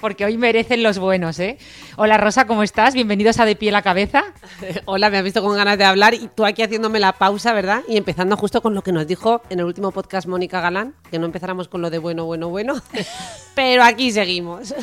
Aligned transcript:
porque 0.00 0.24
hoy 0.24 0.36
merecen 0.36 0.82
los 0.82 0.98
buenos, 0.98 1.38
¿eh? 1.38 1.58
Hola 1.96 2.16
Rosa, 2.16 2.46
¿cómo 2.46 2.62
estás? 2.62 2.94
Bienvenidos 2.94 3.38
a 3.38 3.44
De 3.44 3.56
piel 3.56 3.74
a 3.74 3.82
cabeza. 3.82 4.24
Hola, 4.86 5.10
me 5.10 5.18
has 5.18 5.24
visto 5.24 5.42
con 5.42 5.56
ganas 5.56 5.78
de 5.78 5.84
hablar 5.84 6.14
y 6.14 6.28
tú 6.34 6.44
aquí 6.44 6.62
haciéndome 6.62 7.00
la 7.00 7.12
pausa, 7.12 7.52
¿verdad? 7.52 7.82
Y 7.86 7.96
empezando 7.96 8.36
justo 8.36 8.62
con 8.62 8.74
lo 8.74 8.82
que 8.82 8.92
nos 8.92 9.06
dijo 9.06 9.42
en 9.50 9.60
el 9.60 9.66
último 9.66 9.92
podcast 9.92 10.26
Mónica 10.26 10.60
Galán, 10.60 10.94
que 11.10 11.18
no 11.18 11.26
empezáramos 11.26 11.68
con 11.68 11.82
lo 11.82 11.90
de 11.90 11.98
bueno, 11.98 12.24
bueno, 12.24 12.48
bueno, 12.48 12.74
pero 13.54 13.82
aquí 13.82 14.10
seguimos. 14.10 14.74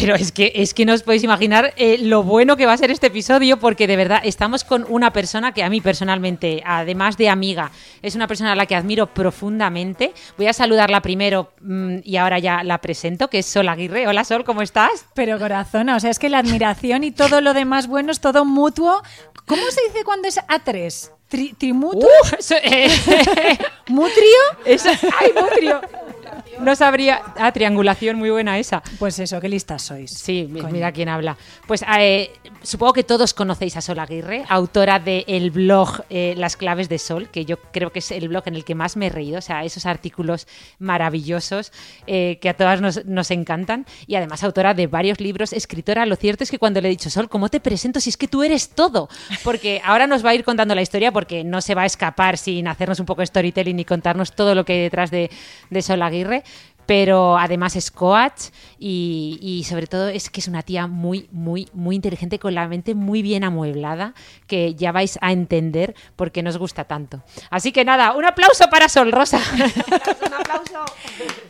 Pero 0.00 0.14
es 0.14 0.30
que, 0.30 0.52
es 0.54 0.74
que 0.74 0.84
no 0.86 0.94
os 0.94 1.02
podéis 1.02 1.24
imaginar 1.24 1.74
eh, 1.76 1.98
lo 1.98 2.22
bueno 2.22 2.56
que 2.56 2.66
va 2.66 2.72
a 2.72 2.76
ser 2.76 2.90
este 2.92 3.08
episodio, 3.08 3.58
porque 3.58 3.88
de 3.88 3.96
verdad 3.96 4.20
estamos 4.22 4.62
con 4.62 4.86
una 4.88 5.12
persona 5.12 5.52
que 5.52 5.64
a 5.64 5.68
mí 5.70 5.80
personalmente, 5.80 6.62
además 6.64 7.16
de 7.16 7.28
amiga, 7.28 7.72
es 8.00 8.14
una 8.14 8.28
persona 8.28 8.52
a 8.52 8.54
la 8.56 8.66
que 8.66 8.76
admiro 8.76 9.08
profundamente. 9.08 10.12
Voy 10.36 10.46
a 10.46 10.52
saludarla 10.52 11.02
primero 11.02 11.52
mm, 11.60 11.96
y 12.04 12.16
ahora 12.16 12.38
ya 12.38 12.62
la 12.62 12.78
presento, 12.80 13.28
que 13.28 13.40
es 13.40 13.46
Sol 13.46 13.68
Aguirre. 13.68 14.06
Hola 14.06 14.22
Sol, 14.22 14.44
¿cómo 14.44 14.62
estás? 14.62 15.04
Pero 15.14 15.36
corazón, 15.38 15.88
o 15.88 15.98
sea, 15.98 16.10
es 16.10 16.18
que 16.20 16.28
la 16.28 16.38
admiración 16.38 17.02
y 17.02 17.10
todo 17.10 17.40
lo 17.40 17.52
demás 17.52 17.88
bueno 17.88 18.12
es 18.12 18.20
todo 18.20 18.44
mutuo. 18.44 19.02
¿Cómo 19.46 19.62
se 19.70 19.80
dice 19.88 20.04
cuando 20.04 20.28
es 20.28 20.38
a 20.38 20.58
tres? 20.60 21.10
Tri- 21.30 21.54
¿Trimutuo? 21.58 22.08
Uh, 22.08 22.36
eso, 22.38 22.54
eh, 22.62 22.88
¿Mutrio? 23.88 24.38
eso- 24.64 24.88
¡Ay, 25.18 25.32
Mutrio! 25.38 25.80
No 26.60 26.74
sabría. 26.74 27.22
Ah, 27.36 27.52
triangulación, 27.52 28.16
muy 28.16 28.30
buena 28.30 28.58
esa. 28.58 28.82
Pues 28.98 29.18
eso, 29.18 29.40
qué 29.40 29.48
listas 29.48 29.82
sois. 29.82 30.10
Sí, 30.10 30.48
Coño. 30.52 30.68
mira 30.70 30.92
quién 30.92 31.08
habla. 31.08 31.36
Pues 31.66 31.84
eh, 31.98 32.32
supongo 32.62 32.92
que 32.92 33.04
todos 33.04 33.32
conocéis 33.32 33.76
a 33.76 33.80
Sol 33.80 33.98
Aguirre, 34.00 34.44
autora 34.48 34.98
del 34.98 35.50
blog 35.50 36.02
eh, 36.10 36.34
Las 36.36 36.56
claves 36.56 36.88
de 36.88 36.98
Sol, 36.98 37.28
que 37.30 37.44
yo 37.44 37.58
creo 37.72 37.92
que 37.92 38.00
es 38.00 38.10
el 38.10 38.28
blog 38.28 38.42
en 38.46 38.56
el 38.56 38.64
que 38.64 38.74
más 38.74 38.96
me 38.96 39.06
he 39.06 39.10
reído, 39.10 39.38
o 39.38 39.42
sea, 39.42 39.64
esos 39.64 39.86
artículos 39.86 40.46
maravillosos 40.78 41.72
eh, 42.06 42.38
que 42.40 42.48
a 42.48 42.54
todas 42.54 42.80
nos, 42.80 43.04
nos 43.06 43.30
encantan, 43.30 43.86
y 44.06 44.16
además 44.16 44.42
autora 44.42 44.74
de 44.74 44.88
varios 44.88 45.20
libros, 45.20 45.52
escritora. 45.52 46.06
Lo 46.06 46.16
cierto 46.16 46.44
es 46.44 46.50
que 46.50 46.58
cuando 46.58 46.80
le 46.80 46.88
he 46.88 46.90
dicho, 46.90 47.08
Sol, 47.08 47.28
¿cómo 47.28 47.48
te 47.48 47.60
presento 47.60 48.00
si 48.00 48.10
es 48.10 48.16
que 48.16 48.28
tú 48.28 48.42
eres 48.42 48.70
todo? 48.70 49.08
Porque 49.44 49.80
ahora 49.84 50.06
nos 50.06 50.24
va 50.24 50.30
a 50.30 50.34
ir 50.34 50.44
contando 50.44 50.74
la 50.74 50.82
historia 50.82 51.12
porque 51.12 51.44
no 51.44 51.60
se 51.60 51.74
va 51.74 51.82
a 51.82 51.86
escapar 51.86 52.36
sin 52.36 52.66
hacernos 52.66 52.98
un 52.98 53.06
poco 53.06 53.22
de 53.22 53.26
storytelling 53.26 53.78
y 53.78 53.84
contarnos 53.84 54.32
todo 54.32 54.54
lo 54.54 54.64
que 54.64 54.72
hay 54.72 54.80
detrás 54.80 55.10
de, 55.10 55.30
de 55.70 55.82
Sol 55.82 56.02
Aguirre 56.02 56.42
pero 56.88 57.36
además 57.36 57.76
es 57.76 57.90
coach 57.90 58.44
y, 58.78 59.38
y 59.42 59.64
sobre 59.64 59.86
todo 59.86 60.08
es 60.08 60.30
que 60.30 60.40
es 60.40 60.48
una 60.48 60.62
tía 60.62 60.86
muy, 60.86 61.28
muy, 61.30 61.68
muy 61.74 61.96
inteligente, 61.96 62.38
con 62.38 62.54
la 62.54 62.66
mente 62.66 62.94
muy 62.94 63.20
bien 63.20 63.44
amueblada, 63.44 64.14
que 64.46 64.74
ya 64.74 64.90
vais 64.90 65.18
a 65.20 65.32
entender 65.32 65.94
por 66.16 66.32
qué 66.32 66.42
nos 66.42 66.56
gusta 66.56 66.84
tanto. 66.84 67.22
Así 67.50 67.72
que 67.72 67.84
nada, 67.84 68.14
un 68.14 68.24
aplauso 68.24 68.70
para 68.70 68.88
Sol 68.88 69.12
Rosa. 69.12 69.38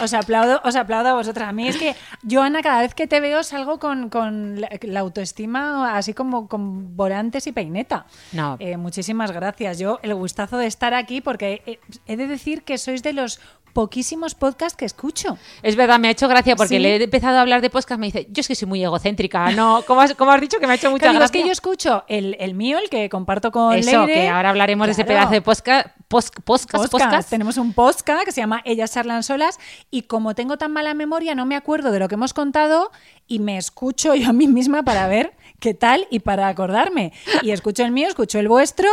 Os 0.01 0.15
aplaudo, 0.15 0.61
os 0.65 0.77
aplaudo 0.77 1.09
a 1.09 1.15
vosotras. 1.15 1.49
A 1.49 1.53
mí 1.53 1.67
es 1.67 1.77
que, 1.77 1.95
Joana, 2.29 2.63
cada 2.63 2.83
vez 2.83 2.95
que 2.95 3.07
te 3.07 3.21
veo 3.21 3.43
salgo 3.43 3.79
con, 3.79 4.11
con 4.11 4.61
la, 4.61 4.69
la 4.83 5.01
autoestima 5.01 5.97
así 5.97 6.15
como 6.15 6.49
con 6.49 6.97
volantes 6.97 7.47
y 7.47 7.53
peineta. 7.53 8.07
No. 8.33 8.57
Eh, 8.61 8.77
muchísimas 8.77 9.33
gracias. 9.33 9.79
Yo, 9.79 9.99
el 10.03 10.15
gustazo 10.15 10.57
de 10.57 10.67
estar 10.67 10.95
aquí, 10.95 11.21
porque 11.21 11.81
he 12.07 12.17
de 12.17 12.27
decir 12.29 12.63
que 12.63 12.79
sois 12.79 13.03
de 13.03 13.13
los 13.13 13.41
poquísimos 13.73 14.35
podcasts 14.35 14.77
que 14.77 14.85
escucho. 14.85 15.39
Es 15.63 15.77
verdad, 15.77 15.99
me 15.99 16.09
ha 16.09 16.11
hecho 16.11 16.29
gracia 16.29 16.57
porque 16.57 16.77
Sí. 16.77 16.79
le 16.79 16.97
he 16.97 17.03
empezado 17.05 17.39
a 17.39 17.41
hablar 17.41 17.61
de 17.61 17.71
podcast, 17.71 17.99
me 18.01 18.07
dice, 18.07 18.27
yo 18.31 18.41
es 18.41 18.49
que 18.49 18.55
soy 18.55 18.67
muy 18.69 18.83
egocéntrica, 18.83 19.51
¿no? 19.53 19.83
¿Cómo 19.87 20.01
has, 20.01 20.15
cómo 20.15 20.31
has 20.33 20.41
dicho 20.41 20.59
que 20.59 20.67
me 20.67 20.73
ha 20.73 20.77
hecho 20.77 20.91
mucha 20.91 21.01
Claro, 21.05 21.13
digo, 21.13 21.25
es 21.25 21.31
gracia? 21.31 21.43
que 21.43 21.47
yo 21.49 21.53
escucho 21.53 22.05
el, 22.09 22.37
el 22.41 22.55
mío, 22.55 22.79
el 22.79 22.89
que 22.91 23.09
comparto 23.09 23.53
con 23.53 23.75
Eso, 23.77 24.05
Leire. 24.07 24.13
que 24.23 24.29
ahora 24.29 24.51
hablaremos 24.51 24.87
de 24.87 24.93
ese 24.93 25.05
pedazo 25.05 25.31
de 25.33 25.43
podcast, 25.43 25.89
Podcast. 26.09 27.29
Tenemos 27.31 27.57
un 27.59 27.73
podcast 27.75 28.25
que 28.25 28.33
se 28.33 28.41
llama 28.41 28.63
Ellas 28.65 28.93
charlan 28.93 29.23
solas 29.23 29.59
y 29.91 30.03
como 30.03 30.35
tengo 30.35 30.57
tan 30.59 30.73
mala 30.73 30.95
memoria 30.95 31.35
no 31.35 31.47
me 31.47 31.57
acuerdo 31.57 31.91
de 31.93 31.99
lo 31.99 32.09
que 32.09 32.15
hemos 32.15 32.33
contado 32.35 32.91
y 33.27 33.39
me 33.41 33.59
escucho 33.59 34.15
yo 34.15 34.31
a 34.31 34.33
mí 34.33 34.49
misma 34.49 34.83
para 34.83 35.07
ver 35.07 35.35
qué 35.61 35.75
tal 35.75 36.07
y 36.11 36.21
para 36.21 36.49
acordarme. 36.49 37.13
Y 37.43 37.51
escucho 37.51 37.85
el 37.85 37.91
mío, 37.93 38.09
escucho 38.09 38.39
el 38.39 38.49
vuestro 38.49 38.89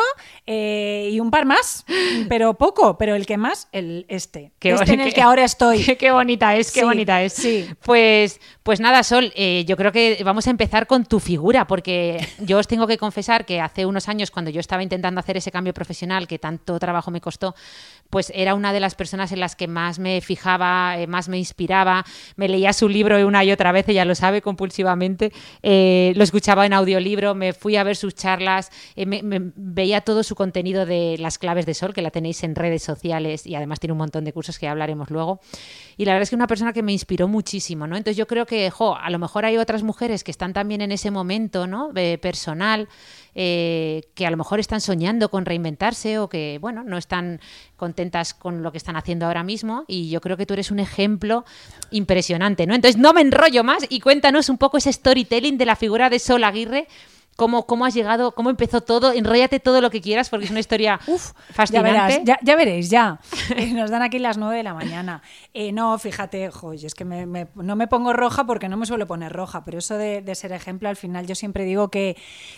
eh, 0.48 1.10
y 1.12 1.20
un 1.20 1.32
par 1.32 1.46
más, 1.46 1.86
pero 2.30 2.54
poco, 2.56 2.98
pero 2.98 3.16
el 3.16 3.26
que 3.26 3.38
más, 3.38 3.68
el 3.72 4.06
este. 4.10 4.52
Qué 4.60 4.72
este 4.72 4.94
en 4.94 5.02
el 5.02 5.10
qué- 5.10 5.16
que 5.16 5.22
ahora 5.22 5.44
estoy. 5.44 5.84
Qué, 5.84 5.98
qué 5.98 6.12
bonita 6.12 6.56
es, 6.56 6.72
qué 6.72 6.80
Sí, 6.82 6.86
bonita 6.86 7.22
es. 7.22 7.34
sí. 7.34 7.66
Pues, 7.84 8.40
pues 8.64 8.80
nada, 8.80 9.04
Sol, 9.04 9.32
eh, 9.36 9.64
yo 9.68 9.78
creo 9.78 9.92
que 9.92 10.22
vamos 10.24 10.48
a 10.48 10.50
empezar 10.50 10.88
con 10.88 11.06
tu 11.06 11.20
figura, 11.20 11.68
porque 11.68 12.26
yo 12.40 12.58
os 12.58 12.68
tengo 12.68 12.88
que 12.88 12.98
confesar 12.98 13.46
que 13.46 13.62
hace 13.62 13.86
unos 13.86 14.10
años, 14.10 14.32
cuando 14.32 14.50
yo 14.52 14.60
estaba 14.60 14.82
intentando 14.84 15.20
hacer 15.20 15.38
ese 15.38 15.52
cambio 15.52 15.74
profesional 15.74 16.28
que 16.28 16.40
tanto 16.40 16.80
trabajo 16.80 17.12
me 17.12 17.22
costó, 17.22 17.54
pues 18.10 18.32
era 18.36 18.56
una 18.56 18.74
de 18.74 18.80
las 18.80 18.96
personas 18.96 19.32
en 19.32 19.40
las 19.40 19.56
que 19.56 19.68
más 19.68 20.00
me 20.00 20.22
fijaba, 20.22 20.98
eh, 20.98 21.06
más 21.08 21.28
me 21.30 21.38
inspiraba. 21.38 22.06
Me 22.38 22.48
leía 22.48 22.74
su 22.74 22.90
libro 22.90 23.16
una 23.28 23.44
y 23.44 23.52
otra 23.52 23.72
vez, 23.72 23.88
ella 23.90 24.06
lo 24.06 24.16
sabe 24.16 24.42
compulsivamente. 24.42 25.32
lo 25.64 26.24
escuchaba 26.24 26.55
en 26.64 26.74
audiolibro, 26.74 27.36
me 27.36 27.54
fui 27.54 27.76
a 27.76 27.84
ver 27.84 27.96
sus 27.96 28.16
charlas, 28.16 28.72
eh, 28.96 29.06
me- 29.06 29.22
veía 29.56 30.02
todo 30.02 30.24
su 30.24 30.36
contenido 30.36 30.86
de 30.86 31.18
las 31.20 31.38
claves 31.38 31.66
de 31.66 31.74
Sol, 31.74 31.94
que 31.94 32.02
la 32.02 32.12
tenéis 32.12 32.44
en 32.44 32.56
redes 32.56 32.84
sociales 32.84 33.46
y 33.46 33.56
además 33.56 33.80
tiene 33.80 33.92
un 33.94 33.98
montón 33.98 34.24
de 34.24 34.32
cursos 34.34 34.60
que 34.60 34.68
hablaremos 34.68 35.10
luego. 35.10 35.40
Y 35.98 36.06
la 36.06 36.14
verdad 36.14 36.24
es 36.24 36.30
que 36.30 36.36
una 36.36 36.48
persona 36.48 36.72
que 36.74 36.84
me 36.84 36.94
inspiró 36.94 37.28
muchísimo, 37.28 37.88
¿no? 37.88 37.98
Entonces 37.98 38.18
yo 38.18 38.28
creo 38.28 38.46
que, 38.46 38.72
a 39.00 39.10
lo 39.10 39.20
mejor 39.20 39.46
hay 39.46 39.58
otras 39.58 39.84
mujeres 39.84 40.24
que 40.24 40.32
están 40.32 40.54
también 40.54 40.82
en 40.82 40.92
ese 40.92 41.12
momento, 41.12 41.68
¿no? 41.68 41.92
De 41.92 42.18
personal, 42.18 42.88
eh, 43.36 44.04
que 44.16 44.26
a 44.26 44.32
lo 44.32 44.38
mejor 44.38 44.60
están 44.60 44.80
soñando 44.82 45.30
con 45.30 45.46
reinventarse 45.46 46.18
o 46.20 46.30
que, 46.30 46.58
bueno, 46.62 46.84
no 46.84 46.98
están 46.98 47.42
contentas 47.76 48.34
con 48.34 48.64
lo 48.64 48.72
que 48.72 48.78
están 48.78 48.96
haciendo 48.96 49.26
ahora 49.26 49.44
mismo. 49.44 49.84
Y 49.88 50.10
yo 50.10 50.22
creo 50.22 50.38
que 50.38 50.46
tú 50.46 50.54
eres 50.54 50.72
un 50.72 50.80
ejemplo 50.80 51.44
impresionante, 51.92 52.66
¿no? 52.66 52.74
Entonces 52.74 53.00
no 53.00 53.14
me 53.14 53.22
enrollo 53.22 53.64
más 53.64 53.86
y 53.90 54.00
cuéntanos 54.00 54.50
un 54.50 54.58
poco 54.58 54.78
ese 54.78 54.92
storytelling 54.92 55.58
de 55.58 55.66
la 55.66 55.76
figura 55.76 56.10
de 56.10 56.20
Sol 56.20 56.44
Aguirre. 56.46 56.88
¿Cómo, 57.36 57.66
¿Cómo 57.68 57.86
has 57.86 57.94
llegado? 57.94 58.34
¿Cómo 58.34 58.50
empezó 58.50 58.82
todo? 58.82 59.12
Enróllate 59.12 59.60
todo 59.60 59.82
lo 59.82 59.90
que 59.90 60.00
quieras 60.02 60.30
porque 60.30 60.46
es 60.46 60.52
una 60.52 60.60
historia 60.62 61.00
Uf, 61.08 61.34
ya, 61.34 61.54
fascinante. 61.54 61.92
verás, 61.92 62.20
ya, 62.24 62.40
ya 62.42 62.56
veréis, 62.56 62.90
ya. 62.90 63.20
Eh, 63.56 63.74
Nos 63.74 63.90
dan 63.90 64.02
aquí 64.02 64.20
las 64.20 64.38
9 64.38 64.56
de 64.58 64.64
la 64.64 64.74
mañana. 64.74 65.22
Eh, 65.54 65.72
no, 65.72 65.98
fíjate, 66.00 66.50
jo, 66.52 66.74
yo 66.74 66.88
es 66.88 66.96
que 66.96 67.04
me- 67.06 67.26
me- 67.26 67.48
no 67.56 67.76
me 67.76 67.88
pongo 67.88 68.14
roja 68.14 68.46
porque 68.46 68.70
no 68.70 68.78
me 68.78 68.86
suelo 68.86 69.06
poner 69.08 69.34
roja, 69.34 69.64
pero 69.66 69.80
eso 69.80 69.98
de, 69.98 70.22
de 70.22 70.36
ser 70.36 70.52
ejemplo, 70.54 70.88
al 70.90 70.96
final 70.96 71.28
yo 71.28 71.36
siempre 71.36 71.66
digo 71.66 71.90
que 71.92 72.16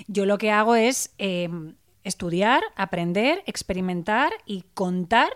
yo 0.08 0.26
lo 0.26 0.38
que 0.38 0.52
hago 0.52 0.76
es 0.76 1.12
eh, 1.18 1.50
estudiar, 2.04 2.62
aprender, 2.76 3.44
experimentar 3.48 4.32
y 4.46 4.64
contar 4.74 5.30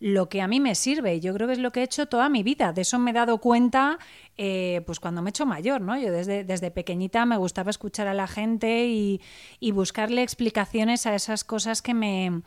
lo 0.00 0.28
que 0.28 0.40
a 0.42 0.46
mí 0.48 0.60
me 0.60 0.74
sirve. 0.76 1.18
Yo 1.20 1.34
creo 1.34 1.46
que 1.48 1.54
es 1.54 1.58
lo 1.58 1.72
que 1.72 1.80
he 1.80 1.82
hecho 1.82 2.06
toda 2.06 2.28
mi 2.28 2.42
vida. 2.44 2.72
De 2.72 2.82
eso 2.82 2.98
me 3.00 3.10
he 3.10 3.14
dado 3.14 3.38
cuenta 3.38 3.98
eh, 4.38 4.82
pues 4.86 5.00
cuando 5.00 5.20
me 5.20 5.28
he 5.28 5.30
hecho 5.30 5.46
mayor, 5.46 5.80
¿no? 5.80 5.98
Yo 5.98 6.12
desde, 6.12 6.44
desde 6.44 6.70
pequeñita 6.70 7.26
me 7.26 7.36
gustaba 7.36 7.70
escuchar 7.70 8.06
a 8.06 8.14
la 8.14 8.28
gente 8.28 8.86
y, 8.86 9.20
y 9.58 9.72
buscarle 9.72 10.22
explicaciones 10.22 11.06
a 11.06 11.14
esas 11.14 11.42
cosas 11.42 11.82
que 11.82 11.92
me 11.92 12.42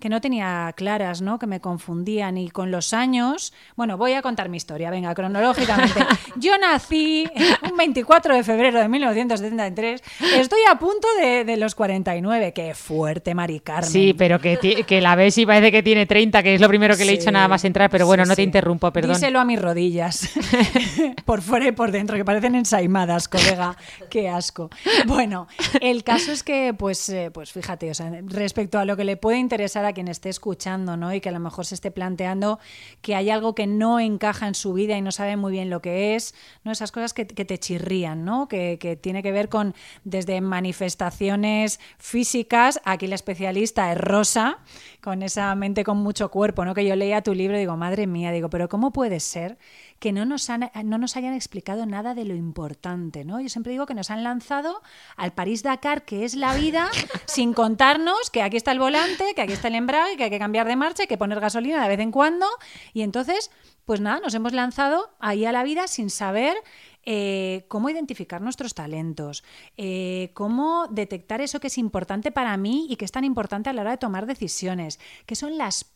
que 0.00 0.08
no 0.08 0.20
tenía 0.20 0.72
claras, 0.76 1.20
¿no? 1.20 1.38
Que 1.38 1.46
me 1.46 1.60
confundían 1.60 2.38
y 2.38 2.50
con 2.50 2.70
los 2.70 2.94
años, 2.94 3.52
bueno, 3.76 3.98
voy 3.98 4.14
a 4.14 4.22
contar 4.22 4.48
mi 4.48 4.56
historia, 4.56 4.90
venga, 4.90 5.14
cronológicamente. 5.14 6.00
Yo 6.36 6.56
nací 6.58 7.28
un 7.70 7.76
24 7.76 8.34
de 8.34 8.42
febrero 8.42 8.80
de 8.80 8.88
1973, 8.88 10.02
estoy 10.36 10.60
a 10.70 10.78
punto 10.78 11.06
de, 11.20 11.44
de 11.44 11.56
los 11.58 11.74
49, 11.74 12.52
qué 12.54 12.74
fuerte, 12.74 13.34
Mari 13.34 13.60
Carmen. 13.60 13.90
Sí, 13.90 14.14
pero 14.16 14.40
que, 14.40 14.84
que 14.86 15.00
la 15.02 15.14
ves 15.14 15.36
y 15.36 15.44
parece 15.44 15.70
que 15.70 15.82
tiene 15.82 16.06
30, 16.06 16.42
que 16.42 16.54
es 16.54 16.60
lo 16.60 16.68
primero 16.68 16.96
que 16.96 17.04
le 17.04 17.12
he 17.12 17.18
dicho 17.18 17.30
nada 17.30 17.46
más 17.46 17.64
entrar, 17.64 17.90
pero 17.90 18.06
bueno, 18.06 18.24
sí, 18.24 18.28
no 18.30 18.34
te 18.34 18.42
sí. 18.42 18.46
interrumpo, 18.46 18.90
perdón. 18.90 19.12
Díselo 19.12 19.38
a 19.38 19.44
mis 19.44 19.60
rodillas. 19.60 20.30
por 21.30 21.42
fuera 21.42 21.68
y 21.68 21.70
por 21.70 21.92
dentro, 21.92 22.16
que 22.16 22.24
parecen 22.24 22.56
ensaimadas, 22.56 23.28
colega. 23.28 23.76
Qué 24.10 24.28
asco. 24.28 24.68
Bueno, 25.06 25.46
el 25.80 26.02
caso 26.02 26.32
es 26.32 26.42
que, 26.42 26.74
pues, 26.76 27.08
eh, 27.08 27.30
pues 27.32 27.52
fíjate, 27.52 27.88
o 27.88 27.94
sea, 27.94 28.10
respecto 28.24 28.80
a 28.80 28.84
lo 28.84 28.96
que 28.96 29.04
le 29.04 29.16
puede 29.16 29.38
interesar 29.38 29.84
a 29.84 29.92
quien 29.92 30.08
esté 30.08 30.28
escuchando, 30.28 30.96
¿no? 30.96 31.14
Y 31.14 31.20
que 31.20 31.28
a 31.28 31.32
lo 31.32 31.38
mejor 31.38 31.66
se 31.66 31.76
esté 31.76 31.92
planteando 31.92 32.58
que 33.00 33.14
hay 33.14 33.30
algo 33.30 33.54
que 33.54 33.68
no 33.68 34.00
encaja 34.00 34.48
en 34.48 34.56
su 34.56 34.72
vida 34.72 34.98
y 34.98 35.02
no 35.02 35.12
sabe 35.12 35.36
muy 35.36 35.52
bien 35.52 35.70
lo 35.70 35.80
que 35.80 36.16
es, 36.16 36.34
¿no? 36.64 36.72
Esas 36.72 36.90
cosas 36.90 37.14
que, 37.14 37.24
te 37.24 37.58
chirrían, 37.58 38.24
¿no? 38.24 38.48
Que, 38.48 38.78
que 38.80 38.96
tiene 38.96 39.22
que 39.22 39.30
ver 39.30 39.48
con 39.48 39.76
desde 40.02 40.40
manifestaciones 40.40 41.78
físicas, 41.98 42.80
aquí 42.84 43.06
la 43.06 43.14
especialista 43.14 43.92
es 43.92 43.98
Rosa, 43.98 44.58
con 45.00 45.22
esa 45.22 45.54
mente 45.54 45.84
con 45.84 45.98
mucho 45.98 46.28
cuerpo, 46.32 46.64
¿no? 46.64 46.74
Que 46.74 46.84
yo 46.84 46.96
leía 46.96 47.22
tu 47.22 47.34
libro 47.34 47.56
y 47.56 47.60
digo, 47.60 47.76
madre 47.76 48.08
mía, 48.08 48.32
digo, 48.32 48.50
pero 48.50 48.68
¿cómo 48.68 48.92
puede 48.92 49.20
ser 49.20 49.58
que 50.00 50.12
no 50.12 50.24
nos, 50.24 50.48
no 50.48 50.98
nos 50.98 51.16
hayan 51.16 51.34
explicado 51.34 51.84
nada 51.84 52.14
de 52.14 52.24
lo 52.24 52.34
importante, 52.34 53.24
¿no? 53.24 53.38
Yo 53.38 53.50
siempre 53.50 53.72
digo 53.72 53.84
que 53.84 53.94
nos 53.94 54.10
han 54.10 54.24
lanzado 54.24 54.82
al 55.16 55.32
París-Dakar, 55.32 56.06
que 56.06 56.24
es 56.24 56.34
la 56.34 56.54
vida, 56.54 56.90
sin 57.26 57.52
contarnos 57.52 58.30
que 58.30 58.42
aquí 58.42 58.56
está 58.56 58.72
el 58.72 58.78
volante, 58.78 59.34
que 59.36 59.42
aquí 59.42 59.52
está 59.52 59.68
el 59.68 59.74
embrague, 59.74 60.16
que 60.16 60.24
hay 60.24 60.30
que 60.30 60.38
cambiar 60.38 60.66
de 60.66 60.74
marcha, 60.74 61.02
hay 61.02 61.06
que 61.06 61.18
poner 61.18 61.38
gasolina 61.38 61.82
de 61.82 61.88
vez 61.88 62.00
en 62.00 62.12
cuando, 62.12 62.46
y 62.94 63.02
entonces, 63.02 63.50
pues 63.84 64.00
nada, 64.00 64.20
nos 64.20 64.32
hemos 64.32 64.54
lanzado 64.54 65.10
ahí 65.20 65.44
a 65.44 65.52
la 65.52 65.62
vida 65.62 65.86
sin 65.86 66.08
saber 66.08 66.56
eh, 67.04 67.66
cómo 67.68 67.90
identificar 67.90 68.40
nuestros 68.40 68.74
talentos, 68.74 69.44
eh, 69.76 70.30
cómo 70.32 70.86
detectar 70.90 71.42
eso 71.42 71.60
que 71.60 71.66
es 71.66 71.76
importante 71.76 72.32
para 72.32 72.56
mí 72.56 72.86
y 72.88 72.96
que 72.96 73.04
es 73.04 73.12
tan 73.12 73.24
importante 73.24 73.68
a 73.68 73.74
la 73.74 73.82
hora 73.82 73.90
de 73.90 73.98
tomar 73.98 74.24
decisiones, 74.24 74.98
que 75.26 75.34
son 75.34 75.58
las 75.58 75.92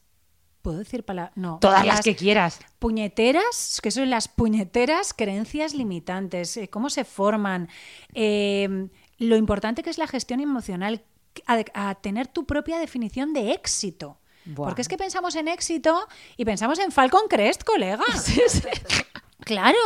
¿Puedo 0.65 0.79
decir 0.79 1.05
para 1.05 1.31
No. 1.35 1.59
Todas 1.61 1.85
las, 1.85 2.01
que 2.01 2.17
quieras. 2.17 2.59
Puñeteras, 2.79 3.81
que 3.83 3.91
son 3.91 4.09
las 4.09 4.29
puñeteras 4.29 5.13
creencias 5.13 5.75
limitantes. 5.75 6.57
Eh, 6.57 6.69
¿Cómo 6.69 6.89
se 6.89 7.05
forman? 7.05 7.69
lo 8.15 9.37
importante 9.37 9.83
que 9.83 9.91
es 9.91 9.99
la 9.99 10.07
gestión 10.07 10.41
emocional, 10.41 11.03
a, 11.47 11.95
tener 11.97 12.29
tu 12.29 12.47
propia 12.47 12.79
definición 12.79 13.35
de 13.35 13.53
éxito. 13.53 14.19
Porque 14.57 14.81
es 14.81 14.89
que 14.89 14.97
pensamos 14.97 15.37
en 15.37 15.49
éxito 15.49 16.09
y 16.39 16.47
pensamos 16.47 16.79
en 16.79 16.93
Falcon 16.93 17.29
Crest, 17.29 17.63
colega. 17.63 18.03
Sí, 18.19 18.41
sí. 18.49 18.63
Claro, 19.41 19.79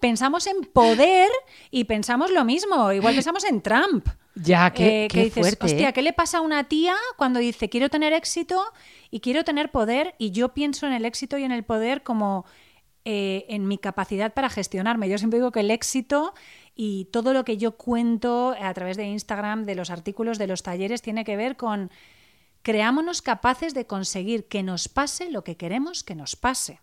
pensamos 0.00 0.48
en 0.48 0.62
poder 0.72 1.30
y 1.70 1.84
pensamos 1.84 2.32
lo 2.32 2.44
mismo. 2.44 2.90
Igual 2.90 3.14
pensamos 3.14 3.44
en 3.44 3.62
Trump. 3.62 4.08
Ya, 4.36 4.70
qué, 4.70 5.06
eh, 5.06 5.08
dices, 5.10 5.32
fuerte, 5.32 5.64
hostia, 5.64 5.88
¿eh? 5.88 5.92
¿qué 5.94 6.02
le 6.02 6.12
pasa 6.12 6.38
a 6.38 6.40
una 6.42 6.64
tía 6.64 6.94
cuando 7.16 7.40
dice 7.40 7.70
quiero 7.70 7.88
tener 7.88 8.12
éxito 8.12 8.62
y 9.10 9.20
quiero 9.20 9.44
tener 9.44 9.70
poder? 9.70 10.14
Y 10.18 10.30
yo 10.30 10.52
pienso 10.52 10.86
en 10.86 10.92
el 10.92 11.06
éxito 11.06 11.38
y 11.38 11.44
en 11.44 11.52
el 11.52 11.64
poder 11.64 12.02
como 12.02 12.44
eh, 13.06 13.46
en 13.48 13.66
mi 13.66 13.78
capacidad 13.78 14.34
para 14.34 14.50
gestionarme. 14.50 15.08
Yo 15.08 15.16
siempre 15.16 15.38
digo 15.38 15.52
que 15.52 15.60
el 15.60 15.70
éxito 15.70 16.34
y 16.74 17.06
todo 17.06 17.32
lo 17.32 17.44
que 17.44 17.56
yo 17.56 17.78
cuento 17.78 18.54
a 18.60 18.74
través 18.74 18.98
de 18.98 19.04
Instagram, 19.04 19.64
de 19.64 19.74
los 19.74 19.88
artículos, 19.88 20.36
de 20.36 20.46
los 20.46 20.62
talleres, 20.62 21.00
tiene 21.00 21.24
que 21.24 21.36
ver 21.36 21.56
con 21.56 21.90
creámonos 22.60 23.22
capaces 23.22 23.72
de 23.72 23.86
conseguir 23.86 24.48
que 24.48 24.62
nos 24.62 24.88
pase 24.88 25.30
lo 25.30 25.44
que 25.44 25.56
queremos 25.56 26.04
que 26.04 26.14
nos 26.14 26.36
pase. 26.36 26.80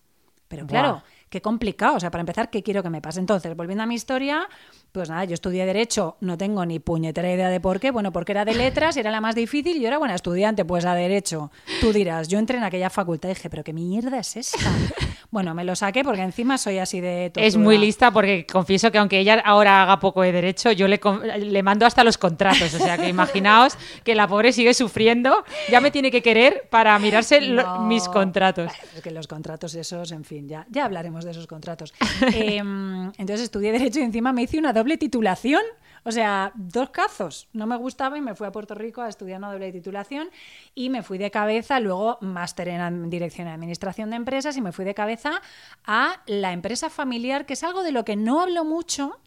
Pero 0.47 0.65
claro, 0.65 1.03
qué 1.33 1.41
complicado. 1.41 1.95
O 1.95 1.99
sea, 1.99 2.11
para 2.11 2.21
empezar, 2.21 2.51
¿qué 2.51 2.61
quiero 2.61 2.83
que 2.83 2.91
me 2.91 3.01
pase? 3.01 3.19
Entonces, 3.19 3.55
volviendo 3.57 3.81
a 3.81 3.87
mi 3.87 3.95
historia, 3.95 4.47
pues 4.91 5.09
nada, 5.09 5.25
yo 5.25 5.33
estudié 5.33 5.65
Derecho, 5.65 6.15
no 6.21 6.37
tengo 6.37 6.63
ni 6.63 6.77
puñetera 6.77 7.33
idea 7.33 7.49
de 7.49 7.59
por 7.59 7.79
qué. 7.79 7.89
Bueno, 7.89 8.11
porque 8.11 8.33
era 8.33 8.45
de 8.45 8.53
letras, 8.53 8.97
era 8.97 9.09
la 9.09 9.19
más 9.19 9.33
difícil 9.33 9.77
y 9.77 9.81
yo 9.81 9.87
era 9.87 9.97
buena 9.97 10.13
estudiante, 10.13 10.63
pues 10.63 10.85
a 10.85 10.93
Derecho. 10.93 11.51
Tú 11.81 11.91
dirás, 11.91 12.27
yo 12.27 12.37
entré 12.37 12.57
en 12.57 12.63
aquella 12.63 12.91
facultad 12.91 13.29
y 13.29 13.33
dije, 13.33 13.49
¿pero 13.49 13.63
qué 13.63 13.73
mierda 13.73 14.19
es 14.19 14.37
esta? 14.37 14.59
Bueno, 15.33 15.55
me 15.55 15.63
lo 15.63 15.75
saqué 15.75 16.03
porque 16.03 16.21
encima 16.21 16.59
soy 16.59 16.77
así 16.77 17.01
de. 17.01 17.31
Es 17.35 17.57
muy 17.57 17.79
lista 17.79 18.11
porque 18.11 18.45
confieso 18.45 18.91
que 18.91 18.99
aunque 18.99 19.17
ella 19.17 19.41
ahora 19.43 19.81
haga 19.81 19.99
poco 19.99 20.21
de 20.21 20.31
Derecho, 20.31 20.71
yo 20.71 20.87
le, 20.87 20.99
le 21.39 21.63
mando 21.63 21.87
hasta 21.87 22.03
los 22.03 22.19
contratos. 22.19 22.71
O 22.75 22.77
sea, 22.77 22.99
que 22.99 23.09
imaginaos 23.09 23.75
que 24.03 24.13
la 24.13 24.27
pobre 24.27 24.53
sigue 24.53 24.75
sufriendo, 24.75 25.43
ya 25.71 25.81
me 25.81 25.89
tiene 25.89 26.11
que 26.11 26.21
querer 26.21 26.67
para 26.69 26.99
mirarse 26.99 27.41
mis 27.87 28.07
contratos. 28.09 28.71
Es 28.95 29.01
que 29.01 29.09
los 29.09 29.25
contratos 29.25 29.73
esos, 29.73 30.11
en 30.11 30.23
fin, 30.23 30.47
ya, 30.47 30.67
ya 30.69 30.85
hablaremos 30.85 31.22
de 31.25 31.31
esos 31.31 31.47
contratos. 31.47 31.93
Em, 32.33 33.11
entonces 33.17 33.41
estudié 33.41 33.71
Derecho 33.71 33.99
y 33.99 34.03
encima 34.03 34.33
me 34.33 34.43
hice 34.43 34.59
una 34.59 34.73
doble 34.73 34.97
titulación. 34.97 35.61
O 36.05 36.11
sea, 36.11 36.51
dos 36.55 36.89
cazos. 36.89 37.47
No 37.53 37.65
me 37.65 37.77
gustaba 37.77 38.17
y 38.17 38.21
me 38.21 38.35
fui 38.35 38.45
a 38.45 38.51
Puerto 38.51 38.75
Rico 38.75 39.01
a 39.01 39.07
estudiar 39.07 39.37
una 39.37 39.51
doble 39.51 39.71
titulación 39.71 40.29
y 40.75 40.89
me 40.89 41.01
fui 41.01 41.17
de 41.17 41.31
cabeza, 41.31 41.79
luego 41.79 42.17
máster 42.19 42.67
en 42.67 43.09
Dirección 43.09 43.47
de 43.47 43.53
Administración 43.53 44.09
de 44.09 44.17
Empresas 44.17 44.57
y 44.57 44.61
me 44.61 44.73
fui 44.73 44.83
de 44.83 44.93
cabeza 44.93 45.41
a 45.85 46.21
la 46.27 46.51
empresa 46.51 46.89
familiar, 46.89 47.45
que 47.45 47.53
es 47.53 47.63
algo 47.63 47.83
de 47.83 47.93
lo 47.93 48.03
que 48.03 48.17
no 48.17 48.41
hablo 48.41 48.65
mucho, 48.65 49.17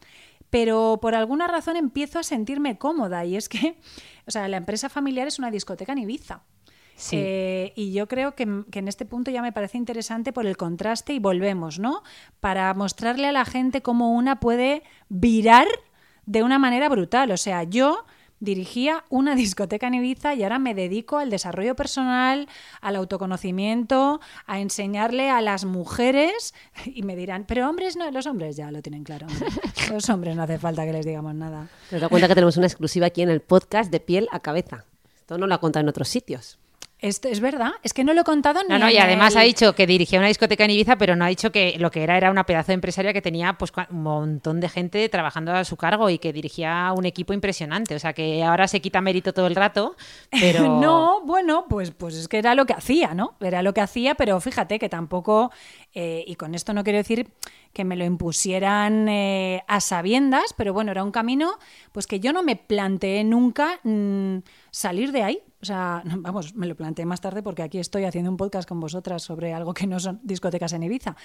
pero 0.50 0.98
por 1.00 1.14
alguna 1.14 1.46
razón 1.46 1.76
empiezo 1.76 2.18
a 2.18 2.22
sentirme 2.22 2.76
cómoda 2.76 3.24
y 3.24 3.36
es 3.36 3.48
que, 3.48 3.78
o 4.26 4.30
sea, 4.30 4.46
la 4.48 4.58
empresa 4.58 4.90
familiar 4.90 5.26
es 5.26 5.38
una 5.38 5.50
discoteca 5.50 5.92
en 5.92 5.98
Ibiza. 5.98 6.42
Sí. 6.96 7.16
Eh, 7.18 7.72
y 7.76 7.92
yo 7.92 8.08
creo 8.08 8.34
que, 8.34 8.42
en 8.44 8.88
este 8.88 9.04
punto 9.04 9.30
ya 9.30 9.42
me 9.42 9.52
parece 9.52 9.76
interesante 9.76 10.32
por 10.32 10.46
el 10.46 10.56
contraste 10.56 11.12
y 11.12 11.18
volvemos, 11.18 11.78
¿no? 11.78 12.02
Para 12.40 12.72
mostrarle 12.74 13.28
a 13.28 13.32
la 13.32 13.44
gente 13.44 13.82
cómo 13.82 14.12
una 14.12 14.40
puede 14.40 14.82
virar 15.08 15.68
de 16.24 16.42
una 16.42 16.58
manera 16.58 16.88
brutal. 16.88 17.30
O 17.30 17.36
sea, 17.36 17.64
yo 17.64 18.06
dirigía 18.40 19.04
una 19.10 19.34
discoteca 19.36 19.86
en 19.88 19.94
Ibiza 19.94 20.34
y 20.34 20.42
ahora 20.42 20.58
me 20.58 20.74
dedico 20.74 21.18
al 21.18 21.28
desarrollo 21.28 21.76
personal, 21.76 22.48
al 22.80 22.96
autoconocimiento, 22.96 24.20
a 24.46 24.60
enseñarle 24.60 25.28
a 25.28 25.42
las 25.42 25.66
mujeres 25.66 26.54
y 26.86 27.02
me 27.02 27.14
dirán, 27.14 27.44
pero 27.46 27.68
hombres 27.68 27.96
no, 27.96 28.10
los 28.10 28.26
hombres 28.26 28.56
ya 28.56 28.70
lo 28.70 28.80
tienen 28.80 29.04
claro. 29.04 29.26
Los 29.92 30.08
hombres 30.08 30.34
no 30.34 30.42
hace 30.42 30.58
falta 30.58 30.84
que 30.84 30.92
les 30.92 31.06
digamos 31.06 31.34
nada. 31.34 31.68
Te 31.90 32.00
das 32.00 32.08
cuenta 32.08 32.26
que 32.26 32.34
tenemos 32.34 32.56
una 32.56 32.66
exclusiva 32.66 33.06
aquí 33.06 33.22
en 33.22 33.30
el 33.30 33.40
podcast 33.40 33.92
de 33.92 34.00
piel 34.00 34.26
a 34.32 34.40
cabeza. 34.40 34.84
Esto 35.14 35.38
no 35.38 35.46
lo 35.46 35.54
ha 35.54 35.60
contado 35.60 35.82
en 35.82 35.88
otros 35.88 36.08
sitios. 36.08 36.58
Esto 36.98 37.28
es 37.28 37.40
verdad, 37.40 37.72
es 37.82 37.92
que 37.92 38.04
no 38.04 38.14
lo 38.14 38.22
he 38.22 38.24
contado 38.24 38.62
ni 38.62 38.70
No, 38.70 38.78
no, 38.78 38.90
y 38.90 38.96
además 38.96 39.36
ha 39.36 39.42
dicho 39.42 39.74
que 39.74 39.86
dirigía 39.86 40.18
una 40.18 40.28
discoteca 40.28 40.64
en 40.64 40.70
Ibiza, 40.70 40.96
pero 40.96 41.14
no 41.14 41.26
ha 41.26 41.28
dicho 41.28 41.52
que 41.52 41.76
lo 41.78 41.90
que 41.90 42.02
era 42.02 42.16
era 42.16 42.30
una 42.30 42.46
pedazo 42.46 42.68
de 42.68 42.74
empresaria 42.74 43.12
que 43.12 43.20
tenía 43.20 43.52
pues 43.52 43.70
un 43.90 44.02
montón 44.02 44.60
de 44.60 44.70
gente 44.70 45.06
trabajando 45.10 45.52
a 45.52 45.64
su 45.64 45.76
cargo 45.76 46.08
y 46.08 46.16
que 46.18 46.32
dirigía 46.32 46.94
un 46.96 47.04
equipo 47.04 47.34
impresionante. 47.34 47.94
O 47.94 47.98
sea 47.98 48.14
que 48.14 48.42
ahora 48.42 48.66
se 48.66 48.80
quita 48.80 49.02
mérito 49.02 49.34
todo 49.34 49.46
el 49.46 49.54
rato, 49.54 49.94
pero. 50.30 50.80
no, 50.80 51.20
bueno, 51.22 51.66
pues, 51.68 51.90
pues 51.90 52.14
es 52.14 52.28
que 52.28 52.38
era 52.38 52.54
lo 52.54 52.64
que 52.64 52.72
hacía, 52.72 53.12
¿no? 53.12 53.34
Era 53.40 53.60
lo 53.60 53.74
que 53.74 53.82
hacía, 53.82 54.14
pero 54.14 54.40
fíjate 54.40 54.78
que 54.78 54.88
tampoco, 54.88 55.52
eh, 55.98 56.24
y 56.26 56.34
con 56.34 56.54
esto 56.54 56.74
no 56.74 56.84
quiero 56.84 56.98
decir 56.98 57.32
que 57.72 57.82
me 57.82 57.96
lo 57.96 58.04
impusieran 58.04 59.08
eh, 59.08 59.62
a 59.66 59.80
sabiendas, 59.80 60.52
pero 60.54 60.74
bueno, 60.74 60.90
era 60.90 61.02
un 61.02 61.10
camino 61.10 61.52
pues 61.92 62.06
que 62.06 62.20
yo 62.20 62.34
no 62.34 62.42
me 62.42 62.54
planteé 62.54 63.24
nunca 63.24 63.80
mm, 63.82 64.40
salir 64.70 65.10
de 65.10 65.22
ahí. 65.22 65.38
O 65.62 65.64
sea, 65.64 66.02
vamos, 66.18 66.54
me 66.54 66.66
lo 66.66 66.76
planteé 66.76 67.06
más 67.06 67.22
tarde 67.22 67.42
porque 67.42 67.62
aquí 67.62 67.78
estoy 67.78 68.04
haciendo 68.04 68.30
un 68.30 68.36
podcast 68.36 68.68
con 68.68 68.78
vosotras 68.78 69.22
sobre 69.22 69.54
algo 69.54 69.72
que 69.72 69.86
no 69.86 69.98
son 69.98 70.20
discotecas 70.22 70.74
en 70.74 70.82
Ibiza. 70.82 71.16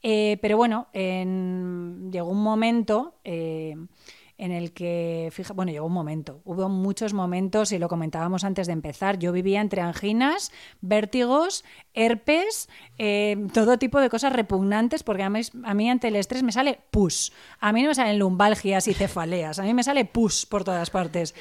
Eh, 0.00 0.38
pero 0.40 0.56
bueno, 0.56 0.86
llegó 0.92 2.30
un 2.30 2.42
momento... 2.42 3.16
En 4.40 4.52
el 4.52 4.72
que, 4.72 5.28
fija, 5.32 5.52
bueno, 5.52 5.70
llegó 5.70 5.84
un 5.84 5.92
momento, 5.92 6.40
hubo 6.46 6.70
muchos 6.70 7.12
momentos 7.12 7.72
y 7.72 7.78
lo 7.78 7.88
comentábamos 7.88 8.42
antes 8.42 8.66
de 8.68 8.72
empezar. 8.72 9.18
Yo 9.18 9.32
vivía 9.32 9.60
entre 9.60 9.82
anginas, 9.82 10.50
vértigos, 10.80 11.62
herpes, 11.92 12.70
eh, 12.96 13.36
todo 13.52 13.78
tipo 13.78 14.00
de 14.00 14.08
cosas 14.08 14.32
repugnantes, 14.32 15.02
porque 15.02 15.24
a 15.24 15.28
mí, 15.28 15.42
a 15.62 15.74
mí, 15.74 15.90
ante 15.90 16.08
el 16.08 16.16
estrés 16.16 16.42
me 16.42 16.52
sale 16.52 16.80
pus. 16.90 17.34
A 17.60 17.70
mí 17.74 17.82
no 17.82 17.88
me 17.88 17.94
salen 17.94 18.18
lumbalgias 18.18 18.88
y 18.88 18.94
cefaleas, 18.94 19.58
a 19.58 19.62
mí 19.62 19.74
me 19.74 19.82
sale 19.82 20.06
pus 20.06 20.46
por 20.46 20.64
todas 20.64 20.88
partes. 20.88 21.34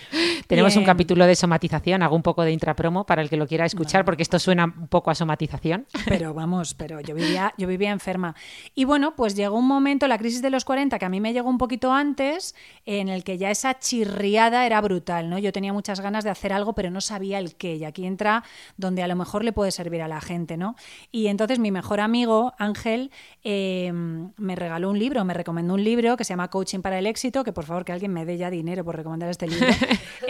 Tenemos 0.48 0.76
un 0.76 0.84
capítulo 0.84 1.26
de 1.26 1.36
somatización, 1.36 2.04
hago 2.04 2.18
un 2.18 2.22
poco 2.22 2.44
de 2.44 2.52
intrapromo 2.52 3.06
para 3.06 3.22
el 3.22 3.30
que 3.30 3.38
lo 3.38 3.48
quiera 3.48 3.66
escuchar, 3.66 4.04
porque 4.04 4.24
esto 4.24 4.40
suena 4.40 4.66
un 4.66 4.90
poco 4.90 5.10
a 5.10 5.16
somatización. 5.16 5.88
Pero 6.06 6.34
vamos, 6.34 6.74
pero 6.74 7.00
yo 7.00 7.16
vivía, 7.16 7.54
yo 7.58 7.66
vivía 7.66 7.92
enferma. 7.92 8.36
Y 8.76 8.84
bueno, 8.84 9.16
pues 9.16 9.36
llegó 9.36 9.58
un 9.58 9.68
momento, 9.68 10.06
la 10.10 10.18
crisis 10.18 10.42
de 10.42 10.50
los 10.50 10.66
40, 10.66 11.00
que 11.00 11.06
a 11.06 11.10
mí 11.10 11.22
me 11.22 11.32
llegó 11.32 11.50
un 11.50 11.58
poquito 11.58 11.94
antes, 11.94 12.56
en 12.90 13.08
el 13.08 13.24
que 13.24 13.38
ya 13.38 13.52
esa 13.52 13.78
chirriada 13.78 14.66
era 14.66 14.82
brutal, 14.82 15.30
¿no? 15.30 15.38
Yo 15.38 15.52
tenía 15.52 15.72
muchas 15.72 16.00
ganas 16.00 16.24
de 16.24 16.32
hacer 16.32 16.52
algo, 16.52 16.74
pero 16.74 16.90
no 16.90 17.02
sabía 17.02 17.38
el 17.38 17.54
qué. 17.54 17.76
Y 17.76 17.86
aquí 17.86 18.04
entra 18.08 18.44
donde 18.78 19.04
a 19.04 19.08
lo 19.08 19.16
mejor 19.16 19.44
le 19.44 19.54
puede 19.54 19.70
servir 19.70 20.02
a 20.02 20.08
la 20.08 20.20
gente, 20.22 20.58
¿no? 20.58 20.76
Y 21.12 21.28
entonces 21.28 21.60
mi 21.60 21.70
mejor 21.70 22.00
amigo, 22.00 22.56
Ángel, 22.58 23.12
eh, 23.44 23.92
me 23.94 24.56
regaló 24.56 24.90
un 24.90 24.98
libro, 24.98 25.24
me 25.24 25.36
recomendó 25.36 25.76
un 25.76 25.84
libro 25.84 26.18
que 26.18 26.24
se 26.24 26.30
llama 26.34 26.50
Coaching 26.50 26.80
para 26.80 26.98
el 26.98 27.06
éxito, 27.06 27.44
que 27.44 27.54
por 27.54 27.66
favor 27.66 27.86
que 27.86 27.92
alguien 27.92 28.12
me 28.12 28.26
dé 28.26 28.38
ya 28.38 28.50
dinero 28.50 28.84
por 28.84 28.96
recomendar 28.96 29.30
este 29.30 29.48
libro. 29.48 29.68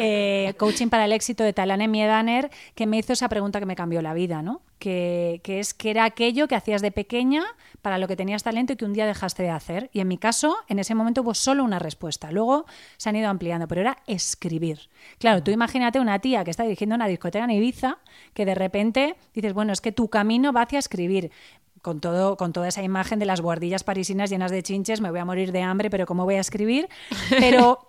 Eh, 0.01 0.53
Coaching 0.57 0.87
para 0.87 1.05
el 1.05 1.11
éxito 1.11 1.43
de 1.43 1.51
Talane 1.51 1.87
Miedaner, 1.87 2.49
que 2.73 2.87
me 2.87 2.97
hizo 2.97 3.11
esa 3.11 3.27
pregunta 3.27 3.59
que 3.59 3.65
me 3.65 3.75
cambió 3.75 4.01
la 4.01 4.13
vida, 4.13 4.41
¿no? 4.41 4.61
Que, 4.79 5.41
que 5.43 5.59
es 5.59 5.74
que 5.74 5.89
era 5.91 6.05
aquello 6.05 6.48
que 6.48 6.55
hacías 6.55 6.81
de 6.81 6.91
pequeña 6.91 7.43
para 7.81 7.98
lo 7.98 8.07
que 8.07 8.15
tenías 8.15 8.43
talento 8.43 8.74
y 8.74 8.75
que 8.77 8.86
un 8.86 8.93
día 8.93 9.05
dejaste 9.05 9.43
de 9.43 9.50
hacer. 9.50 9.89
Y 9.93 10.00
en 10.00 10.07
mi 10.07 10.17
caso, 10.17 10.55
en 10.67 10.79
ese 10.79 10.95
momento 10.95 11.21
hubo 11.21 11.33
solo 11.33 11.63
una 11.63 11.79
respuesta. 11.79 12.31
Luego 12.31 12.65
se 12.98 13.09
han 13.09 13.15
ido 13.15 13.29
ampliando, 13.29 13.67
pero 13.67 13.81
era 13.81 13.98
escribir. 14.07 14.89
Claro, 15.17 15.43
tú 15.43 15.51
imagínate 15.51 16.00
una 16.00 16.19
tía 16.19 16.43
que 16.43 16.51
está 16.51 16.63
dirigiendo 16.63 16.95
una 16.95 17.07
discoteca 17.07 17.43
en 17.43 17.51
Ibiza, 17.51 17.98
que 18.33 18.45
de 18.45 18.55
repente 18.55 19.15
dices, 19.33 19.53
bueno, 19.53 19.74
es 19.74 19.81
que 19.81 19.91
tu 19.91 20.09
camino 20.09 20.53
va 20.53 20.62
hacia 20.62 20.79
escribir 20.79 21.31
con, 21.81 22.00
todo, 22.00 22.38
con 22.38 22.53
toda 22.53 22.67
esa 22.67 22.83
imagen 22.83 23.19
de 23.19 23.25
las 23.25 23.41
guardillas 23.41 23.83
parisinas 23.83 24.29
llenas 24.29 24.51
de 24.51 24.63
chinches, 24.63 25.01
me 25.01 25.09
voy 25.09 25.19
a 25.19 25.25
morir 25.25 25.51
de 25.51 25.62
hambre, 25.62 25.89
pero 25.89 26.05
¿cómo 26.05 26.25
voy 26.25 26.36
a 26.36 26.41
escribir? 26.41 26.89
Pero, 27.29 27.88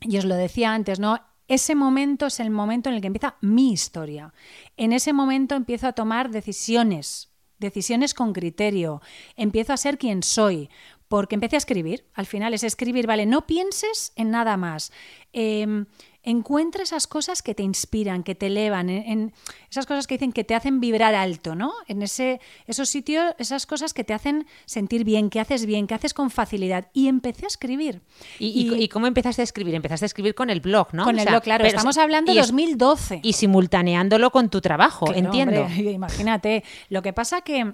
y 0.00 0.18
os 0.18 0.24
lo 0.24 0.34
decía 0.34 0.72
antes, 0.72 0.98
¿no? 0.98 1.20
Ese 1.48 1.74
momento 1.74 2.26
es 2.26 2.40
el 2.40 2.50
momento 2.50 2.88
en 2.88 2.96
el 2.96 3.00
que 3.00 3.06
empieza 3.06 3.36
mi 3.40 3.72
historia. 3.72 4.34
En 4.76 4.92
ese 4.92 5.12
momento 5.12 5.54
empiezo 5.54 5.86
a 5.86 5.92
tomar 5.92 6.30
decisiones, 6.30 7.30
decisiones 7.58 8.14
con 8.14 8.32
criterio. 8.32 9.00
Empiezo 9.36 9.72
a 9.72 9.76
ser 9.76 9.98
quien 9.98 10.22
soy, 10.22 10.68
porque 11.08 11.36
empecé 11.36 11.56
a 11.56 11.58
escribir. 11.58 12.04
Al 12.14 12.26
final 12.26 12.52
es 12.54 12.64
escribir, 12.64 13.06
¿vale? 13.06 13.26
No 13.26 13.46
pienses 13.46 14.12
en 14.16 14.30
nada 14.30 14.56
más. 14.56 14.92
Em, 15.32 15.86
encuentra 16.26 16.82
esas 16.82 17.06
cosas 17.06 17.40
que 17.40 17.54
te 17.54 17.62
inspiran, 17.62 18.24
que 18.24 18.34
te 18.34 18.48
elevan, 18.48 18.90
en, 18.90 19.32
esas 19.70 19.86
cosas 19.86 20.06
que 20.06 20.16
dicen 20.16 20.32
que 20.32 20.42
te 20.44 20.54
hacen 20.54 20.80
vibrar 20.80 21.14
alto, 21.14 21.54
¿no? 21.54 21.72
En 21.86 22.02
ese, 22.02 22.40
esos 22.66 22.88
sitios, 22.88 23.34
esas 23.38 23.64
cosas 23.64 23.94
que 23.94 24.02
te 24.02 24.12
hacen 24.12 24.46
sentir 24.66 25.04
bien, 25.04 25.30
que 25.30 25.38
haces 25.38 25.64
bien, 25.64 25.86
que 25.86 25.94
haces 25.94 26.12
con 26.12 26.30
facilidad. 26.30 26.88
Y 26.92 27.06
empecé 27.06 27.46
a 27.46 27.48
escribir. 27.48 28.02
¿Y, 28.40 28.88
cómo 28.88 29.06
empezaste 29.06 29.42
a 29.42 29.44
escribir? 29.44 29.76
Empezaste 29.76 30.04
a 30.04 30.08
escribir 30.08 30.34
con 30.34 30.50
el 30.50 30.60
blog, 30.60 30.88
¿no? 30.92 31.04
Con 31.04 31.18
el 31.18 31.26
blog, 31.26 31.42
claro. 31.42 31.64
estamos 31.64 31.96
hablando 31.96 32.32
de 32.32 32.40
2012. 32.40 33.20
Y 33.22 33.32
simultaneándolo 33.32 34.30
con 34.30 34.50
tu 34.50 34.60
trabajo, 34.60 35.14
entiendo. 35.14 35.68
imagínate. 35.76 36.64
Lo 36.90 37.02
que 37.02 37.12
pasa 37.12 37.42
que 37.42 37.72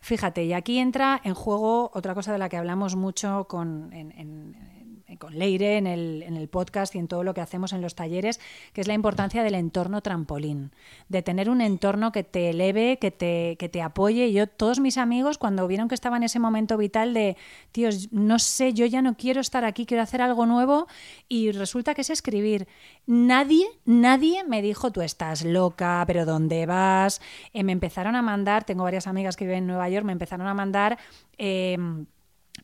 Fíjate, 0.00 0.44
y 0.44 0.52
aquí 0.52 0.78
entra 0.78 1.20
en 1.24 1.34
juego 1.34 1.90
otra 1.92 2.14
cosa 2.14 2.32
de 2.32 2.38
la 2.38 2.48
que 2.48 2.56
hablamos 2.56 2.94
mucho 2.94 3.46
con, 3.48 3.92
en, 3.92 4.54
con 5.16 5.38
Leire 5.38 5.78
en 5.78 5.86
el, 5.86 6.22
en 6.22 6.36
el 6.36 6.48
podcast 6.48 6.94
y 6.94 6.98
en 6.98 7.08
todo 7.08 7.24
lo 7.24 7.32
que 7.32 7.40
hacemos 7.40 7.72
en 7.72 7.80
los 7.80 7.94
talleres, 7.94 8.40
que 8.72 8.82
es 8.82 8.86
la 8.86 8.94
importancia 8.94 9.42
del 9.42 9.54
entorno 9.54 10.02
trampolín, 10.02 10.72
de 11.08 11.22
tener 11.22 11.48
un 11.48 11.62
entorno 11.62 12.12
que 12.12 12.24
te 12.24 12.50
eleve, 12.50 12.98
que 12.98 13.10
te, 13.10 13.56
que 13.58 13.68
te 13.68 13.80
apoye. 13.80 14.32
Yo, 14.32 14.46
todos 14.46 14.80
mis 14.80 14.98
amigos, 14.98 15.38
cuando 15.38 15.66
vieron 15.66 15.88
que 15.88 15.94
estaba 15.94 16.18
en 16.18 16.24
ese 16.24 16.38
momento 16.38 16.76
vital 16.76 17.14
de, 17.14 17.36
tíos, 17.72 18.12
no 18.12 18.38
sé, 18.38 18.74
yo 18.74 18.84
ya 18.84 19.00
no 19.00 19.16
quiero 19.16 19.40
estar 19.40 19.64
aquí, 19.64 19.86
quiero 19.86 20.02
hacer 20.02 20.20
algo 20.20 20.44
nuevo, 20.44 20.86
y 21.28 21.52
resulta 21.52 21.94
que 21.94 22.02
es 22.02 22.10
escribir. 22.10 22.68
Nadie, 23.06 23.66
nadie 23.86 24.44
me 24.44 24.60
dijo, 24.60 24.92
tú 24.92 25.00
estás 25.00 25.44
loca, 25.44 26.04
pero 26.06 26.26
¿dónde 26.26 26.66
vas? 26.66 27.22
Eh, 27.54 27.64
me 27.64 27.72
empezaron 27.72 28.14
a 28.14 28.22
mandar, 28.22 28.64
tengo 28.64 28.84
varias 28.84 29.06
amigas 29.06 29.36
que 29.36 29.44
viven 29.44 29.58
en 29.60 29.66
Nueva 29.68 29.88
York, 29.88 30.04
me 30.04 30.12
empezaron 30.12 30.46
a 30.46 30.54
mandar... 30.54 30.98
Eh, 31.38 31.78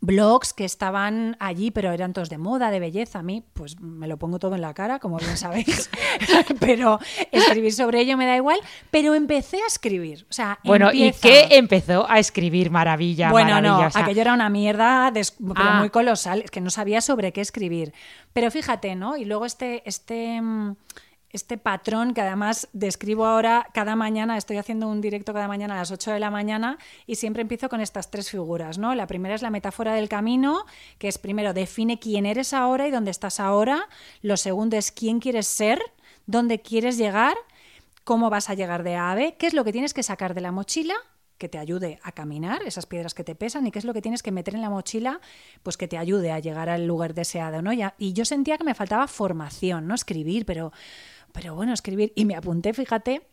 blogs 0.00 0.52
que 0.52 0.64
estaban 0.64 1.36
allí, 1.40 1.70
pero 1.70 1.92
eran 1.92 2.12
todos 2.12 2.28
de 2.28 2.38
moda, 2.38 2.70
de 2.70 2.80
belleza. 2.80 3.20
A 3.20 3.22
mí, 3.22 3.44
pues 3.54 3.80
me 3.80 4.06
lo 4.06 4.18
pongo 4.18 4.38
todo 4.38 4.54
en 4.54 4.60
la 4.60 4.74
cara, 4.74 4.98
como 4.98 5.18
bien 5.18 5.36
sabéis, 5.36 5.90
pero 6.60 6.98
escribir 7.32 7.72
sobre 7.72 8.00
ello 8.00 8.16
me 8.16 8.26
da 8.26 8.36
igual. 8.36 8.58
Pero 8.90 9.14
empecé 9.14 9.58
a 9.62 9.66
escribir. 9.66 10.26
O 10.30 10.32
sea, 10.32 10.58
bueno, 10.64 10.90
¿y 10.92 11.12
qué 11.12 11.48
empezó 11.52 12.08
a 12.08 12.18
escribir? 12.18 12.70
Maravilla. 12.70 13.30
Bueno, 13.30 13.60
no, 13.60 13.88
aquello 13.94 14.20
era 14.20 14.34
una 14.34 14.48
mierda 14.48 15.12
pero 15.12 15.54
ah. 15.56 15.78
muy 15.78 15.90
colosal, 15.90 16.42
es 16.42 16.50
que 16.50 16.60
no 16.60 16.70
sabía 16.70 17.00
sobre 17.00 17.32
qué 17.32 17.40
escribir. 17.40 17.92
Pero 18.32 18.50
fíjate, 18.50 18.94
¿no? 18.94 19.16
Y 19.16 19.24
luego 19.24 19.46
este, 19.46 19.82
este 19.86 20.40
mm, 20.40 20.76
este 21.34 21.58
patrón 21.58 22.14
que 22.14 22.20
además 22.20 22.68
describo 22.72 23.26
ahora 23.26 23.66
cada 23.74 23.96
mañana, 23.96 24.36
estoy 24.36 24.56
haciendo 24.56 24.86
un 24.86 25.00
directo 25.00 25.34
cada 25.34 25.48
mañana 25.48 25.74
a 25.74 25.78
las 25.78 25.90
8 25.90 26.12
de 26.12 26.20
la 26.20 26.30
mañana 26.30 26.78
y 27.08 27.16
siempre 27.16 27.42
empiezo 27.42 27.68
con 27.68 27.80
estas 27.80 28.08
tres 28.08 28.30
figuras, 28.30 28.78
¿no? 28.78 28.94
La 28.94 29.08
primera 29.08 29.34
es 29.34 29.42
la 29.42 29.50
metáfora 29.50 29.94
del 29.94 30.08
camino, 30.08 30.64
que 30.98 31.08
es 31.08 31.18
primero 31.18 31.52
define 31.52 31.98
quién 31.98 32.24
eres 32.24 32.52
ahora 32.52 32.86
y 32.86 32.92
dónde 32.92 33.10
estás 33.10 33.40
ahora. 33.40 33.88
Lo 34.22 34.36
segundo 34.36 34.76
es 34.76 34.92
quién 34.92 35.18
quieres 35.18 35.48
ser, 35.48 35.82
dónde 36.26 36.62
quieres 36.62 36.98
llegar, 36.98 37.36
cómo 38.04 38.30
vas 38.30 38.48
a 38.48 38.54
llegar 38.54 38.84
de 38.84 38.94
A 38.94 39.16
qué 39.36 39.46
es 39.48 39.54
lo 39.54 39.64
que 39.64 39.72
tienes 39.72 39.92
que 39.92 40.04
sacar 40.04 40.34
de 40.34 40.40
la 40.40 40.52
mochila 40.52 40.94
que 41.36 41.48
te 41.48 41.58
ayude 41.58 41.98
a 42.04 42.12
caminar, 42.12 42.62
esas 42.62 42.86
piedras 42.86 43.12
que 43.12 43.24
te 43.24 43.34
pesan, 43.34 43.66
y 43.66 43.72
qué 43.72 43.80
es 43.80 43.84
lo 43.84 43.92
que 43.92 44.00
tienes 44.00 44.22
que 44.22 44.30
meter 44.30 44.54
en 44.54 44.60
la 44.60 44.70
mochila, 44.70 45.20
pues 45.64 45.76
que 45.76 45.88
te 45.88 45.98
ayude 45.98 46.30
a 46.30 46.38
llegar 46.38 46.68
al 46.68 46.86
lugar 46.86 47.12
deseado, 47.12 47.60
¿no? 47.60 47.72
Y 47.72 48.12
yo 48.12 48.24
sentía 48.24 48.56
que 48.56 48.64
me 48.64 48.74
faltaba 48.74 49.08
formación, 49.08 49.88
¿no? 49.88 49.94
Escribir, 49.94 50.46
pero 50.46 50.72
pero 51.34 51.56
bueno, 51.56 51.72
escribir. 51.72 52.12
Y 52.14 52.26
me 52.26 52.36
apunté, 52.36 52.72
fíjate, 52.72 53.26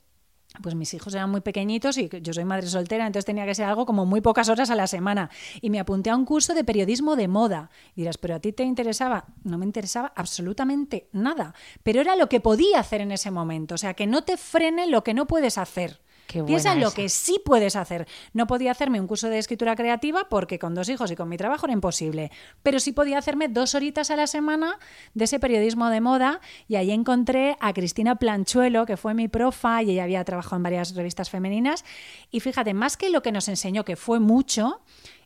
pues 0.63 0.73
mis 0.73 0.91
hijos 0.95 1.13
eran 1.13 1.29
muy 1.29 1.41
pequeñitos 1.41 1.99
y 1.99 2.09
yo 2.09 2.33
soy 2.33 2.45
madre 2.45 2.65
soltera, 2.65 3.05
entonces 3.05 3.25
tenía 3.25 3.45
que 3.45 3.53
ser 3.53 3.65
algo 3.65 3.85
como 3.85 4.07
muy 4.07 4.21
pocas 4.21 4.49
horas 4.49 4.71
a 4.71 4.75
la 4.75 4.87
semana. 4.87 5.29
Y 5.61 5.69
me 5.69 5.79
apunté 5.79 6.09
a 6.09 6.15
un 6.15 6.25
curso 6.25 6.55
de 6.55 6.63
periodismo 6.63 7.15
de 7.15 7.27
moda. 7.27 7.69
Y 7.95 8.01
dirás, 8.01 8.17
¿pero 8.17 8.33
a 8.33 8.39
ti 8.39 8.53
te 8.53 8.63
interesaba? 8.63 9.27
No 9.43 9.59
me 9.59 9.65
interesaba 9.65 10.11
absolutamente 10.15 11.09
nada. 11.11 11.53
Pero 11.83 12.01
era 12.01 12.15
lo 12.15 12.27
que 12.27 12.39
podía 12.41 12.79
hacer 12.79 13.01
en 13.01 13.11
ese 13.11 13.29
momento. 13.29 13.75
O 13.75 13.77
sea, 13.77 13.93
que 13.93 14.07
no 14.07 14.23
te 14.23 14.35
frene 14.35 14.87
lo 14.87 15.03
que 15.03 15.13
no 15.13 15.27
puedes 15.27 15.59
hacer. 15.59 16.01
Piensa 16.45 16.73
en 16.73 16.79
lo 16.79 16.91
que 16.91 17.09
sí 17.09 17.41
puedes 17.43 17.75
hacer. 17.75 18.07
No 18.33 18.47
podía 18.47 18.71
hacerme 18.71 18.99
un 18.99 19.07
curso 19.07 19.29
de 19.29 19.37
escritura 19.37 19.75
creativa 19.75 20.27
porque 20.29 20.59
con 20.59 20.73
dos 20.73 20.89
hijos 20.89 21.11
y 21.11 21.15
con 21.15 21.29
mi 21.29 21.37
trabajo 21.37 21.65
era 21.65 21.73
imposible. 21.73 22.31
Pero 22.63 22.79
sí 22.79 22.91
podía 22.91 23.17
hacerme 23.17 23.47
dos 23.47 23.75
horitas 23.75 24.11
a 24.11 24.15
la 24.15 24.27
semana 24.27 24.79
de 25.13 25.25
ese 25.25 25.39
periodismo 25.39 25.89
de 25.89 26.01
moda 26.01 26.41
y 26.67 26.75
ahí 26.75 26.91
encontré 26.91 27.57
a 27.59 27.73
Cristina 27.73 28.15
Planchuelo, 28.15 28.85
que 28.85 28.97
fue 28.97 29.13
mi 29.13 29.27
profa 29.27 29.83
y 29.83 29.91
ella 29.91 30.03
había 30.03 30.23
trabajado 30.23 30.57
en 30.57 30.63
varias 30.63 30.95
revistas 30.95 31.29
femeninas. 31.29 31.83
Y 32.31 32.39
fíjate, 32.39 32.73
más 32.73 32.97
que 32.97 33.09
lo 33.09 33.21
que 33.21 33.31
nos 33.31 33.47
enseñó, 33.47 33.83
que 33.85 33.95
fue 33.95 34.19
mucho, 34.19 34.81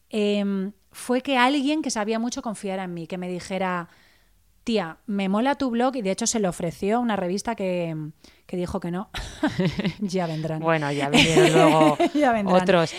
em, 0.10 0.74
fue 0.92 1.22
que 1.22 1.38
alguien 1.38 1.82
que 1.82 1.92
sabía 1.92 2.20
mucho 2.20 2.42
confiara 2.42 2.86
en 2.86 2.94
mí, 2.94 3.08
que 3.08 3.18
me 3.18 3.28
dijera, 3.28 3.90
tía, 4.66 4.98
me 5.06 5.30
mola 5.30 5.56
tu 5.56 5.70
blog 5.70 5.96
y 5.96 6.02
de 6.02 6.12
hecho 6.12 6.28
se 6.28 6.42
le 6.42 6.50
ofreció 6.50 7.00
una 7.00 7.16
revista 7.16 7.56
que, 7.56 7.96
dijo 8.52 8.80
que 8.82 8.92
no. 8.92 9.10
ya 10.00 10.28
vendrán. 10.28 10.60
Bueno, 10.60 10.92
ya 10.92 11.10
vendrán 11.10 11.54
luego 11.54 11.98
otros. 12.54 12.94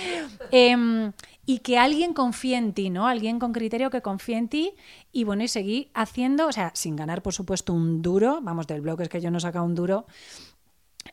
Em, 0.50 1.12
y 1.44 1.58
que 1.58 1.76
alguien 1.76 2.14
confíe 2.14 2.56
en 2.56 2.72
ti, 2.72 2.88
¿no? 2.88 3.06
Alguien 3.06 3.38
con 3.38 3.52
criterio 3.52 3.90
que 3.90 4.00
confíe 4.00 4.38
en 4.38 4.48
ti 4.48 4.74
y 5.12 5.24
bueno, 5.24 5.42
y 5.42 5.48
seguí 5.48 5.90
haciendo, 5.92 6.46
o 6.46 6.52
sea, 6.52 6.70
sin 6.74 6.96
ganar 6.96 7.20
por 7.20 7.34
supuesto 7.34 7.72
un 7.74 8.00
duro, 8.00 8.40
vamos, 8.40 8.66
del 8.66 8.80
blog 8.80 9.02
es 9.02 9.08
que 9.08 9.20
yo 9.20 9.30
no 9.30 9.40
saca 9.40 9.60
un 9.60 9.74
duro, 9.74 10.06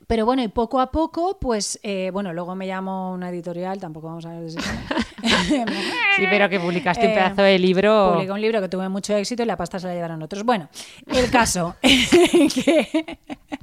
pero 0.07 0.25
bueno, 0.25 0.43
y 0.43 0.48
poco 0.48 0.79
a 0.79 0.91
poco, 0.91 1.39
pues 1.39 1.79
eh, 1.83 2.10
bueno, 2.13 2.31
luego 2.31 2.55
me 2.55 2.67
llamo 2.67 3.12
una 3.12 3.29
editorial, 3.29 3.79
tampoco 3.79 4.07
vamos 4.07 4.25
a 4.25 4.39
ver 4.39 4.51
si... 4.51 4.57
sí, 6.15 6.25
pero 6.30 6.50
que 6.50 6.60
publicaste 6.60 7.06
un 7.06 7.12
eh, 7.12 7.15
pedazo 7.15 7.42
de 7.42 7.58
libro. 7.60 8.13
Publiqué 8.13 8.32
un 8.32 8.42
libro 8.42 8.62
que 8.62 8.70
tuve 8.70 8.89
mucho 8.89 9.15
éxito 9.15 9.44
y 9.44 9.46
la 9.46 9.58
pasta 9.58 9.80
se 9.80 9.88
la 9.88 9.94
llevaron 9.94 10.22
otros. 10.22 10.44
Bueno, 10.44 10.70
el 11.08 11.30
caso 11.30 11.75
que 11.82 13.20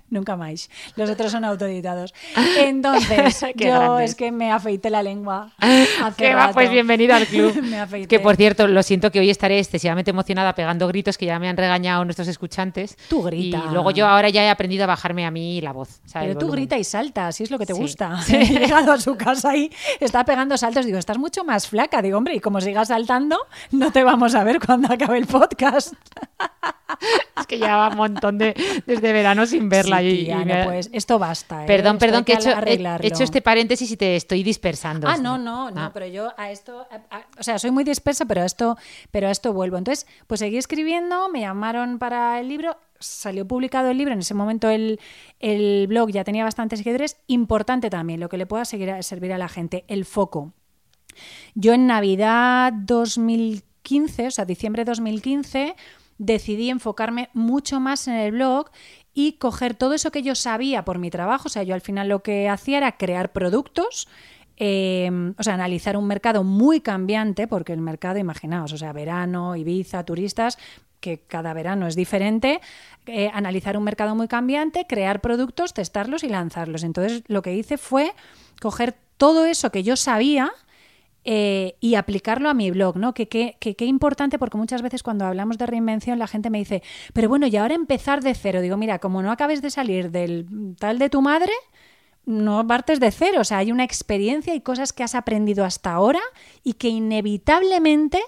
nunca 0.09 0.37
más. 0.37 0.71
Los 0.97 1.11
otros 1.11 1.33
son 1.33 1.45
autoeditados. 1.45 2.15
Entonces, 2.59 3.45
yo 3.57 3.99
es 4.01 4.15
que 4.15 4.33
me 4.33 4.51
afeité 4.51 4.91
la 4.91 5.03
lengua. 5.03 5.53
Hace 5.59 6.35
va, 6.35 6.53
pues 6.53 6.71
bienvenido 6.71 7.15
al 7.15 7.27
club. 7.27 7.55
que 8.09 8.21
por 8.21 8.37
cierto, 8.37 8.67
lo 8.67 8.83
siento 8.83 9.11
que 9.11 9.21
hoy 9.21 9.31
estaré 9.31 9.59
excesivamente 9.59 10.11
emocionada 10.11 10.55
pegando 10.55 10.89
gritos 10.89 11.19
que 11.19 11.27
ya 11.27 11.39
me 11.39 11.49
han 11.49 11.57
regañado 11.57 12.05
nuestros 12.05 12.29
escuchantes. 12.29 12.97
Tú 13.09 13.23
grita. 13.23 13.65
Y 13.69 13.73
luego 13.73 13.91
yo 13.91 14.07
ahora 14.07 14.31
ya 14.31 14.45
he 14.45 14.49
aprendido 14.49 14.85
a 14.85 14.87
bajarme 14.87 15.27
a 15.27 15.31
mí 15.31 15.61
la 15.61 15.73
voz. 15.73 16.01
Pero 16.13 16.39
tú 16.39 16.51
grita 16.51 16.79
y 16.79 16.85
salta, 16.85 17.31
si 17.33 17.45
es 17.45 17.51
lo 17.51 17.59
que 17.59 17.67
te 17.67 17.73
gusta. 17.73 18.19
He 18.31 18.47
llegado 18.47 18.93
a 18.93 18.99
su 18.99 19.17
casa 19.17 19.55
y 19.57 19.71
está 20.01 20.25
pegando 20.25 20.57
saltos. 20.57 20.87
Digo, 20.87 20.99
estás 20.99 21.19
mucho 21.19 21.45
más 21.45 21.50
flaca. 21.59 22.03
Digo, 22.03 22.19
hombre, 22.19 22.35
y 22.35 22.41
como 22.41 22.61
sigas 22.61 22.89
saltando, 22.89 23.39
no 23.71 23.91
te 23.93 24.05
vamos 24.05 24.35
a 24.35 24.45
ver 24.45 24.61
cuando 24.65 24.93
acabe 24.93 25.19
el 25.19 25.27
podcast. 25.27 25.95
es 27.41 27.47
que 27.47 27.59
ya 27.59 27.77
va 27.77 27.89
un 27.89 27.97
montón 27.97 28.39
de 28.39 28.55
desde 28.87 29.13
verano 29.13 29.47
sin 29.47 29.69
verla. 29.69 30.03
y, 30.03 30.31
pues 30.65 30.91
esto 30.93 31.19
basta. 31.19 31.65
¿eh? 31.65 31.67
Perdón, 31.67 31.99
perdón, 31.99 32.25
que, 32.25 32.33
he, 32.33 32.37
hecho, 32.37 32.51
he, 32.51 33.07
hecho, 33.07 33.25
este 33.25 33.43
paréntesis 33.43 33.91
y 33.91 33.97
te 33.97 34.17
estoy 34.17 34.43
dispersando. 34.43 35.09
Ah, 35.09 35.17
no, 35.17 35.39
no, 35.39 35.71
no, 35.71 35.81
ah. 35.83 35.91
pero 35.93 36.07
yo 36.07 36.33
a 36.37 36.51
esto, 36.51 36.87
o 37.39 37.43
sea, 37.43 37.59
soy 37.59 37.71
muy 37.71 37.85
dispersa, 37.85 38.25
pero 38.27 38.43
a 38.43 38.45
esto, 38.45 38.77
pero 39.11 39.29
a 39.29 39.31
esto 39.31 39.53
vuelvo. 39.53 39.77
Entonces, 39.77 40.07
pues 40.27 40.41
seguí 40.41 40.59
escribiendo, 40.59 41.29
me 41.29 41.41
llamaron 41.41 41.99
para 41.99 42.41
el 42.41 42.49
libro 42.49 42.77
salió 43.01 43.49
publicado 43.49 43.89
el 43.89 43.99
libro, 43.99 44.13
en 44.13 44.21
ese 44.21 44.35
momento 44.35 44.69
el, 44.69 44.99
blog 45.89 46.11
ya 46.11 46.23
tenía 46.23 46.45
bastantes 46.45 46.81
seguidores, 46.81 47.17
importante 47.27 47.91
también, 47.91 48.21
lo 48.21 48.29
que 48.29 48.37
le 48.37 48.47
pueda 48.47 48.65
seguir 48.65 49.03
servir 49.03 49.33
a 49.33 49.39
la 49.39 49.49
gente, 49.49 49.85
el 49.89 50.05
foco. 50.05 50.53
Yo 51.55 51.73
en 51.73 51.87
Navidad 51.87 52.73
2015, 52.73 54.29
o 54.29 54.31
sea, 54.31 54.45
diciembre 54.45 54.85
de 54.85 54.91
2015, 54.91 55.77
decidí 56.19 56.69
enfocarme 56.69 57.31
mucho 57.33 57.81
más 57.81 58.07
en 58.07 58.15
el 58.15 58.33
blog 58.33 58.71
y 59.15 59.33
coger 59.33 59.75
todo 59.75 59.95
eso 59.95 60.13
que 60.13 60.23
yo 60.23 60.35
sabía 60.35 60.85
por 60.85 60.99
mi 60.99 61.11
trabajo, 61.11 61.45
o 61.47 61.49
sea, 61.49 61.63
yo 61.63 61.75
al 61.75 61.81
final 61.81 62.09
lo 62.09 62.23
que 62.23 62.49
hacía 62.49 62.79
era 62.79 62.97
crear 62.97 63.33
productos, 63.33 64.07
em, 64.57 65.35
o 65.39 65.43
sea, 65.43 65.55
analizar 65.55 65.97
un 65.97 66.07
mercado 66.07 66.45
muy 66.45 66.81
cambiante, 66.81 67.49
porque 67.49 67.73
el 67.73 67.81
mercado, 67.81 68.19
imaginaos, 68.19 68.73
o 68.73 68.77
sea, 68.77 68.93
verano, 68.93 69.57
Ibiza, 69.57 70.05
turistas, 70.05 70.59
que 71.01 71.21
cada 71.21 71.55
verano 71.55 71.87
es 71.87 71.97
diferente, 71.97 72.61
eh, 73.07 73.31
analizar 73.33 73.77
un 73.77 73.85
mercado 73.85 74.15
muy 74.15 74.29
cambiante, 74.29 74.87
crear 74.87 75.21
productos, 75.21 75.75
testarlos 75.75 76.23
y 76.23 76.29
lanzarlos. 76.29 76.85
Entonces 76.85 77.23
lo 77.27 77.43
que 77.43 77.55
hice 77.55 77.79
fue 77.79 78.13
coger 78.61 78.95
todo 79.17 79.47
eso 79.47 79.71
que 79.71 79.83
yo 79.83 79.97
sabía 79.97 80.53
eh, 81.25 81.77
y 81.81 81.97
aplicarlo 81.97 82.49
a 82.49 82.55
mi 82.55 82.71
blog, 82.71 82.97
¿no? 82.97 83.13
Que 83.15 83.29
qué 83.29 83.85
importante, 83.85 84.39
porque 84.39 84.57
muchas 84.57 84.83
veces 84.83 85.03
cuando 85.03 85.27
hablamos 85.27 85.59
de 85.59 85.67
reinvención 85.67 86.19
la 86.19 86.27
gente 86.27 86.51
me 86.51 86.59
dice, 86.59 86.83
pero 87.13 87.29
bueno, 87.29 87.47
y 87.47 87.57
ahora 87.57 87.75
empezar 87.75 88.23
de 88.23 88.35
cero. 88.35 88.61
Digo, 88.61 88.77
mira, 88.77 88.99
como 88.99 89.23
no 89.23 89.31
acabes 89.31 89.63
de 89.63 89.71
salir 89.71 90.11
del 90.11 90.47
tal 90.79 90.99
de 90.99 91.11
tu 91.11 91.21
madre, 91.23 91.53
no 92.27 92.67
partes 92.67 93.01
de 93.01 93.11
cero, 93.11 93.41
o 93.41 93.45
sea, 93.45 93.59
hay 93.59 93.73
una 93.73 93.85
experiencia 93.85 94.55
y 94.55 94.61
cosas 94.61 94.93
que 94.93 95.03
has 95.03 95.15
aprendido 95.15 95.65
hasta 95.65 95.93
ahora 95.93 96.21
y 96.63 96.75
que 96.75 96.89
inevitablemente 96.89 98.21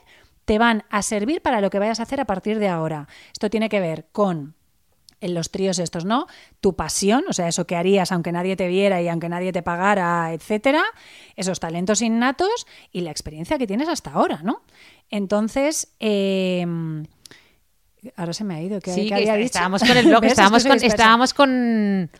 te 0.45 0.59
van 0.59 0.85
a 0.91 1.03
servir 1.03 1.41
para 1.41 1.61
lo 1.61 1.71
que 1.71 1.79
vayas 1.79 2.01
a 2.01 2.05
hacer 2.05 2.21
a 2.21 2.25
partir 2.25 2.59
de 2.59 2.69
ahora. 2.69 3.09
Esto 3.33 3.49
tiene 3.49 3.69
que 3.69 3.81
ver 3.81 4.07
con 4.13 4.55
en 5.23 5.33
los 5.35 5.50
tríos 5.50 5.79
estos, 5.79 6.05
¿no? 6.05 6.26
Tu 6.61 6.76
pasión, 6.76 7.25
o 7.29 7.33
sea, 7.33 7.49
eso 7.49 7.67
que 7.67 7.76
harías 7.76 8.12
aunque 8.12 8.33
nadie 8.33 8.57
te 8.57 8.69
viera 8.69 9.00
y 9.00 9.09
aunque 9.09 9.31
nadie 9.31 9.52
te 9.52 9.62
pagara, 9.62 10.35
etcétera, 10.35 10.83
esos 11.37 11.59
talentos 11.61 12.02
innatos 12.02 12.67
y 12.93 13.00
la 13.00 13.11
experiencia 13.11 13.57
que 13.57 13.67
tienes 13.67 13.88
hasta 13.88 14.11
ahora, 14.11 14.41
¿no? 14.43 14.62
Entonces, 15.11 15.88
eh, 16.00 16.67
ahora 18.17 18.33
se 18.33 18.45
me 18.45 18.55
ha 18.57 18.62
ido. 18.62 18.81
¿Qué, 18.81 18.93
Sí, 18.93 19.02
qué 19.02 19.09
que 19.09 19.14
había 19.14 19.25
está- 19.25 19.37
dicho? 19.37 19.47
estábamos 19.47 19.83
con 19.83 19.97
el 19.97 20.07
blog, 20.07 20.21
¿Ves? 20.23 20.33
Es 20.33 20.37
que 20.37 20.43
estábamos 20.43 20.64
con, 20.64 20.76
estábamos 20.85 21.35
con... 21.35 22.11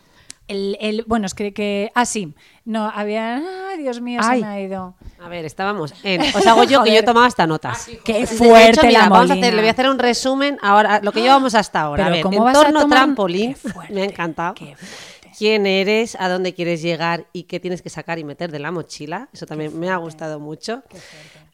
El, 0.53 0.77
el- 0.79 1.03
bueno, 1.07 1.25
es 1.25 1.33
que, 1.33 1.53
que. 1.53 1.91
Ah, 1.95 2.05
sí. 2.05 2.33
No, 2.65 2.85
había. 2.93 3.37
Ay, 3.69 3.77
Dios 3.79 3.99
mío, 4.01 4.21
Ay. 4.23 4.39
se 4.41 4.45
me 4.45 4.51
ha 4.51 4.61
ido. 4.61 4.95
A 5.21 5.27
ver, 5.27 5.45
estábamos 5.45 5.93
en... 6.03 6.21
Os 6.35 6.45
hago 6.45 6.63
yo 6.63 6.83
que 6.83 6.93
yo 6.93 7.03
tomado 7.03 7.25
hasta 7.25 7.47
notas. 7.47 7.89
Qué 8.05 8.19
De 8.21 8.27
fuerte 8.27 8.71
hecho, 8.71 8.87
mira, 8.87 9.03
la 9.03 9.09
vamos 9.09 9.31
a 9.31 9.33
hacer, 9.33 9.53
le 9.53 9.59
voy 9.61 9.67
a 9.69 9.71
hacer 9.71 9.89
un 9.89 9.99
resumen 9.99 10.57
ahora, 10.61 10.99
lo 11.01 11.11
que 11.11 11.21
llevamos 11.21 11.55
hasta 11.55 11.81
ahora. 11.81 12.03
Pero 12.05 12.13
a 12.13 12.15
ver, 12.17 12.23
¿cómo 12.23 12.43
vas 12.43 12.55
a 12.55 12.59
entorno 12.59 12.81
tomar- 12.81 12.97
trampolín, 12.99 13.53
Qué 13.55 13.69
fuerte, 13.69 13.93
me 13.93 14.01
ha 14.01 14.05
encantado. 14.05 14.53
qué 14.53 14.75
fuerte. 14.75 15.22
¿Quién 15.37 15.65
eres? 15.65 16.15
¿A 16.19 16.29
dónde 16.29 16.53
quieres 16.53 16.81
llegar? 16.81 17.25
¿Y 17.33 17.43
qué 17.43 17.59
tienes 17.59 17.81
que 17.81 17.89
sacar 17.89 18.19
y 18.19 18.23
meter 18.23 18.51
de 18.51 18.59
la 18.59 18.71
mochila? 18.71 19.29
Eso 19.33 19.45
también 19.45 19.77
me 19.79 19.89
ha 19.89 19.97
gustado 19.97 20.39
mucho. 20.39 20.83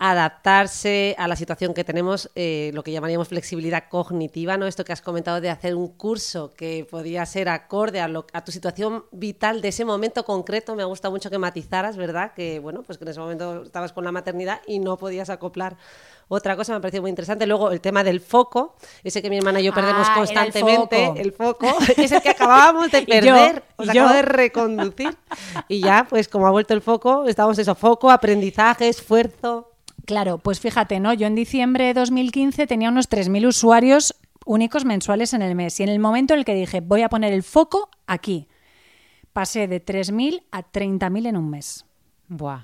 Adaptarse 0.02 1.16
a 1.18 1.28
la 1.28 1.36
situación 1.36 1.74
que 1.74 1.84
tenemos, 1.84 2.30
eh, 2.36 2.72
lo 2.74 2.84
que 2.84 2.92
llamaríamos 2.92 3.28
flexibilidad 3.28 3.86
cognitiva, 3.90 4.58
¿no? 4.58 4.66
Esto 4.66 4.86
que 4.86 4.94
has 4.94 5.02
comentado 5.02 5.42
de 5.42 5.50
hacer 5.50 5.76
un 5.76 5.90
curso 5.90 6.54
que 6.56 6.88
podía 6.90 7.26
ser 7.26 7.50
acorde 7.50 8.00
a, 8.00 8.08
lo- 8.08 8.26
a 8.32 8.44
tu 8.44 8.52
situación 8.52 9.04
vital 9.12 9.62
de 9.62 9.68
ese 9.70 9.84
momento 9.86 10.24
concreto. 10.24 10.76
Me 10.76 10.84
ha 10.84 10.86
gustado 10.86 11.12
mucho 11.12 11.30
que 11.30 11.38
matizaras, 11.38 11.98
¿verdad? 11.98 12.34
Que, 12.34 12.60
bueno, 12.60 12.84
pues 12.84 12.98
que 12.98 13.04
en 13.04 13.10
ese 13.10 13.20
momento 13.20 13.64
estabas 13.64 13.92
con 13.92 14.04
la 14.06 14.12
maternidad 14.12 14.62
y 14.68 14.80
no 14.80 14.98
podías 14.98 15.30
acoplar 15.30 15.76
otra 16.38 16.56
cosa. 16.56 16.72
Me 16.74 16.78
ha 16.78 16.82
parecido 16.82 17.02
muy 17.02 17.10
interesante. 17.10 17.46
Luego, 17.46 17.72
el 17.72 17.82
tema 17.82 18.04
del 18.04 18.22
foco, 18.22 18.76
ese 19.04 19.22
que 19.22 19.30
mi 19.30 19.38
hermana 19.38 19.60
y 19.60 19.66
yo 19.66 19.74
perdemos 19.74 20.08
Ah, 20.08 20.14
era 20.14 20.22
el 20.22 20.28
constantemente. 20.28 21.06
foco. 21.08 21.20
El 21.20 21.32
foco, 21.34 21.68
es 21.98 22.12
el 22.12 22.22
que 22.22 22.30
acabábamos 22.30 22.92
de 22.92 23.02
yo, 23.02 23.06
perder. 23.08 23.64
y 23.78 23.82
Os 23.82 23.88
yo. 23.88 23.92
acabo 24.04 24.14
de 24.16 24.22
reconducir. 24.22 25.18
Y 25.68 25.82
ya, 25.82 26.06
pues 26.10 26.28
como 26.30 26.48
ha 26.48 26.52
vuelto 26.52 26.74
el 26.74 26.82
foco, 26.82 27.26
estamos 27.28 27.58
eso, 27.60 27.76
foco, 27.76 28.10
aprendizaje, 28.10 28.88
esfuerzo. 28.88 29.72
Claro, 30.06 30.38
pues 30.40 30.60
fíjate, 30.60 31.00
¿no? 31.00 31.14
Yo 31.14 31.28
en 31.28 31.36
diciembre 31.36 31.84
de 31.86 31.94
2015 31.94 32.66
tenía 32.68 32.90
unos 32.90 33.10
3.000 33.10 33.48
usuarios 33.48 34.16
únicos 34.46 34.86
mensuales 34.86 35.34
en 35.34 35.42
el 35.44 35.54
mes. 35.54 35.80
Y 35.80 35.84
en 35.84 35.90
el 35.90 36.00
momento 36.00 36.34
en 36.34 36.40
el 36.40 36.46
que 36.46 36.56
dije, 36.56 36.80
voy 36.82 37.04
a 37.04 37.10
poner 37.10 37.32
el 37.34 37.44
foco 37.44 37.90
aquí, 38.08 38.48
pasé 39.34 39.68
de 39.68 39.84
3.000 39.86 40.44
a 40.52 40.64
30.000 40.64 41.28
en 41.28 41.38
un 41.38 41.50
mes. 41.52 41.86
Buah. 42.28 42.62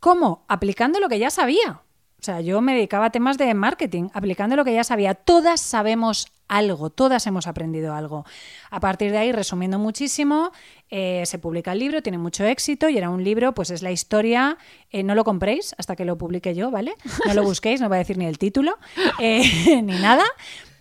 ¿Cómo? 0.00 0.44
Aplicando 0.48 1.00
lo 1.00 1.08
que 1.08 1.18
ya 1.18 1.30
sabía. 1.30 1.82
O 2.20 2.24
sea, 2.26 2.40
yo 2.40 2.60
me 2.60 2.74
dedicaba 2.74 3.06
a 3.06 3.10
temas 3.10 3.38
de 3.38 3.52
marketing, 3.54 4.08
aplicando 4.12 4.56
lo 4.56 4.64
que 4.64 4.72
ya 4.74 4.84
sabía. 4.84 5.14
Todas 5.14 5.60
sabemos 5.60 6.26
algo, 6.48 6.90
todas 6.90 7.26
hemos 7.26 7.46
aprendido 7.46 7.94
algo. 7.94 8.24
A 8.70 8.80
partir 8.80 9.10
de 9.10 9.18
ahí, 9.18 9.32
resumiendo 9.32 9.78
muchísimo, 9.78 10.52
eh, 10.90 11.22
se 11.26 11.38
publica 11.38 11.72
el 11.72 11.80
libro, 11.80 12.02
tiene 12.02 12.18
mucho 12.18 12.44
éxito 12.44 12.88
y 12.88 12.96
era 12.96 13.10
un 13.10 13.22
libro, 13.24 13.52
pues 13.52 13.70
es 13.70 13.82
la 13.82 13.90
historia, 13.90 14.56
eh, 14.90 15.02
no 15.02 15.14
lo 15.14 15.24
compréis 15.24 15.74
hasta 15.78 15.96
que 15.96 16.04
lo 16.04 16.16
publique 16.16 16.54
yo, 16.54 16.70
¿vale? 16.70 16.94
No 17.26 17.34
lo 17.34 17.42
busquéis, 17.42 17.80
no 17.80 17.88
voy 17.88 17.96
a 17.96 17.98
decir 17.98 18.16
ni 18.18 18.26
el 18.26 18.38
título, 18.38 18.76
eh, 19.18 19.42
ni 19.82 19.98
nada. 19.98 20.24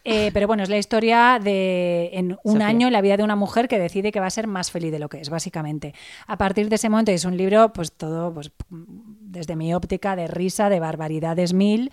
Pero 0.04 0.46
bueno, 0.46 0.62
es 0.62 0.70
la 0.70 0.78
historia 0.78 1.40
de 1.44 2.12
en 2.14 2.38
un 2.44 2.54
Sofía. 2.54 2.68
año 2.68 2.90
la 2.92 3.02
vida 3.02 3.18
de 3.18 3.24
una 3.24 3.36
mujer 3.36 3.68
que 3.68 3.80
decide 3.80 4.12
que 4.12 4.20
va 4.20 4.28
a 4.28 4.30
ser 4.30 4.46
más 4.46 4.70
feliz 4.70 4.92
de 4.92 5.00
lo 5.00 5.10
que 5.10 5.20
es, 5.20 5.32
básicamente. 5.32 5.96
A 6.28 6.38
partir 6.38 6.70
de 6.70 6.76
ese 6.76 6.90
momento 6.90 7.12
es 7.12 7.26
un 7.26 7.36
libro, 7.38 7.74
pues 7.74 7.92
todo, 7.92 8.32
pues 8.32 8.52
desde 9.36 9.56
mi 9.58 9.74
óptica 9.76 10.16
de 10.16 10.28
risa, 10.28 10.70
de 10.70 10.80
barbaridades 10.80 11.54
mil. 11.54 11.92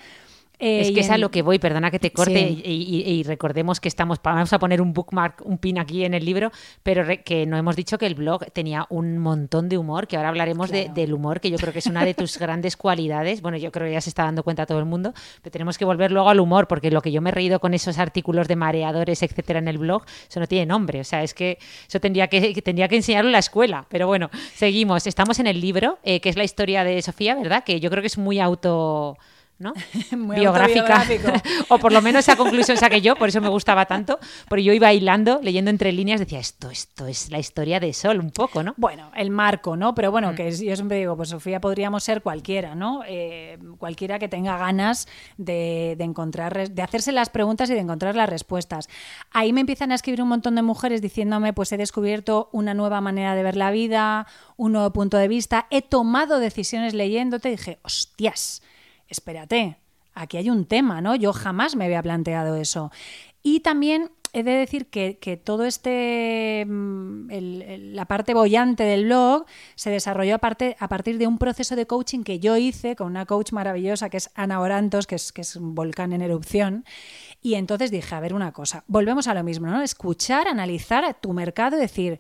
Eh, 0.65 0.83
Es 0.83 0.91
y 0.91 0.95
que 0.95 1.01
es 1.01 1.11
a 1.11 1.19
lo 1.19 1.33
que 1.33 1.43
voy, 1.43 1.59
perdona 1.59 1.91
que 1.91 1.99
te 1.99 2.13
corte 2.13 2.39
Sí. 2.39 2.63
y, 2.65 2.71
y- 3.05 3.11
y 3.19 3.23
recordemos 3.25 3.81
que 3.81 3.89
estamos, 3.89 4.21
vamos 4.23 4.53
a 4.53 4.61
poner 4.61 4.81
un 4.81 4.93
bookmark, 4.93 5.43
un 5.45 5.59
pin 5.59 5.77
aquí 5.81 6.05
en 6.05 6.15
el 6.15 6.25
libro, 6.25 6.53
pero 6.85 7.03
re- 7.03 7.23
que 7.25 7.47
no 7.47 7.57
hemos 7.57 7.75
dicho 7.75 7.99
que 7.99 8.07
el 8.07 8.15
blog 8.15 8.45
tenía 8.53 8.87
un 8.89 9.19
montón 9.19 9.69
de 9.69 9.77
humor, 9.77 10.07
que 10.07 10.17
ahora 10.17 10.29
hablaremos 10.29 10.71
de- 10.71 10.89
del 10.95 11.13
humor, 11.15 11.41
que 11.41 11.51
yo 11.51 11.57
creo 11.59 11.73
que 11.73 11.81
es 11.81 11.87
una 11.87 12.05
de 12.05 12.15
tus 12.15 12.39
grandes 12.39 12.77
cualidades. 12.77 13.43
Bueno, 13.43 13.59
yo 13.59 13.73
creo 13.73 13.89
que 13.89 13.93
ya 13.95 14.01
se 14.01 14.11
está 14.11 14.23
dando 14.23 14.45
cuenta 14.45 14.65
todo 14.65 14.79
el 14.79 14.85
mundo, 14.85 15.13
pero 15.43 15.51
tenemos 15.51 15.77
que 15.79 15.85
volver 15.85 16.13
luego 16.13 16.29
al 16.29 16.39
humor, 16.39 16.69
porque 16.69 16.93
lo 16.93 17.03
que 17.03 17.11
yo 17.11 17.21
me 17.21 17.31
he 17.31 17.33
reído 17.33 17.59
con 17.59 17.75
esos 17.75 17.99
artículos 17.99 18.47
de 18.47 18.55
mareadores, 18.55 19.21
etcétera, 19.25 19.59
en 19.59 19.67
el 19.67 19.79
blog, 19.79 20.05
eso 20.31 20.39
no 20.39 20.47
tiene 20.47 20.67
nombre. 20.67 21.01
O 21.01 21.05
sea, 21.05 21.25
es 21.25 21.35
que 21.35 21.59
eso 21.89 21.99
tendría 21.99 22.29
que, 22.29 22.53
que 22.55 22.63
tendría 22.63 22.87
que 22.87 22.95
enseñarlo 22.97 23.29
en 23.31 23.33
la 23.33 23.39
escuela. 23.41 23.85
Pero 23.89 24.07
bueno, 24.07 24.31
seguimos. 24.55 25.09
Estamos 25.09 25.41
en 25.41 25.49
el 25.49 25.61
libro, 25.61 25.99
eh, 26.05 26.21
que 26.21 26.29
es 26.29 26.37
la 26.37 26.45
historia 26.45 26.85
de 26.85 27.03
Sofía, 27.03 27.35
¿verdad? 27.35 27.65
Que 27.65 27.81
yo 27.81 27.91
creo 27.91 28.01
que 28.01 28.07
es 28.07 28.17
muy 28.17 28.39
auto. 28.39 29.19
¿No? 29.63 29.73
Muy 30.17 30.37
biográfica. 30.41 31.05
o 31.69 31.79
por 31.79 31.93
lo 31.93 32.03
menos 32.03 32.21
esa 32.29 32.37
conclusión 32.37 32.77
saqué 32.77 33.01
yo, 33.01 33.17
por 33.17 33.29
eso 33.31 33.41
me 33.41 33.49
gustaba 33.49 33.87
tanto. 33.87 34.19
Porque 34.49 34.65
yo 34.65 34.73
iba 34.73 34.93
hilando, 34.93 35.41
leyendo 35.43 35.71
entre 35.71 35.93
líneas, 35.93 36.21
decía, 36.21 36.41
esto, 36.41 36.71
esto 36.71 37.07
es 37.07 37.31
la 37.31 37.39
historia 37.39 37.81
de 37.81 37.93
Sol, 37.95 38.19
un 38.21 38.31
poco, 38.31 38.63
¿no? 38.63 38.75
Bueno, 38.77 39.11
el 39.17 39.31
marco, 39.31 39.77
¿no? 39.77 39.95
Pero 39.95 40.11
Mm. 40.11 40.13
bueno, 40.13 40.35
que 40.35 40.49
es- 40.49 40.61
yo 40.61 40.75
siempre 40.77 40.99
digo, 40.99 41.17
pues 41.17 41.31
Sofía 41.31 41.61
podríamos 41.61 42.05
ser 42.05 42.21
cualquiera, 42.23 42.75
¿no? 42.75 43.03
Eh, 43.07 43.59
cualquiera 43.79 44.19
que 44.19 44.29
tenga 44.29 44.59
ganas 44.59 45.07
de, 45.39 45.95
de 45.97 46.05
encontrar, 46.05 46.69
de 46.71 46.83
hacerse 46.83 47.13
las 47.13 47.31
preguntas 47.31 47.71
y 47.71 47.75
de 47.75 47.81
encontrar 47.81 48.17
las 48.17 48.29
respuestas. 48.29 48.89
Ahí 49.31 49.53
me 49.53 49.61
empiezan 49.61 49.93
a 49.93 49.95
escribir 49.95 50.21
un 50.23 50.29
montón 50.29 50.55
de 50.57 50.63
mujeres 50.63 51.01
diciéndome, 51.01 51.53
pues 51.53 51.71
he 51.73 51.77
descubierto 51.77 52.49
una 52.53 52.75
nueva 52.75 53.01
manera 53.01 53.35
de 53.35 53.43
ver 53.43 53.57
la 53.57 53.71
vida, 53.71 54.27
un 54.57 54.73
nuevo 54.73 54.93
punto 54.93 55.17
de 55.17 55.29
vista, 55.29 55.67
he 55.71 55.83
tomado 55.83 56.39
decisiones 56.41 56.95
leyéndote 56.95 57.49
y 57.49 57.53
dije, 57.53 57.79
hostias, 57.83 58.63
espérate, 59.13 59.79
aquí 60.15 60.37
hay 60.39 60.51
un 60.51 60.65
tema, 60.67 61.01
¿no? 61.01 61.15
Yo 61.15 61.33
jamás 61.33 61.77
me 61.77 61.85
había 61.85 62.03
planteado 62.03 62.57
eso. 62.57 62.91
Y 63.43 63.61
también 63.61 64.11
he 64.35 64.43
de 64.43 64.53
decir 64.53 64.87
que, 64.87 65.19
que 65.19 65.37
todo 65.37 65.65
este, 65.67 66.65
mm, 66.67 67.29
la 67.95 68.07
parte 68.07 68.33
bollante 68.35 68.83
del 68.85 69.05
blog 69.05 69.45
se 69.75 69.91
desarrolló 69.91 70.37
a, 70.37 70.39
parte- 70.39 70.75
a 70.81 70.89
partir 70.89 71.19
de 71.19 71.27
un 71.27 71.37
proceso 71.39 71.77
de 71.77 71.87
coaching 71.87 72.23
que 72.25 72.39
yo 72.41 72.57
hice 72.57 72.97
con 72.97 73.09
una 73.09 73.27
coach 73.27 73.53
maravillosa 73.53 74.09
que 74.09 74.17
es 74.17 74.31
Ana 74.35 74.61
Orantos, 74.61 75.07
que 75.07 75.17
es, 75.17 75.33
que 75.33 75.43
es 75.43 75.55
un 75.57 75.75
volcán 75.75 76.13
en 76.15 76.23
erupción. 76.23 76.85
Y 77.43 77.55
entonces 77.55 77.91
dije, 77.91 78.15
a 78.15 78.21
ver 78.21 78.33
una 78.35 78.53
cosa, 78.53 78.85
volvemos 78.87 79.29
a 79.29 79.35
lo 79.35 79.45
mismo, 79.45 79.67
¿no? 79.67 79.83
Escuchar, 79.83 80.49
analizar 80.49 81.05
a 81.05 81.15
tu 81.15 81.33
mercado 81.33 81.77
y 81.77 81.81
decir, 81.81 82.19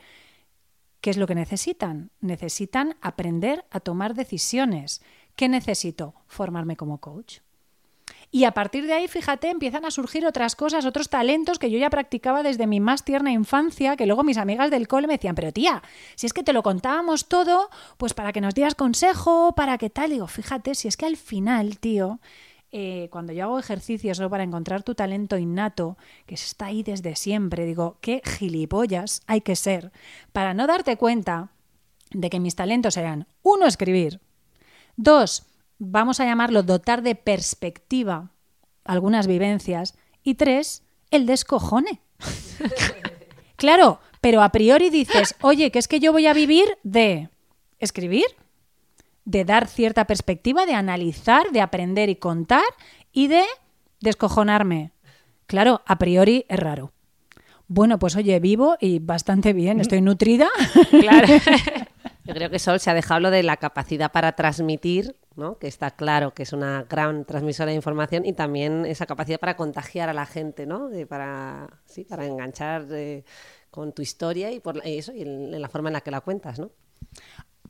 ¿Qué 1.00 1.10
es 1.10 1.16
lo 1.16 1.26
que 1.26 1.34
necesitan? 1.34 2.12
Necesitan 2.20 2.94
aprender 3.00 3.64
a 3.72 3.80
tomar 3.80 4.14
decisiones. 4.14 5.02
¿Qué 5.36 5.48
necesito? 5.48 6.14
Formarme 6.26 6.76
como 6.76 6.98
coach. 6.98 7.38
Y 8.34 8.44
a 8.44 8.52
partir 8.52 8.86
de 8.86 8.94
ahí, 8.94 9.08
fíjate, 9.08 9.50
empiezan 9.50 9.84
a 9.84 9.90
surgir 9.90 10.26
otras 10.26 10.56
cosas, 10.56 10.86
otros 10.86 11.10
talentos 11.10 11.58
que 11.58 11.70
yo 11.70 11.78
ya 11.78 11.90
practicaba 11.90 12.42
desde 12.42 12.66
mi 12.66 12.80
más 12.80 13.04
tierna 13.04 13.30
infancia, 13.30 13.94
que 13.94 14.06
luego 14.06 14.24
mis 14.24 14.38
amigas 14.38 14.70
del 14.70 14.88
cole 14.88 15.06
me 15.06 15.14
decían, 15.14 15.34
pero 15.34 15.52
tía, 15.52 15.82
si 16.14 16.26
es 16.26 16.32
que 16.32 16.42
te 16.42 16.54
lo 16.54 16.62
contábamos 16.62 17.28
todo, 17.28 17.68
pues 17.98 18.14
para 18.14 18.32
que 18.32 18.40
nos 18.40 18.54
dieras 18.54 18.74
consejo, 18.74 19.52
para 19.54 19.76
que 19.76 19.90
tal. 19.90 20.10
Digo, 20.10 20.28
fíjate, 20.28 20.74
si 20.74 20.88
es 20.88 20.96
que 20.96 21.04
al 21.04 21.18
final, 21.18 21.78
tío, 21.78 22.20
eh, 22.70 23.08
cuando 23.10 23.34
yo 23.34 23.44
hago 23.44 23.58
ejercicios 23.58 24.16
solo 24.16 24.30
para 24.30 24.44
encontrar 24.44 24.82
tu 24.82 24.94
talento 24.94 25.36
innato, 25.36 25.98
que 26.24 26.34
está 26.34 26.66
ahí 26.66 26.82
desde 26.82 27.16
siempre, 27.16 27.66
digo, 27.66 27.98
qué 28.00 28.22
gilipollas 28.24 29.20
hay 29.26 29.42
que 29.42 29.56
ser 29.56 29.92
para 30.32 30.54
no 30.54 30.66
darte 30.66 30.96
cuenta 30.96 31.50
de 32.12 32.30
que 32.30 32.40
mis 32.40 32.56
talentos 32.56 32.96
eran, 32.96 33.26
uno, 33.42 33.66
escribir, 33.66 34.20
dos, 34.96 35.44
vamos 35.78 36.20
a 36.20 36.24
llamarlo 36.24 36.62
dotar 36.62 37.02
de 37.02 37.14
perspectiva 37.14 38.32
algunas 38.84 39.26
vivencias, 39.26 39.94
y 40.22 40.34
tres, 40.34 40.82
el 41.10 41.26
descojone. 41.26 42.00
claro, 43.56 44.00
pero 44.20 44.42
a 44.42 44.50
priori 44.50 44.90
dices, 44.90 45.34
oye, 45.40 45.70
que 45.70 45.78
es 45.78 45.88
que 45.88 46.00
yo 46.00 46.12
voy 46.12 46.26
a 46.26 46.32
vivir 46.32 46.78
de 46.82 47.28
escribir, 47.78 48.26
de 49.24 49.44
dar 49.44 49.66
cierta 49.66 50.06
perspectiva, 50.06 50.66
de 50.66 50.74
analizar, 50.74 51.50
de 51.50 51.60
aprender 51.60 52.08
y 52.08 52.16
contar 52.16 52.64
y 53.12 53.28
de 53.28 53.44
descojonarme. 54.00 54.92
Claro, 55.46 55.82
a 55.86 55.98
priori 55.98 56.44
es 56.48 56.58
raro. 56.58 56.92
Bueno, 57.68 57.98
pues 57.98 58.16
oye, 58.16 58.38
vivo 58.38 58.76
y 58.80 58.98
bastante 58.98 59.52
bien, 59.52 59.80
estoy 59.80 60.00
nutrida. 60.02 60.48
Claro. 60.90 61.28
Yo 62.24 62.34
creo 62.34 62.50
que 62.50 62.58
Sol 62.60 62.78
se 62.78 62.88
ha 62.90 62.94
dejado 62.94 63.20
lo 63.20 63.30
de 63.30 63.42
la 63.42 63.56
capacidad 63.56 64.12
para 64.12 64.32
transmitir, 64.32 65.16
¿no? 65.34 65.58
que 65.58 65.66
está 65.66 65.90
claro 65.90 66.32
que 66.34 66.44
es 66.44 66.52
una 66.52 66.84
gran 66.88 67.24
transmisora 67.24 67.70
de 67.70 67.74
información, 67.76 68.24
y 68.24 68.32
también 68.32 68.86
esa 68.86 69.06
capacidad 69.06 69.40
para 69.40 69.56
contagiar 69.56 70.08
a 70.08 70.12
la 70.12 70.26
gente, 70.26 70.64
¿no? 70.66 70.88
De- 70.88 71.06
para, 71.06 71.68
sí, 71.84 72.04
para 72.04 72.24
enganchar 72.26 72.86
eh, 72.92 73.24
con 73.70 73.92
tu 73.92 74.02
historia 74.02 74.52
y, 74.52 74.60
por, 74.60 74.86
y 74.86 74.98
eso, 74.98 75.12
y 75.12 75.22
en 75.22 75.60
la 75.60 75.68
forma 75.68 75.88
en 75.88 75.94
la 75.94 76.00
que 76.00 76.10
la 76.12 76.20
cuentas. 76.20 76.58
¿no? 76.60 76.70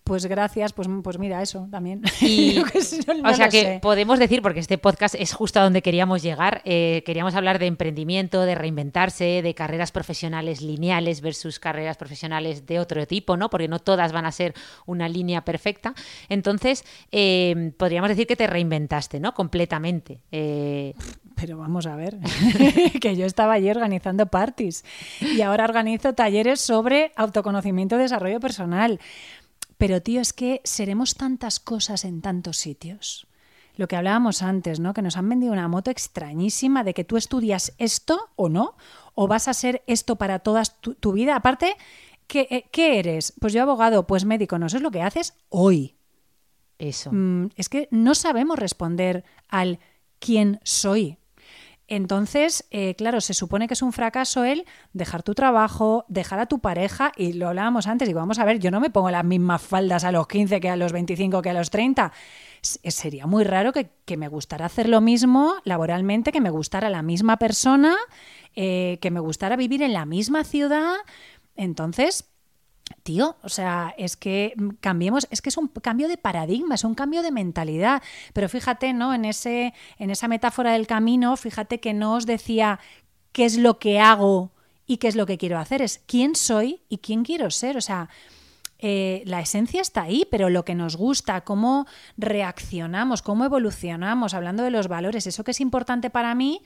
Pues 0.04 0.26
gracias, 0.26 0.72
pues, 0.72 0.88
pues 1.02 1.18
mira, 1.18 1.40
eso 1.42 1.68
también. 1.70 2.02
Y, 2.20 2.54
que 2.64 2.80
no- 3.22 3.30
o 3.30 3.34
sea 3.34 3.48
que 3.48 3.60
sé. 3.62 3.78
podemos 3.80 4.18
decir, 4.18 4.42
porque 4.42 4.60
este 4.60 4.78
podcast 4.78 5.14
es 5.16 5.32
justo 5.32 5.60
a 5.60 5.62
donde 5.64 5.80
queríamos 5.82 6.22
llegar, 6.22 6.60
eh, 6.64 7.02
queríamos 7.06 7.34
hablar 7.34 7.58
de 7.58 7.66
emprendimiento, 7.66 8.42
de 8.42 8.54
reinventarse, 8.54 9.42
de 9.42 9.54
carreras 9.54 9.92
profesionales 9.92 10.60
lineales 10.60 11.20
versus 11.20 11.58
carreras 11.58 11.96
profesionales 11.96 12.66
de 12.66 12.80
otro 12.80 13.06
tipo, 13.06 13.36
¿no? 13.36 13.48
Porque 13.50 13.68
no 13.68 13.78
todas 13.78 14.12
van 14.12 14.26
a 14.26 14.32
ser 14.32 14.54
una 14.86 15.08
línea 15.08 15.44
perfecta. 15.44 15.94
Entonces, 16.28 16.84
eh, 17.12 17.72
podríamos 17.76 18.08
decir 18.08 18.26
que 18.26 18.36
te 18.36 18.46
reinventaste, 18.46 19.20
¿no? 19.20 19.34
Completamente. 19.34 20.20
Eh, 20.32 20.94
Pero 21.36 21.58
vamos 21.58 21.86
a 21.86 21.96
ver, 21.96 22.18
que 23.00 23.16
yo 23.16 23.26
estaba 23.26 23.54
allí 23.54 23.70
organizando 23.70 24.26
parties 24.26 24.84
y 25.20 25.40
ahora 25.42 25.64
organizo 25.64 26.12
talleres 26.12 26.60
sobre 26.60 27.12
autoconocimiento 27.16 27.96
y 27.96 27.98
desarrollo 27.98 28.40
personal. 28.40 29.00
Pero 29.82 30.00
tío, 30.00 30.20
es 30.20 30.32
que 30.32 30.60
seremos 30.62 31.16
tantas 31.16 31.58
cosas 31.58 32.04
en 32.04 32.20
tantos 32.22 32.56
sitios. 32.56 33.26
Lo 33.74 33.88
que 33.88 33.96
hablábamos 33.96 34.40
antes, 34.40 34.78
¿no? 34.78 34.94
Que 34.94 35.02
nos 35.02 35.16
han 35.16 35.28
vendido 35.28 35.52
una 35.52 35.66
moto 35.66 35.90
extrañísima 35.90 36.84
de 36.84 36.94
que 36.94 37.02
tú 37.02 37.16
estudias 37.16 37.74
esto 37.78 38.30
o 38.36 38.48
no, 38.48 38.76
o 39.16 39.26
vas 39.26 39.48
a 39.48 39.54
ser 39.54 39.82
esto 39.88 40.14
para 40.14 40.38
toda 40.38 40.62
tu, 40.66 40.94
tu 40.94 41.10
vida. 41.10 41.34
Aparte, 41.34 41.74
¿qué, 42.28 42.46
eh, 42.48 42.68
¿qué 42.70 43.00
eres? 43.00 43.34
Pues 43.40 43.52
yo 43.52 43.62
abogado, 43.62 44.06
pues 44.06 44.24
médico, 44.24 44.56
no, 44.56 44.66
eso 44.66 44.76
es 44.76 44.84
lo 44.84 44.92
que 44.92 45.02
haces 45.02 45.34
hoy. 45.48 45.96
eso. 46.78 47.10
Mm, 47.12 47.48
es 47.56 47.68
que 47.68 47.88
no 47.90 48.14
sabemos 48.14 48.60
responder 48.60 49.24
al 49.48 49.80
quién 50.20 50.60
soy. 50.62 51.18
Entonces, 51.94 52.64
eh, 52.70 52.94
claro, 52.94 53.20
se 53.20 53.34
supone 53.34 53.68
que 53.68 53.74
es 53.74 53.82
un 53.82 53.92
fracaso 53.92 54.44
el 54.44 54.64
dejar 54.94 55.22
tu 55.22 55.34
trabajo, 55.34 56.06
dejar 56.08 56.38
a 56.38 56.46
tu 56.46 56.58
pareja, 56.58 57.12
y 57.18 57.34
lo 57.34 57.48
hablábamos 57.48 57.86
antes, 57.86 58.08
digo, 58.08 58.18
vamos 58.18 58.38
a 58.38 58.46
ver, 58.46 58.58
yo 58.60 58.70
no 58.70 58.80
me 58.80 58.88
pongo 58.88 59.10
las 59.10 59.24
mismas 59.26 59.60
faldas 59.60 60.02
a 60.04 60.10
los 60.10 60.26
15 60.26 60.58
que 60.58 60.70
a 60.70 60.76
los 60.76 60.90
25 60.90 61.42
que 61.42 61.50
a 61.50 61.52
los 61.52 61.68
30. 61.68 62.10
S- 62.62 62.80
eh, 62.82 62.90
Sería 62.90 63.26
muy 63.26 63.44
raro 63.44 63.74
que, 63.74 63.90
que 64.06 64.16
me 64.16 64.28
gustara 64.28 64.64
hacer 64.64 64.88
lo 64.88 65.02
mismo 65.02 65.56
laboralmente, 65.64 66.32
que 66.32 66.40
me 66.40 66.48
gustara 66.48 66.88
la 66.88 67.02
misma 67.02 67.36
persona, 67.36 67.94
eh, 68.56 68.96
que 69.02 69.10
me 69.10 69.20
gustara 69.20 69.56
vivir 69.56 69.82
en 69.82 69.92
la 69.92 70.06
misma 70.06 70.44
ciudad. 70.44 70.94
Entonces, 71.56 72.24
Tío, 73.02 73.36
o 73.42 73.48
sea, 73.48 73.94
es 73.98 74.16
que 74.16 74.54
mm, 74.56 74.68
cambiemos, 74.80 75.26
es 75.30 75.42
que 75.42 75.48
es 75.48 75.56
un 75.56 75.68
cambio 75.68 76.08
de 76.08 76.18
paradigma, 76.18 76.76
es 76.76 76.84
un 76.84 76.94
cambio 76.94 77.22
de 77.22 77.32
mentalidad. 77.32 78.02
Pero 78.32 78.48
fíjate, 78.48 78.92
¿no? 78.92 79.12
En 79.12 79.24
ese, 79.24 79.74
en 79.98 80.10
esa 80.10 80.28
metáfora 80.28 80.72
del 80.72 80.86
camino, 80.86 81.36
fíjate 81.36 81.80
que 81.80 81.94
no 81.94 82.14
os 82.14 82.26
decía 82.26 82.78
qué 83.32 83.44
es 83.44 83.58
lo 83.58 83.78
que 83.78 83.98
hago 83.98 84.52
y 84.86 84.98
qué 84.98 85.08
es 85.08 85.16
lo 85.16 85.26
que 85.26 85.38
quiero 85.38 85.58
hacer, 85.58 85.82
es 85.82 86.02
quién 86.06 86.34
soy 86.36 86.82
y 86.88 86.98
quién 86.98 87.24
quiero 87.24 87.50
ser. 87.50 87.76
O 87.76 87.80
sea, 87.80 88.08
eh, 88.78 89.22
la 89.26 89.40
esencia 89.40 89.80
está 89.80 90.02
ahí, 90.02 90.26
pero 90.30 90.50
lo 90.50 90.64
que 90.64 90.74
nos 90.74 90.96
gusta, 90.96 91.42
cómo 91.42 91.86
reaccionamos, 92.16 93.22
cómo 93.22 93.44
evolucionamos, 93.44 94.34
hablando 94.34 94.64
de 94.64 94.70
los 94.70 94.88
valores, 94.88 95.26
eso 95.26 95.44
que 95.44 95.52
es 95.52 95.60
importante 95.60 96.10
para 96.10 96.34
mí. 96.34 96.62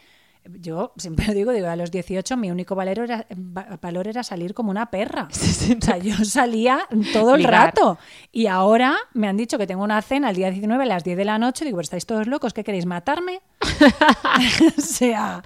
Yo 0.60 0.92
siempre 0.96 1.26
lo 1.26 1.32
digo, 1.34 1.52
digo, 1.52 1.68
a 1.68 1.76
los 1.76 1.90
18 1.90 2.36
mi 2.36 2.50
único 2.50 2.74
valor 2.74 2.98
era, 3.00 3.26
va- 3.32 3.78
valor 3.80 4.08
era 4.08 4.22
salir 4.22 4.54
como 4.54 4.70
una 4.70 4.86
perra. 4.90 5.28
O 5.76 5.80
sea, 5.80 5.98
yo 5.98 6.24
salía 6.24 6.80
todo 7.12 7.34
el 7.34 7.42
Ligar. 7.42 7.66
rato. 7.74 7.98
Y 8.32 8.46
ahora 8.46 8.96
me 9.14 9.28
han 9.28 9.36
dicho 9.36 9.58
que 9.58 9.66
tengo 9.66 9.82
una 9.84 10.00
cena 10.02 10.30
el 10.30 10.36
día 10.36 10.50
19 10.50 10.82
a 10.84 10.86
las 10.86 11.04
10 11.04 11.16
de 11.16 11.24
la 11.24 11.38
noche. 11.38 11.64
Digo, 11.64 11.76
¿pero 11.76 11.82
estáis 11.84 12.06
todos 12.06 12.26
locos? 12.26 12.52
¿Qué 12.54 12.64
queréis 12.64 12.86
matarme? 12.86 13.40
o 14.76 14.80
sea, 14.80 15.42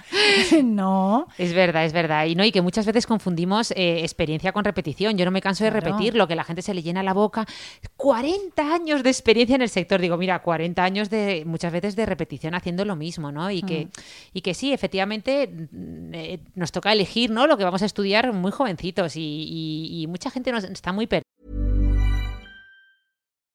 no. 0.63 1.27
Es 1.39 1.53
verdad, 1.55 1.85
es 1.85 1.93
verdad. 1.93 2.27
Y 2.27 2.35
no, 2.35 2.45
y 2.45 2.53
que 2.53 2.63
muchas 2.63 2.87
veces 2.87 3.07
confundimos 3.07 3.71
eh, 3.73 4.01
experiencia 4.01 4.53
con 4.53 4.65
repetición. 4.65 5.17
Yo 5.17 5.25
no 5.25 5.31
me 5.31 5.41
canso 5.41 5.65
de 5.65 5.71
Claro. 5.71 5.87
repetir 5.87 6.15
lo 6.17 6.27
que 6.29 6.35
la 6.35 6.45
gente 6.45 6.63
se 6.63 6.75
le 6.75 6.83
llena 6.83 7.03
la 7.03 7.13
boca. 7.15 7.47
40 7.97 8.75
años 8.75 9.03
de 9.03 9.11
experiencia 9.11 9.55
en 9.57 9.63
el 9.63 9.69
sector. 9.69 10.01
Digo, 10.01 10.17
mira, 10.17 10.41
40 10.43 10.83
años 10.83 11.11
de 11.11 11.45
muchas 11.47 11.73
veces 11.73 11.97
de 11.97 12.07
repetición 12.07 12.55
haciendo 12.55 12.85
lo 12.85 12.97
mismo, 12.97 13.31
¿no? 13.33 13.51
Y 13.51 13.63
que, 13.63 13.89
y 14.33 14.41
que 14.41 14.55
sí, 14.55 14.73
efectivamente 14.73 14.89
mm, 14.98 16.14
eh, 16.14 16.38
nos 16.55 16.72
toca 16.72 16.92
elegir, 16.92 17.31
¿no? 17.31 17.46
Lo 17.46 17.57
que 17.57 17.64
vamos 17.64 17.83
a 17.83 17.87
estudiar 17.87 18.33
muy 18.33 18.50
jovencitos 18.53 19.16
y, 19.16 19.20
y- 19.20 20.03
y 20.03 20.07
mucha 20.07 20.31
gente 20.31 20.53
nos, 20.53 20.64
está 20.64 20.92
muy 20.92 21.07
perdida. 21.07 21.22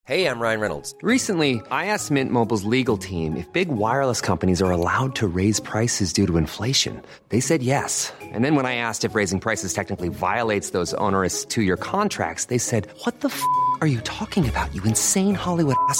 Hey, 0.08 0.28
I'm 0.28 0.40
Ryan 0.40 0.60
Reynolds. 0.60 0.94
Recently, 1.02 1.64
I 1.72 1.88
asked 1.88 2.12
Mint 2.12 2.30
Mobile's 2.32 2.64
legal 2.64 2.96
team 2.96 3.36
if 3.36 3.52
big 3.54 3.70
wireless 3.70 4.22
companies 4.22 4.62
are 4.62 4.70
allowed 4.70 5.16
to 5.16 5.26
raise 5.28 5.60
prices 5.60 6.14
due 6.14 6.28
to 6.28 6.38
inflation. 6.38 7.02
They 7.30 7.40
said 7.40 7.64
yes. 7.64 8.14
And 8.22 8.46
then 8.46 8.54
when 8.54 8.68
I 8.68 8.76
asked 8.76 9.04
if 9.04 9.16
raising 9.16 9.40
prices 9.40 9.74
technically 9.74 10.10
violates 10.10 10.70
those 10.74 10.94
onerous 11.00 11.44
two 11.44 11.64
year 11.64 11.76
contracts, 11.76 12.46
they 12.46 12.60
said, 12.60 12.86
What 13.04 13.22
the 13.22 13.30
f 13.30 13.42
are 13.82 13.88
you 13.88 14.00
talking 14.02 14.48
about, 14.48 14.70
you 14.76 14.84
insane 14.84 15.34
Hollywood 15.34 15.76
ass? 15.90 16.00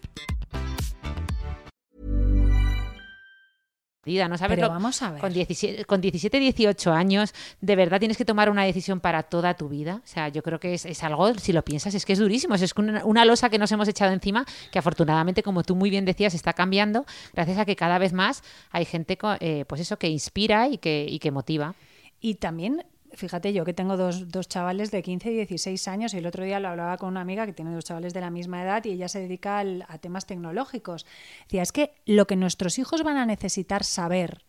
¿no 4.27 4.37
sabes 4.37 4.55
Pero 4.55 4.67
lo- 4.67 4.73
vamos 4.73 5.01
a 5.03 5.11
ver. 5.11 5.21
Con 5.21 5.31
17, 5.31 5.85
con 5.85 6.01
17, 6.01 6.39
18 6.39 6.91
años, 6.91 7.33
de 7.61 7.75
verdad 7.75 7.99
tienes 7.99 8.17
que 8.17 8.25
tomar 8.25 8.49
una 8.49 8.63
decisión 8.63 8.99
para 8.99 9.23
toda 9.23 9.53
tu 9.53 9.69
vida. 9.69 10.01
O 10.03 10.07
sea, 10.07 10.29
yo 10.29 10.41
creo 10.41 10.59
que 10.59 10.73
es, 10.73 10.85
es 10.85 11.03
algo, 11.03 11.33
si 11.35 11.53
lo 11.53 11.63
piensas, 11.63 11.93
es 11.93 12.05
que 12.05 12.13
es 12.13 12.19
durísimo. 12.19 12.55
Es 12.55 12.73
una, 12.77 13.05
una 13.05 13.25
losa 13.25 13.49
que 13.49 13.59
nos 13.59 13.71
hemos 13.71 13.87
echado 13.87 14.11
encima, 14.11 14.45
que 14.71 14.79
afortunadamente, 14.79 15.43
como 15.43 15.61
tú 15.63 15.75
muy 15.75 15.89
bien 15.89 16.05
decías, 16.05 16.33
está 16.33 16.53
cambiando, 16.53 17.05
gracias 17.33 17.59
a 17.59 17.65
que 17.65 17.75
cada 17.75 17.99
vez 17.99 18.11
más 18.13 18.43
hay 18.71 18.85
gente, 18.85 19.17
eh, 19.39 19.65
pues 19.67 19.81
eso, 19.81 19.97
que 19.97 20.07
inspira 20.09 20.67
y 20.67 20.77
que, 20.79 21.05
y 21.07 21.19
que 21.19 21.29
motiva. 21.31 21.75
Y 22.19 22.35
también, 22.35 22.83
fíjate 23.13 23.53
yo 23.53 23.65
que 23.65 23.73
tengo 23.73 23.97
dos, 23.97 24.29
dos 24.29 24.47
chavales 24.47 24.91
de 24.91 25.01
15 25.01 25.31
y 25.31 25.35
16 25.35 25.87
años 25.87 26.13
y 26.13 26.17
el 26.17 26.25
otro 26.25 26.43
día 26.43 26.59
lo 26.59 26.69
hablaba 26.69 26.97
con 26.97 27.09
una 27.09 27.21
amiga 27.21 27.45
que 27.45 27.53
tiene 27.53 27.73
dos 27.73 27.85
chavales 27.85 28.13
de 28.13 28.21
la 28.21 28.29
misma 28.29 28.63
edad 28.63 28.83
y 28.85 28.91
ella 28.91 29.07
se 29.07 29.19
dedica 29.19 29.59
al- 29.59 29.85
a 29.87 29.97
temas 29.97 30.25
tecnológicos. 30.25 31.05
Decía, 31.43 31.61
es 31.61 31.71
que 31.71 31.93
lo 32.05 32.27
que 32.27 32.35
nuestros 32.35 32.77
hijos 32.79 33.03
van 33.03 33.17
a 33.17 33.25
necesitar 33.25 33.83
saber 33.83 34.43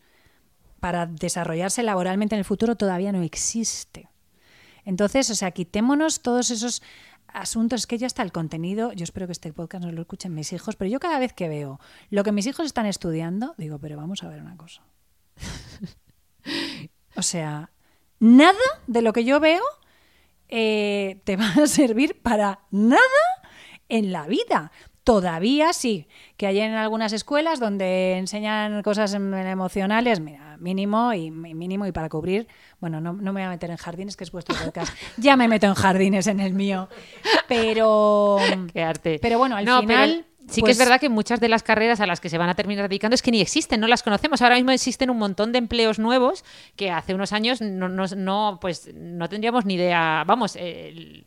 para 0.79 1.05
desarrollarse 1.05 1.83
laboralmente 1.83 2.35
en 2.35 2.39
el 2.39 2.45
futuro 2.45 2.75
todavía 2.75 3.11
no 3.11 3.21
existe. 3.23 4.09
Entonces, 4.85 5.29
o 5.29 5.35
sea, 5.35 5.51
quitémonos 5.51 6.21
todos 6.21 6.51
esos 6.51 6.81
asuntos, 7.27 7.81
es 7.81 7.87
que 7.87 7.97
ya 7.97 8.05
está 8.05 8.21
el 8.21 8.31
contenido, 8.31 8.91
yo 8.93 9.03
espero 9.05 9.25
que 9.25 9.31
este 9.31 9.53
podcast 9.53 9.83
no 9.85 9.91
lo 9.91 10.01
escuchen 10.01 10.35
mis 10.35 10.51
hijos, 10.53 10.75
pero 10.75 10.91
yo 10.91 10.99
cada 10.99 11.19
vez 11.19 11.33
que 11.33 11.47
veo 11.47 11.79
lo 12.09 12.23
que 12.23 12.31
mis 12.31 12.45
hijos 12.47 12.65
están 12.65 12.85
estudiando, 12.85 13.55
digo, 13.57 13.79
pero 13.79 13.97
vamos 13.97 14.23
a 14.23 14.29
ver 14.29 14.41
una 14.41 14.57
cosa. 14.57 14.83
O 17.15 17.21
sea, 17.21 17.69
nada 18.23 18.57
de 18.87 19.01
lo 19.01 19.11
que 19.11 19.25
yo 19.25 19.39
veo 19.41 19.61
eh, 20.47 21.19
te 21.25 21.35
va 21.35 21.47
a 21.61 21.67
servir 21.67 22.21
para 22.21 22.59
nada 22.71 23.01
en 23.89 24.11
la 24.11 24.27
vida. 24.27 24.71
Todavía 25.03 25.73
sí, 25.73 26.07
que 26.37 26.47
hay 26.47 26.61
en 26.61 26.75
algunas 26.75 27.11
escuelas 27.11 27.59
donde 27.59 28.13
enseñan 28.17 28.81
cosas 28.83 29.13
em- 29.13 29.33
emocionales, 29.33 30.21
mira, 30.21 30.55
mínimo 30.59 31.13
y 31.13 31.29
mínimo 31.29 31.85
y 31.85 31.91
para 31.91 32.07
cubrir, 32.07 32.47
bueno, 32.79 33.01
no, 33.01 33.11
no 33.11 33.33
me 33.33 33.41
voy 33.41 33.47
a 33.47 33.49
meter 33.49 33.69
en 33.69 33.75
jardines, 33.75 34.15
que 34.15 34.23
es 34.23 34.31
vuestro 34.31 34.55
podcast, 34.63 34.93
ya 35.17 35.35
me 35.35 35.49
meto 35.49 35.67
en 35.67 35.73
jardines 35.73 36.27
en 36.27 36.39
el 36.39 36.53
mío, 36.53 36.87
pero, 37.49 38.37
Qué 38.73 38.81
arte. 38.81 39.19
pero 39.21 39.37
bueno, 39.39 39.57
al 39.57 39.65
No, 39.65 39.81
pero 39.85 40.23
Sí 40.47 40.55
que 40.55 40.61
pues, 40.61 40.71
es 40.73 40.77
verdad 40.77 40.99
que 40.99 41.09
muchas 41.09 41.39
de 41.39 41.47
las 41.49 41.63
carreras 41.63 41.99
a 42.01 42.05
las 42.05 42.19
que 42.19 42.29
se 42.29 42.37
van 42.37 42.49
a 42.49 42.55
terminar 42.55 42.87
dedicando 42.89 43.15
es 43.15 43.21
que 43.21 43.31
ni 43.31 43.39
existen, 43.41 43.79
no 43.79 43.87
las 43.87 44.03
conocemos. 44.03 44.41
Ahora 44.41 44.55
mismo 44.55 44.71
existen 44.71 45.09
un 45.09 45.17
montón 45.17 45.51
de 45.51 45.57
empleos 45.59 45.99
nuevos 45.99 46.43
que 46.75 46.91
hace 46.91 47.13
unos 47.13 47.31
años 47.33 47.61
no, 47.61 47.87
no, 47.89 48.05
no, 48.17 48.57
pues, 48.61 48.89
no 48.93 49.29
tendríamos 49.29 49.65
ni 49.65 49.75
idea, 49.75 50.23
vamos, 50.27 50.55
el- 50.55 51.25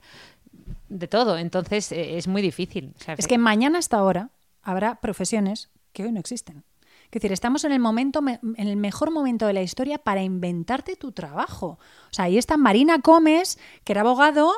de 0.89 1.09
todo. 1.09 1.39
Entonces 1.39 1.91
eh, 1.93 2.17
es 2.19 2.29
muy 2.29 2.43
difícil. 2.43 2.93
O 3.01 3.05
sea, 3.05 3.15
Es 3.19 3.27
que 3.27 3.39
mañana 3.39 3.79
hasta 3.79 3.97
ahora 3.99 4.31
habrá 4.63 4.97
profesiones 5.01 5.71
que 5.93 6.05
hoy 6.05 6.13
no 6.13 6.21
existen. 6.21 6.65
Es 7.07 7.11
decir, 7.13 7.33
estamos 7.33 7.65
en 7.65 7.73
el 7.73 7.81
momento, 7.81 8.21
me- 8.23 8.41
en 8.43 8.69
el 8.69 8.77
mejor 8.77 9.11
momento 9.13 9.47
de 9.47 9.53
la 9.53 9.63
historia 9.63 9.99
para 9.99 10.23
inventarte 10.23 10.97
tu 10.97 11.13
trabajo. 11.13 11.79
O 12.11 12.13
sea, 12.13 12.27
ahí 12.27 12.37
está 12.37 12.57
Marina 12.57 12.99
Gómez, 13.03 13.59
que 13.85 13.93
era 13.93 14.03
abogado, 14.03 14.53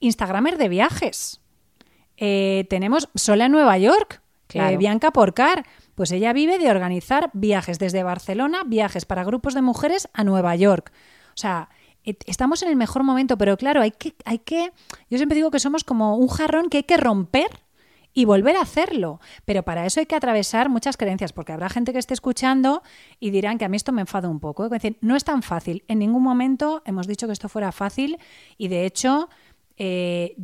Instagramer 0.00 0.56
de 0.58 0.68
viajes. 0.68 1.40
Eh, 2.16 2.66
tenemos 2.70 3.08
Sola 3.14 3.46
en 3.46 3.52
Nueva 3.52 3.78
York, 3.78 4.22
Claro. 4.46 4.74
Eh, 4.74 4.76
Bianca 4.76 5.10
Porcar, 5.10 5.64
pues 5.94 6.12
ella 6.12 6.32
vive 6.32 6.58
de 6.58 6.70
organizar 6.70 7.30
viajes 7.32 7.78
desde 7.78 8.02
Barcelona, 8.02 8.62
viajes 8.64 9.04
para 9.04 9.24
grupos 9.24 9.54
de 9.54 9.62
mujeres 9.62 10.08
a 10.12 10.22
Nueva 10.22 10.54
York. 10.54 10.92
O 11.30 11.36
sea, 11.36 11.70
estamos 12.04 12.62
en 12.62 12.68
el 12.68 12.76
mejor 12.76 13.02
momento, 13.02 13.36
pero 13.36 13.56
claro, 13.56 13.80
hay 13.80 13.90
que, 13.90 14.14
hay 14.24 14.38
que, 14.38 14.72
yo 15.10 15.16
siempre 15.16 15.34
digo 15.34 15.50
que 15.50 15.58
somos 15.58 15.82
como 15.82 16.16
un 16.16 16.28
jarrón 16.28 16.68
que 16.68 16.76
hay 16.76 16.82
que 16.84 16.98
romper 16.98 17.48
y 18.12 18.26
volver 18.26 18.54
a 18.56 18.60
hacerlo. 18.60 19.18
Pero 19.44 19.64
para 19.64 19.86
eso 19.86 19.98
hay 19.98 20.06
que 20.06 20.14
atravesar 20.14 20.68
muchas 20.68 20.96
creencias, 20.96 21.32
porque 21.32 21.52
habrá 21.52 21.68
gente 21.68 21.92
que 21.92 21.98
esté 21.98 22.14
escuchando 22.14 22.82
y 23.18 23.30
dirán 23.30 23.58
que 23.58 23.64
a 23.64 23.68
mí 23.68 23.76
esto 23.76 23.90
me 23.90 24.02
enfada 24.02 24.28
un 24.28 24.38
poco. 24.38 24.66
Es 24.66 24.70
decir, 24.70 24.98
no 25.00 25.16
es 25.16 25.24
tan 25.24 25.42
fácil. 25.42 25.82
En 25.88 25.98
ningún 25.98 26.22
momento 26.22 26.82
hemos 26.84 27.08
dicho 27.08 27.26
que 27.26 27.32
esto 27.32 27.48
fuera 27.48 27.72
fácil 27.72 28.18
y 28.56 28.68
de 28.68 28.84
hecho... 28.86 29.28
eh, 29.78 30.36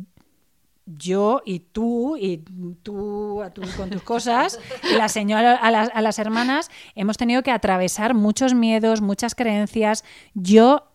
yo 0.97 1.41
y 1.45 1.59
tú 1.59 2.17
y 2.17 2.37
tú, 2.83 3.41
tú 3.53 3.61
con 3.77 3.89
tus 3.89 4.03
cosas 4.03 4.59
y 4.89 4.95
la 4.95 5.09
señora 5.09 5.55
a 5.55 5.71
las, 5.71 5.89
a 5.93 6.01
las 6.01 6.19
hermanas 6.19 6.69
hemos 6.95 7.17
tenido 7.17 7.43
que 7.43 7.51
atravesar 7.51 8.13
muchos 8.13 8.53
miedos, 8.53 9.01
muchas 9.01 9.35
creencias. 9.35 10.03
Yo 10.33 10.87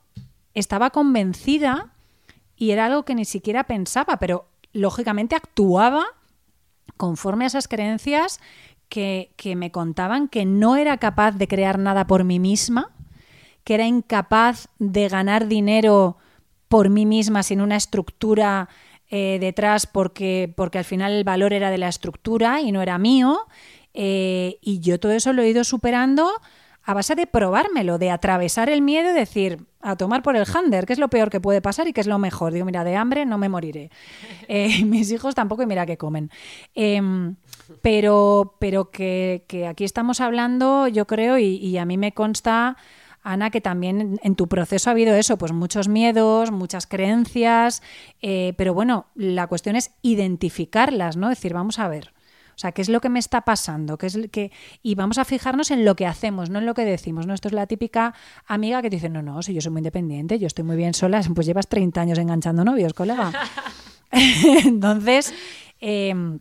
estaba 0.54 0.90
convencida 0.90 1.92
y 2.56 2.70
era 2.70 2.86
algo 2.86 3.04
que 3.04 3.14
ni 3.14 3.24
siquiera 3.24 3.64
pensaba, 3.64 4.18
pero 4.18 4.46
lógicamente 4.72 5.36
actuaba 5.36 6.04
conforme 6.96 7.44
a 7.44 7.48
esas 7.48 7.68
creencias 7.68 8.40
que, 8.88 9.32
que 9.36 9.56
me 9.56 9.70
contaban 9.70 10.28
que 10.28 10.44
no 10.44 10.76
era 10.76 10.96
capaz 10.96 11.32
de 11.32 11.48
crear 11.48 11.78
nada 11.78 12.06
por 12.06 12.24
mí 12.24 12.38
misma, 12.38 12.90
que 13.64 13.74
era 13.74 13.86
incapaz 13.86 14.68
de 14.78 15.08
ganar 15.08 15.48
dinero 15.48 16.16
por 16.68 16.88
mí 16.88 17.06
misma 17.06 17.42
sin 17.42 17.60
una 17.60 17.76
estructura 17.76 18.68
eh, 19.10 19.38
detrás 19.40 19.86
porque, 19.86 20.52
porque 20.56 20.78
al 20.78 20.84
final 20.84 21.12
el 21.12 21.24
valor 21.24 21.52
era 21.52 21.70
de 21.70 21.78
la 21.78 21.88
estructura 21.88 22.60
y 22.60 22.72
no 22.72 22.82
era 22.82 22.98
mío. 22.98 23.46
Eh, 23.94 24.58
y 24.60 24.80
yo 24.80 25.00
todo 25.00 25.12
eso 25.12 25.32
lo 25.32 25.42
he 25.42 25.48
ido 25.48 25.64
superando 25.64 26.30
a 26.82 26.94
base 26.94 27.16
de 27.16 27.26
probármelo, 27.26 27.98
de 27.98 28.10
atravesar 28.10 28.68
el 28.68 28.80
miedo 28.80 29.10
y 29.10 29.14
decir, 29.14 29.64
a 29.80 29.96
tomar 29.96 30.22
por 30.22 30.36
el 30.36 30.44
hander, 30.52 30.86
que 30.86 30.92
es 30.92 31.00
lo 31.00 31.08
peor 31.08 31.30
que 31.30 31.40
puede 31.40 31.60
pasar 31.60 31.88
y 31.88 31.92
que 31.92 32.00
es 32.00 32.06
lo 32.06 32.18
mejor. 32.18 32.52
Digo, 32.52 32.64
mira, 32.64 32.84
de 32.84 32.94
hambre 32.94 33.26
no 33.26 33.38
me 33.38 33.48
moriré. 33.48 33.90
Eh, 34.48 34.84
mis 34.84 35.10
hijos 35.10 35.34
tampoco 35.34 35.62
y 35.62 35.66
mira 35.66 35.86
que 35.86 35.96
comen. 35.96 36.30
Em, 36.74 37.34
pero 37.82 38.54
pero 38.60 38.90
que, 38.90 39.44
que 39.48 39.66
aquí 39.66 39.82
estamos 39.82 40.20
hablando, 40.20 40.86
yo 40.86 41.06
creo, 41.06 41.36
y, 41.38 41.56
y 41.56 41.78
a 41.78 41.84
mí 41.84 41.96
me 41.96 42.12
consta, 42.12 42.76
Ana, 43.26 43.50
que 43.50 43.60
también 43.60 44.20
en, 44.22 44.36
tu 44.36 44.46
proceso 44.48 44.88
ha 44.88 44.92
habido 44.92 45.16
eso, 45.16 45.36
pues 45.36 45.52
muchos 45.52 45.88
miedos, 45.88 46.52
muchas 46.52 46.86
creencias, 46.86 47.82
eh, 48.22 48.54
pero 48.56 48.72
bueno, 48.72 49.06
la 49.16 49.48
cuestión 49.48 49.74
es 49.74 49.90
identificarlas, 50.02 51.16
¿no? 51.16 51.28
Decir, 51.28 51.52
vamos 51.52 51.80
a 51.80 51.88
ver. 51.88 52.12
O 52.50 52.58
sea, 52.58 52.70
¿qué 52.70 52.82
es 52.82 52.88
lo 52.88 53.00
que 53.00 53.08
me 53.08 53.18
está 53.18 53.40
pasando? 53.42 53.98
¿Qué 53.98 54.06
es 54.06 54.18
que... 54.30 54.52
Y 54.82 54.94
vamos 54.94 55.18
a 55.18 55.24
fijarnos 55.24 55.72
en 55.72 55.84
lo 55.84 55.96
que 55.96 56.06
hacemos, 56.06 56.50
no 56.50 56.60
en 56.60 56.66
lo 56.66 56.74
que 56.74 56.84
decimos. 56.84 57.26
¿no? 57.26 57.34
Esto 57.34 57.48
es 57.48 57.52
la 57.52 57.66
típica 57.66 58.14
amiga 58.46 58.80
que 58.80 58.88
te 58.88 58.96
dice, 58.96 59.10
no, 59.10 59.22
no, 59.22 59.42
si 59.42 59.52
yo 59.52 59.60
soy 59.60 59.72
muy 59.72 59.80
independiente, 59.80 60.38
yo 60.38 60.46
estoy 60.46 60.64
muy 60.64 60.76
bien 60.76 60.94
sola, 60.94 61.20
pues 61.34 61.46
llevas 61.46 61.66
30 61.68 62.00
años 62.00 62.18
enganchando 62.18 62.64
novios, 62.64 62.94
colega. 62.94 63.32
Entonces, 64.64 65.34
eh, 65.80 66.38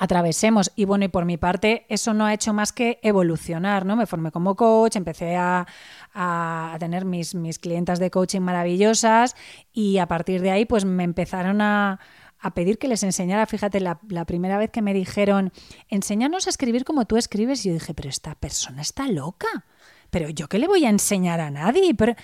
atravesemos. 0.00 0.72
Y 0.74 0.86
bueno, 0.86 1.04
y 1.04 1.08
por 1.08 1.26
mi 1.26 1.36
parte, 1.36 1.84
eso 1.90 2.14
no 2.14 2.24
ha 2.24 2.32
hecho 2.32 2.54
más 2.54 2.72
que 2.72 2.98
evolucionar, 3.02 3.84
¿no? 3.84 3.96
Me 3.96 4.06
formé 4.06 4.32
como 4.32 4.56
coach, 4.56 4.96
empecé 4.96 5.36
a, 5.36 5.66
a 6.14 6.74
tener 6.80 7.04
mis, 7.04 7.34
mis 7.34 7.58
clientas 7.58 7.98
de 7.98 8.10
coaching 8.10 8.40
maravillosas 8.40 9.36
y 9.74 9.98
a 9.98 10.06
partir 10.06 10.40
de 10.40 10.50
ahí, 10.50 10.64
pues 10.64 10.86
me 10.86 11.04
empezaron 11.04 11.60
a, 11.60 12.00
a 12.38 12.54
pedir 12.54 12.78
que 12.78 12.88
les 12.88 13.02
enseñara. 13.02 13.44
Fíjate, 13.44 13.78
la, 13.78 14.00
la, 14.08 14.24
primera 14.24 14.56
vez 14.56 14.70
que 14.70 14.80
me 14.80 14.94
dijeron, 14.94 15.52
enséñanos 15.90 16.46
a 16.46 16.50
escribir 16.50 16.86
como 16.86 17.04
tú 17.04 17.18
escribes, 17.18 17.64
y 17.66 17.68
yo 17.68 17.74
dije, 17.74 17.92
pero 17.92 18.08
esta 18.08 18.34
persona 18.34 18.80
está 18.80 19.06
loca. 19.06 19.66
Pero 20.08 20.30
yo 20.30 20.48
qué 20.48 20.58
le 20.58 20.66
voy 20.66 20.86
a 20.86 20.88
enseñar 20.88 21.40
a 21.40 21.50
nadie. 21.50 21.94
Pero, 21.94 22.14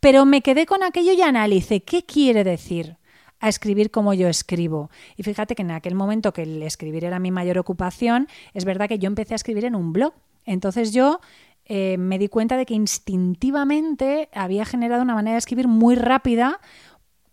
pero 0.00 0.26
me 0.26 0.42
quedé 0.42 0.66
con 0.66 0.82
aquello 0.82 1.12
y 1.12 1.22
analicé 1.22 1.84
qué 1.84 2.04
quiere 2.04 2.42
decir 2.42 2.98
a 3.40 3.48
escribir 3.48 3.90
como 3.90 4.14
yo 4.14 4.28
escribo. 4.28 4.90
Y 5.16 5.22
fíjate 5.22 5.54
que 5.54 5.62
en 5.62 5.70
aquel 5.72 5.94
momento 5.94 6.32
que 6.32 6.42
el 6.42 6.62
escribir 6.62 7.04
era 7.04 7.18
mi 7.18 7.30
mayor 7.30 7.58
ocupación, 7.58 8.28
es 8.54 8.64
verdad 8.64 8.88
que 8.88 8.98
yo 8.98 9.06
empecé 9.06 9.34
a 9.34 9.36
escribir 9.36 9.64
en 9.64 9.74
un 9.74 9.92
blog. 9.92 10.12
Entonces 10.44 10.92
yo 10.92 11.20
eh, 11.72 11.98
me 11.98 12.18
di 12.18 12.28
cuenta 12.28 12.56
de 12.56 12.66
que 12.66 12.74
instintivamente 12.74 14.28
había 14.32 14.64
generado 14.64 15.02
una 15.02 15.14
manera 15.14 15.34
de 15.34 15.38
escribir 15.38 15.68
muy 15.68 15.94
rápida 15.94 16.60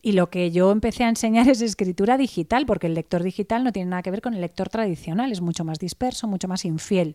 y 0.08 0.13
lo 0.13 0.30
que 0.30 0.52
yo 0.52 0.72
empecé 0.72 1.04
a 1.04 1.10
enseñar 1.10 1.50
es 1.50 1.62
escritura 1.62 2.17
digital, 2.17 2.65
porque 2.65 2.88
el 2.88 2.93
lector 2.93 3.24
digital 3.24 3.65
no 3.65 3.74
tiene 3.74 3.89
nada 3.89 4.04
que 4.04 4.10
ver 4.10 4.22
con 4.22 4.34
el 4.34 4.39
lector 4.39 4.70
tradicional, 4.70 5.34
es 5.34 5.41
mucho 5.41 5.65
más 5.65 5.80
disperso, 5.80 6.30
mucho 6.30 6.48
más 6.48 6.63
infiel. 6.63 7.13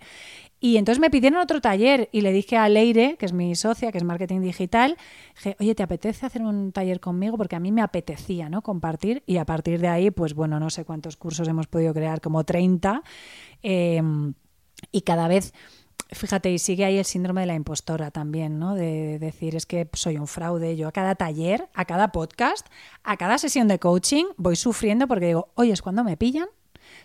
Y 0.60 0.76
entonces 0.76 1.00
me 1.00 1.08
pidieron 1.08 1.40
otro 1.40 1.62
taller 1.62 2.10
y 2.12 2.20
le 2.20 2.32
dije 2.32 2.58
a 2.58 2.68
Leire, 2.68 3.16
que 3.16 3.24
es 3.24 3.32
mi 3.32 3.54
socia, 3.54 3.92
que 3.92 3.96
es 3.96 4.04
marketing 4.04 4.42
digital, 4.42 4.98
dije, 5.34 5.56
oye, 5.58 5.74
¿te 5.74 5.82
apetece 5.82 6.26
hacer 6.26 6.42
un 6.42 6.70
taller 6.70 7.00
conmigo? 7.00 7.38
Porque 7.38 7.56
a 7.56 7.60
mí 7.60 7.72
me 7.72 7.80
apetecía 7.80 8.50
¿no? 8.50 8.60
compartir 8.60 9.22
y 9.24 9.38
a 9.38 9.46
partir 9.46 9.80
de 9.80 9.88
ahí, 9.88 10.10
pues 10.10 10.34
bueno, 10.34 10.60
no 10.60 10.68
sé 10.68 10.84
cuántos 10.84 11.16
cursos 11.16 11.48
hemos 11.48 11.68
podido 11.68 11.94
crear, 11.94 12.20
como 12.20 12.44
30, 12.44 13.02
eh, 13.62 14.02
y 14.90 15.00
cada 15.00 15.28
vez 15.28 15.54
fíjate, 16.12 16.50
y 16.50 16.58
sigue 16.58 16.84
ahí 16.84 16.98
el 16.98 17.04
síndrome 17.04 17.42
de 17.42 17.46
la 17.46 17.54
impostora 17.54 18.10
también, 18.10 18.58
¿no? 18.58 18.74
De 18.74 19.18
decir, 19.18 19.56
es 19.56 19.66
que 19.66 19.88
soy 19.92 20.16
un 20.16 20.26
fraude. 20.26 20.76
Yo 20.76 20.88
a 20.88 20.92
cada 20.92 21.14
taller, 21.14 21.68
a 21.74 21.84
cada 21.84 22.12
podcast, 22.12 22.66
a 23.02 23.16
cada 23.16 23.38
sesión 23.38 23.68
de 23.68 23.78
coaching 23.78 24.24
voy 24.36 24.56
sufriendo 24.56 25.08
porque 25.08 25.26
digo, 25.26 25.48
oye, 25.54 25.72
es 25.72 25.82
cuando 25.82 26.04
me 26.04 26.16
pillan, 26.16 26.48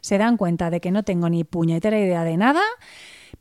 se 0.01 0.17
dan 0.17 0.37
cuenta 0.37 0.69
de 0.69 0.81
que 0.81 0.91
no 0.91 1.03
tengo 1.03 1.29
ni 1.29 1.43
puñetera 1.43 1.99
idea 1.99 2.23
de 2.23 2.37
nada. 2.37 2.61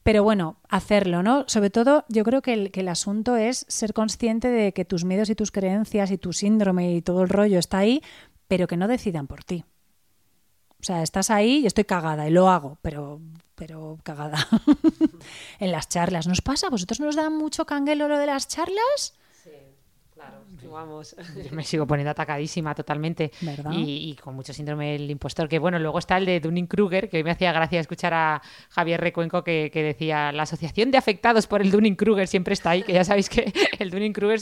Pero 0.03 0.23
bueno, 0.23 0.57
hacerlo, 0.69 1.23
¿no? 1.23 1.45
Sobre 1.49 1.71
todo, 1.71 2.05
yo 2.09 2.23
creo 2.23 2.41
que 2.43 2.53
el, 2.53 2.71
que 2.71 2.81
el 2.81 2.89
asunto 2.89 3.37
es 3.37 3.67
ser 3.69 3.93
consciente 3.93 4.49
de 4.49 4.73
que 4.73 4.85
tus 4.85 5.05
miedos 5.05 5.31
y 5.31 5.35
tus 5.35 5.51
creencias 5.51 6.11
y 6.11 6.19
tu 6.19 6.33
síndrome 6.33 6.95
y 6.95 7.03
todo 7.03 7.23
el 7.23 7.29
rollo 7.29 7.59
está 7.59 7.79
ahí, 7.79 8.03
pero 8.47 8.69
que 8.69 8.77
no 8.77 8.87
decidan 8.87 9.27
por 9.27 9.43
ti. 9.43 9.65
O 10.81 10.85
sea, 10.85 11.03
estás 11.03 11.31
ahí 11.31 11.59
y 11.59 11.67
estoy 11.67 11.85
cagada 11.85 12.29
y 12.29 12.31
lo 12.31 12.49
hago, 12.49 12.79
pero, 12.83 13.21
pero 13.57 13.99
cagada. 14.05 14.47
en 15.59 15.73
las 15.73 15.89
charlas. 15.89 16.27
¿Nos 16.29 16.43
pasa? 16.43 16.69
¿Vosotros 16.69 17.01
nos 17.01 17.17
da 17.17 17.31
mucho 17.31 17.67
canguelo 17.67 18.07
lo 18.07 18.19
de 18.19 18.27
las 18.27 18.47
charlas? 18.47 19.15
Sí, 19.43 19.51
claro. 20.15 20.45
Vamos. 20.77 21.17
Yo 21.43 21.57
me 21.57 21.65
sigo 21.65 21.87
poniendo 21.87 22.11
atacadísima 22.11 22.75
totalmente. 22.75 23.33
¿Verdad? 23.41 23.73
Y, 23.73 24.11
y, 24.11 24.17
con 24.17 24.35
mucho 24.35 24.53
síndrome 24.53 24.93
del 24.93 25.11
impostor. 25.11 25.49
Que 25.49 25.59
bueno, 25.59 25.79
luego 25.79 25.99
está 25.99 26.19
el 26.19 26.27
de 26.27 26.39
Dunning-Kruger, 26.39 27.09
que 27.09 27.17
hoy 27.17 27.25
me 27.25 27.31
hacía 27.31 27.51
gracia 27.51 27.81
escuchar 27.81 28.13
a 28.13 28.43
Javier 28.69 29.01
Recuenco 29.01 29.43
que, 29.43 29.71
que, 29.73 29.83
decía: 29.83 30.33
la 30.33 30.43
asociación 30.43 30.91
de 30.91 30.99
afectados 30.99 31.47
por 31.47 31.63
el 31.63 31.71
Dunning-Kruger 31.71 32.29
siempre 32.29 32.53
está 32.53 32.71
ahí. 32.71 32.83
Que 32.83 32.93
ya 32.93 33.05
sabéis 33.05 33.31
que 33.31 33.51
el 33.79 33.91
Dunning-Kruger 33.91 34.39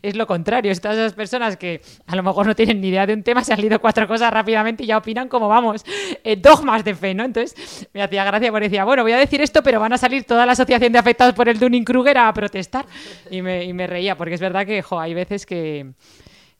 es 0.00 0.14
lo 0.14 0.28
contrario. 0.28 0.70
Es 0.70 0.80
todas 0.80 0.96
esas 0.96 1.14
personas 1.14 1.56
que 1.56 1.82
a 2.06 2.14
lo 2.14 2.22
mejor 2.22 2.46
no 2.46 2.54
tienen 2.54 2.80
ni 2.80 2.90
idea 2.90 3.04
de 3.04 3.14
un 3.14 3.24
tema, 3.24 3.42
se 3.42 3.52
han 3.52 3.60
leído 3.60 3.80
cuatro 3.80 4.06
cosas 4.06 4.32
rápidamente 4.32 4.84
y 4.84 4.86
ya 4.86 4.98
opinan 4.98 5.28
como 5.28 5.48
vamos. 5.48 5.84
Eh, 6.22 6.36
dogmas 6.36 6.84
de 6.84 6.94
fe, 6.94 7.14
¿no? 7.14 7.24
Entonces 7.24 7.88
me 7.92 8.00
hacía 8.00 8.22
gracia 8.22 8.52
porque 8.52 8.68
decía: 8.68 8.84
bueno, 8.84 9.02
voy 9.02 9.12
a 9.12 9.18
decir 9.18 9.40
esto, 9.40 9.60
pero 9.64 9.80
van 9.80 9.92
a 9.92 9.98
salir 9.98 10.22
toda 10.22 10.46
la 10.46 10.52
asociación 10.52 10.92
de 10.92 11.00
afectados 11.00 11.34
por 11.34 11.48
el 11.48 11.58
Dunning-Kruger 11.58 12.16
a 12.16 12.32
protestar. 12.32 12.86
Y 13.28 13.42
me, 13.42 13.64
y 13.64 13.72
me 13.72 13.88
reía, 13.88 14.16
porque 14.16 14.34
es 14.34 14.40
verdad 14.40 14.64
que 14.64 14.80
jo, 14.80 15.00
hay 15.00 15.14
veces 15.14 15.44
que 15.44 15.63
que, 15.64 15.94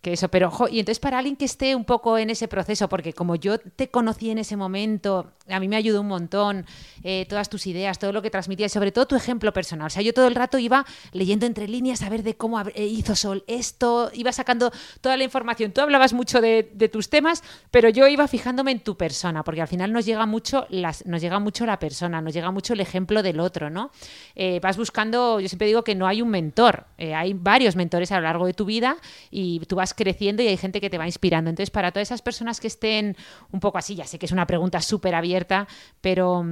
que 0.04 0.12
eso, 0.12 0.28
pero 0.28 0.50
jo, 0.50 0.68
y 0.68 0.80
entonces 0.80 1.00
para 1.00 1.18
alguien 1.18 1.34
que 1.34 1.46
esté 1.46 1.74
un 1.74 1.84
poco 1.84 2.18
en 2.18 2.28
ese 2.28 2.46
proceso, 2.46 2.88
porque 2.90 3.14
como 3.14 3.36
yo 3.36 3.58
te 3.58 3.88
conocí 3.88 4.30
en 4.30 4.36
ese 4.38 4.54
momento, 4.54 5.32
a 5.48 5.58
mí 5.58 5.66
me 5.66 5.76
ayudó 5.76 6.02
un 6.02 6.08
montón 6.08 6.66
eh, 7.02 7.26
todas 7.28 7.48
tus 7.48 7.66
ideas, 7.66 7.98
todo 7.98 8.12
lo 8.12 8.20
que 8.20 8.30
transmitías, 8.30 8.70
sobre 8.70 8.92
todo 8.92 9.06
tu 9.06 9.16
ejemplo 9.16 9.52
personal. 9.52 9.86
O 9.86 9.90
sea, 9.90 10.02
yo 10.02 10.12
todo 10.12 10.26
el 10.26 10.34
rato 10.34 10.58
iba 10.58 10.84
leyendo 11.12 11.46
entre 11.46 11.68
líneas 11.68 12.02
a 12.02 12.10
ver 12.10 12.22
de 12.22 12.36
cómo 12.36 12.62
hizo 12.76 13.16
Sol 13.16 13.44
esto, 13.46 14.10
iba 14.12 14.30
sacando 14.30 14.72
toda 15.00 15.16
la 15.16 15.24
información. 15.24 15.72
Tú 15.72 15.80
hablabas 15.80 16.12
mucho 16.12 16.40
de, 16.40 16.64
tus 16.92 17.08
temas, 17.08 17.42
pero 17.70 17.88
yo 17.88 18.06
iba 18.06 18.28
fijándome 18.28 18.72
en 18.72 18.80
tu 18.80 18.96
persona, 18.98 19.42
porque 19.42 19.62
al 19.62 19.68
final 19.68 19.90
nos 19.90 20.04
llega 20.04 20.26
mucho, 20.26 20.66
nos 20.70 21.22
llega 21.22 21.38
mucho 21.38 21.64
la 21.64 21.78
persona, 21.78 22.20
nos 22.20 22.34
llega 22.34 22.50
mucho 22.50 22.74
el 22.74 22.80
ejemplo 22.80 23.22
del 23.22 23.40
otro, 23.40 23.70
¿no? 23.70 23.90
Eh, 24.34 24.60
vas 24.62 24.76
buscando, 24.76 25.40
yo 25.40 25.48
siempre 25.48 25.66
digo 25.66 25.82
que 25.82 25.94
no 25.94 26.06
hay 26.06 26.20
un 26.20 26.28
mentor, 26.28 26.84
eh, 26.98 27.14
hay 27.14 27.32
varios 27.32 27.74
mentores 27.74 28.12
a 28.12 28.16
lo 28.16 28.22
largo 28.22 28.44
de 28.44 28.52
tu 28.52 28.66
vida 28.66 28.98
y 29.30 29.60
tú 29.60 29.76
vas 29.76 29.93
creciendo 29.94 30.42
y 30.42 30.48
hay 30.48 30.56
gente 30.56 30.80
que 30.80 30.90
te 30.90 30.98
va 30.98 31.06
inspirando. 31.06 31.50
Entonces, 31.50 31.70
para 31.70 31.92
todas 31.92 32.08
esas 32.08 32.22
personas 32.22 32.60
que 32.60 32.66
estén 32.66 33.16
un 33.50 33.60
poco 33.60 33.78
así, 33.78 33.94
ya 33.94 34.06
sé 34.06 34.18
que 34.18 34.26
es 34.26 34.32
una 34.32 34.46
pregunta 34.46 34.80
súper 34.80 35.14
abierta, 35.14 35.66
pero 36.00 36.44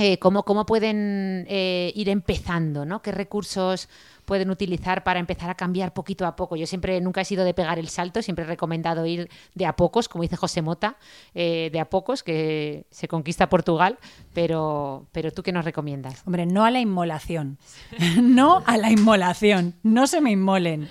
eh, 0.00 0.20
¿cómo, 0.20 0.44
¿cómo, 0.44 0.64
pueden 0.64 1.44
eh, 1.48 1.90
ir 1.96 2.08
empezando? 2.08 2.84
¿no? 2.84 3.02
¿Qué 3.02 3.10
recursos 3.10 3.88
pueden 4.24 4.48
utilizar 4.48 5.02
para 5.02 5.18
empezar 5.18 5.50
a 5.50 5.56
cambiar 5.56 5.92
poquito 5.92 6.24
a 6.24 6.36
poco? 6.36 6.54
Yo 6.54 6.68
siempre, 6.68 7.00
nunca 7.00 7.22
he 7.22 7.24
sido 7.24 7.44
de 7.44 7.52
pegar 7.52 7.80
el 7.80 7.88
salto, 7.88 8.22
siempre 8.22 8.44
he 8.44 8.46
recomendado 8.46 9.04
ir 9.06 9.28
de 9.56 9.66
a 9.66 9.74
pocos, 9.74 10.08
como 10.08 10.22
dice 10.22 10.36
José 10.36 10.62
Mota, 10.62 10.98
eh, 11.34 11.70
de 11.72 11.80
a 11.80 11.90
pocos, 11.90 12.22
que 12.22 12.86
se 12.92 13.08
conquista 13.08 13.48
Portugal, 13.48 13.98
pero, 14.34 15.08
pero 15.10 15.32
¿tú 15.32 15.42
qué 15.42 15.50
nos 15.50 15.64
recomiendas? 15.64 16.22
Hombre, 16.26 16.46
no 16.46 16.64
a 16.64 16.70
la 16.70 16.78
inmolación, 16.78 17.58
no 18.22 18.62
a 18.66 18.76
la 18.76 18.92
inmolación, 18.92 19.74
no 19.82 20.06
se 20.06 20.20
me 20.20 20.30
inmolen. 20.30 20.88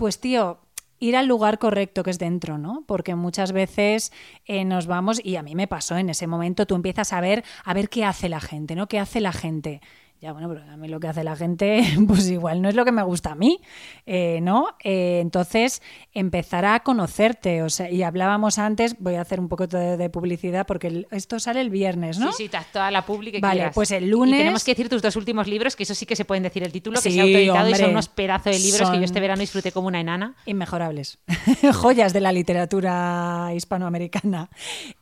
Pues 0.00 0.18
tío, 0.18 0.60
ir 0.98 1.14
al 1.14 1.26
lugar 1.26 1.58
correcto 1.58 2.02
que 2.02 2.10
es 2.10 2.18
dentro, 2.18 2.56
¿no? 2.56 2.84
Porque 2.86 3.14
muchas 3.16 3.52
veces 3.52 4.12
eh, 4.46 4.64
nos 4.64 4.86
vamos, 4.86 5.20
y 5.22 5.36
a 5.36 5.42
mí 5.42 5.54
me 5.54 5.68
pasó 5.68 5.98
en 5.98 6.08
ese 6.08 6.26
momento, 6.26 6.64
tú 6.64 6.74
empiezas 6.74 7.12
a 7.12 7.20
ver, 7.20 7.44
a 7.66 7.74
ver 7.74 7.90
qué 7.90 8.06
hace 8.06 8.30
la 8.30 8.40
gente, 8.40 8.74
¿no? 8.74 8.86
¿Qué 8.88 8.98
hace 8.98 9.20
la 9.20 9.32
gente? 9.32 9.82
Ya, 10.20 10.34
bueno, 10.34 10.50
pero 10.50 10.62
a 10.70 10.76
mí 10.76 10.86
lo 10.86 11.00
que 11.00 11.08
hace 11.08 11.24
la 11.24 11.34
gente, 11.34 11.82
pues 12.06 12.28
igual 12.28 12.60
no 12.60 12.68
es 12.68 12.74
lo 12.74 12.84
que 12.84 12.92
me 12.92 13.02
gusta 13.02 13.32
a 13.32 13.34
mí, 13.34 13.58
eh, 14.04 14.40
¿no? 14.42 14.76
Eh, 14.84 15.20
entonces, 15.20 15.80
empezar 16.12 16.66
a 16.66 16.80
conocerte, 16.80 17.62
o 17.62 17.70
sea, 17.70 17.90
y 17.90 18.02
hablábamos 18.02 18.58
antes, 18.58 18.96
voy 18.98 19.14
a 19.14 19.22
hacer 19.22 19.40
un 19.40 19.48
poco 19.48 19.66
de, 19.66 20.10
publicidad 20.10 20.66
porque 20.66 21.06
esto 21.10 21.40
sale 21.40 21.62
el 21.62 21.70
viernes, 21.70 22.18
¿no? 22.18 22.32
Sí, 22.32 22.48
sí, 22.48 22.58
toda 22.72 22.90
la 22.90 23.06
pública 23.06 23.38
Vale, 23.40 23.70
pues 23.72 23.92
el 23.92 24.10
lunes... 24.10 24.34
Y 24.34 24.38
tenemos 24.38 24.64
que 24.64 24.72
decir 24.72 24.90
tus 24.90 25.00
dos 25.00 25.16
últimos 25.16 25.46
libros, 25.46 25.74
que 25.74 25.84
eso 25.84 25.94
sí 25.94 26.04
que 26.04 26.16
se 26.16 26.26
pueden 26.26 26.42
decir 26.42 26.62
el 26.64 26.72
título, 26.72 27.00
que 27.00 27.10
se 27.10 27.18
ha 27.18 27.22
autoeditado 27.22 27.70
y 27.70 27.74
son 27.76 27.90
unos 27.90 28.08
pedazos 28.08 28.52
de 28.52 28.58
libros 28.58 28.90
que 28.90 28.98
yo 28.98 29.04
este 29.04 29.20
verano 29.20 29.40
disfruté 29.40 29.72
como 29.72 29.88
una 29.88 30.00
enana. 30.00 30.34
Inmejorables. 30.44 31.18
Joyas 31.72 32.12
de 32.12 32.20
la 32.20 32.32
literatura 32.32 33.52
hispanoamericana. 33.54 34.50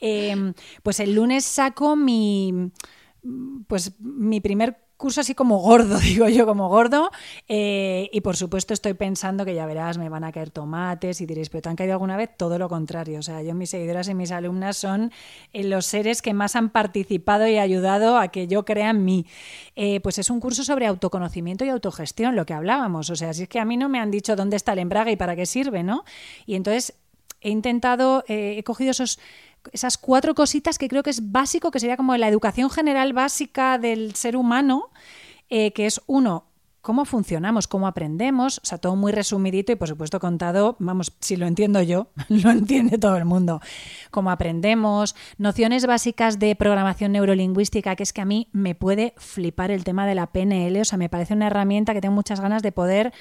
Eh, 0.01 0.53
pues 0.85 1.01
el 1.01 1.15
lunes 1.15 1.45
saco 1.45 1.97
mi... 1.97 2.71
Pues 3.67 3.93
mi 3.99 4.41
primer 4.41 4.88
curso 4.99 5.21
así 5.23 5.35
como 5.35 5.59
gordo, 5.59 5.99
digo 6.01 6.29
yo, 6.29 6.45
como 6.45 6.69
gordo. 6.69 7.11
Eh, 7.49 8.11
y 8.13 8.21
por 8.21 8.37
supuesto 8.37 8.75
estoy 8.75 8.93
pensando 8.93 9.47
que 9.47 9.55
ya 9.55 9.65
verás, 9.65 9.97
me 9.97 10.11
van 10.11 10.25
a 10.25 10.33
caer 10.33 10.51
tomates 10.51 11.23
y 11.23 11.27
diréis, 11.27 11.49
pero 11.49 11.63
¿te 11.63 11.69
han 11.71 11.77
caído 11.77 11.95
alguna 11.95 12.19
vez? 12.19 12.31
Todo 12.37 12.59
lo 12.59 12.69
contrario. 12.69 13.21
O 13.21 13.23
sea, 13.23 13.41
yo, 13.41 13.55
mis 13.55 13.71
seguidoras 13.71 14.09
y 14.09 14.15
mis 14.15 14.33
alumnas 14.33 14.77
son 14.77 15.11
eh, 15.55 15.65
los 15.65 15.87
seres 15.87 16.21
que 16.21 16.35
más 16.35 16.57
han 16.57 16.69
participado 16.69 17.47
y 17.47 17.57
ayudado 17.57 18.19
a 18.19 18.29
que 18.29 18.49
yo 18.49 18.67
crea 18.67 18.91
en 18.91 19.05
mí. 19.05 19.25
Eh, 19.77 20.01
pues 20.01 20.19
es 20.19 20.29
un 20.29 20.41
curso 20.41 20.65
sobre 20.65 20.87
autoconocimiento 20.87 21.65
y 21.65 21.71
autogestión, 21.71 22.37
lo 22.37 22.45
que 22.45 22.53
hablábamos. 22.53 23.09
O 23.09 23.17
sea, 23.17 23.33
si 23.33 23.45
es 23.45 23.49
que 23.49 23.61
a 23.61 23.65
mí 23.65 23.77
no 23.77 23.89
me 23.89 24.01
han 24.01 24.11
dicho 24.11 24.37
dónde 24.37 24.57
está 24.57 24.73
el 24.73 24.81
embrague 24.81 25.13
y 25.13 25.17
para 25.17 25.37
qué 25.37 25.47
sirve, 25.47 25.83
¿no? 25.85 26.05
Y 26.45 26.57
entonces 26.57 26.95
he 27.41 27.51
intentado, 27.51 28.25
he 28.27 28.61
cogido 28.65 28.91
esos 28.91 29.21
esas 29.73 29.99
cuatro 29.99 30.35
cositas 30.35 30.79
que 30.79 30.89
creo 30.89 31.03
que 31.03 31.11
es 31.11 31.31
básico, 31.31 31.71
que 31.71 31.81
sería 31.81 31.97
como 31.97 32.17
la 32.17 32.29
educación 32.29 32.71
general 32.71 33.13
básica 33.13 33.79
del 33.79 34.15
ser 34.15 34.37
humano, 34.37 34.91
eh, 35.49 35.73
que 35.73 35.87
es 35.87 36.01
uno, 36.07 36.49
cómo 36.81 37.05
funcionamos, 37.05 37.67
cómo 37.67 37.87
aprendemos, 37.87 38.59
o 38.63 38.65
sea, 38.65 38.79
todo 38.79 38.97
muy 38.97 39.13
resumidito 39.13 39.73
y 39.73 39.77
por 39.77 39.89
supuesto 39.89 40.21
contado, 40.21 40.77
vamos, 40.79 41.13
si 41.21 41.37
lo 41.37 41.47
entiendo 41.47 41.83
yo, 41.83 42.09
lo 42.29 42.51
entiende 42.51 42.99
todo 42.99 43.17
el 43.17 43.25
mundo, 43.25 43.61
cómo 44.11 44.31
aprendemos, 44.31 45.15
nociones 45.37 45.87
básicas 45.87 46.39
de 46.39 46.57
programación 46.57 47.13
neurolingüística, 47.13 47.95
que 47.97 48.03
es 48.03 48.13
que 48.13 48.23
a 48.23 48.25
mí 48.25 48.49
me 48.53 48.75
puede 48.75 49.15
flipar 49.19 49.71
el 49.71 49.85
tema 49.85 50.07
de 50.07 50.15
la 50.15 50.29
PNL, 50.29 50.81
o 50.81 50.85
sea, 50.85 50.99
me 50.99 51.09
parece 51.09 51.35
una 51.35 51.49
herramienta 51.49 51.93
que 51.93 52.01
tengo 52.01 52.15
muchas 52.15 52.41
ganas 52.41 52.63
de 52.63 52.73
poder 52.73 53.13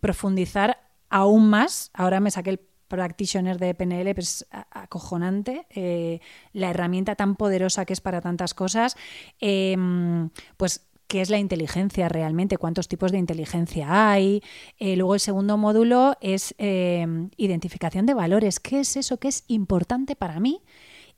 profundizar 0.00 0.78
aún 1.08 1.48
más, 1.48 1.90
ahora 1.94 2.20
me 2.20 2.30
saqué 2.30 2.50
el 2.50 2.60
practitioner 2.88 3.58
de 3.58 3.74
PNL, 3.74 4.14
pues 4.14 4.46
acojonante, 4.50 5.66
eh, 5.70 6.20
la 6.52 6.70
herramienta 6.70 7.14
tan 7.14 7.36
poderosa 7.36 7.84
que 7.84 7.92
es 7.92 8.00
para 8.00 8.20
tantas 8.20 8.54
cosas, 8.54 8.96
em, 9.40 10.30
pues 10.56 10.86
qué 11.06 11.20
es 11.20 11.30
la 11.30 11.38
inteligencia 11.38 12.08
realmente, 12.08 12.58
cuántos 12.58 12.88
tipos 12.88 13.12
de 13.12 13.18
inteligencia 13.18 14.10
hay. 14.10 14.42
Eh, 14.78 14.96
luego 14.96 15.14
el 15.14 15.20
segundo 15.20 15.56
módulo 15.56 16.16
es 16.20 16.54
em, 16.58 17.30
identificación 17.36 18.06
de 18.06 18.14
valores, 18.14 18.60
qué 18.60 18.80
es 18.80 18.96
eso 18.96 19.18
que 19.18 19.28
es 19.28 19.44
importante 19.48 20.16
para 20.16 20.40
mí 20.40 20.62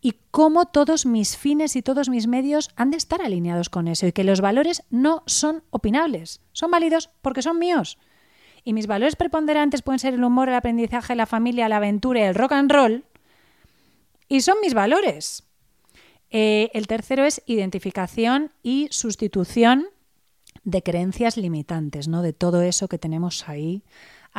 y 0.01 0.15
cómo 0.31 0.67
todos 0.67 1.07
mis 1.07 1.37
fines 1.37 1.75
y 1.75 1.83
todos 1.83 2.09
mis 2.09 2.27
medios 2.27 2.71
han 2.77 2.91
de 2.91 2.99
estar 2.99 3.23
alineados 3.23 3.69
con 3.69 3.89
eso 3.89 4.07
y 4.07 4.13
que 4.13 4.25
los 4.25 4.41
valores 4.41 4.85
no 4.91 5.23
son 5.27 5.65
opinables, 5.71 6.41
son 6.53 6.71
válidos 6.71 7.11
porque 7.23 7.43
son 7.43 7.59
míos. 7.59 7.99
Y 8.65 8.73
mis 8.73 8.87
valores 8.87 9.17
preponderantes 9.17 9.83
pueden 9.83 9.99
ser 9.99 10.15
el 10.15 10.25
humor, 10.25 10.49
el 10.49 10.55
aprendizaje, 10.55 11.15
la 11.15 11.27
familia, 11.27 11.69
la 11.69 11.77
aventura 11.77 12.29
el 12.29 12.35
rock 12.35 12.53
and 12.53 12.71
roll. 12.71 13.05
Y 14.29 14.43
son 14.43 14.57
mis 14.61 14.75
valores. 14.75 15.45
Eh, 16.31 16.71
el 16.75 16.87
tercero 16.87 17.25
es 17.25 17.43
identificación 17.47 18.53
y 18.63 18.89
sustitución 18.91 19.87
de 20.65 20.83
creencias 20.83 21.37
limitantes, 21.37 22.09
¿no? 22.09 22.23
De 22.23 22.33
todo 22.33 22.63
eso 22.63 22.89
que 22.89 22.99
tenemos 22.99 23.49
ahí 23.49 23.83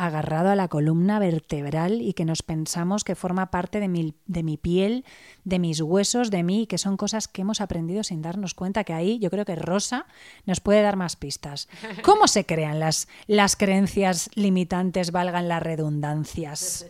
agarrado 0.06 0.48
a 0.48 0.56
la 0.56 0.68
columna 0.68 1.18
vertebral 1.18 2.00
y 2.00 2.14
que 2.14 2.24
nos 2.24 2.42
pensamos 2.42 3.04
que 3.04 3.14
forma 3.14 3.50
parte 3.50 3.80
de 3.80 3.88
mi, 3.88 4.14
de 4.26 4.42
mi 4.42 4.56
piel, 4.56 5.04
de 5.44 5.58
mis 5.58 5.82
huesos, 5.82 6.30
de 6.30 6.42
mí, 6.42 6.66
que 6.66 6.78
son 6.78 6.96
cosas 6.96 7.28
que 7.28 7.42
hemos 7.42 7.60
aprendido 7.60 8.02
sin 8.02 8.22
darnos 8.22 8.54
cuenta, 8.54 8.84
que 8.84 8.94
ahí 8.94 9.18
yo 9.18 9.28
creo 9.28 9.44
que 9.44 9.56
Rosa 9.56 10.06
nos 10.46 10.60
puede 10.60 10.80
dar 10.80 10.96
más 10.96 11.16
pistas. 11.16 11.68
¿Cómo 12.02 12.28
se 12.28 12.46
crean 12.46 12.80
las, 12.80 13.08
las 13.26 13.56
creencias 13.56 14.30
limitantes, 14.34 15.12
valgan 15.12 15.48
las 15.48 15.62
redundancias? 15.62 16.86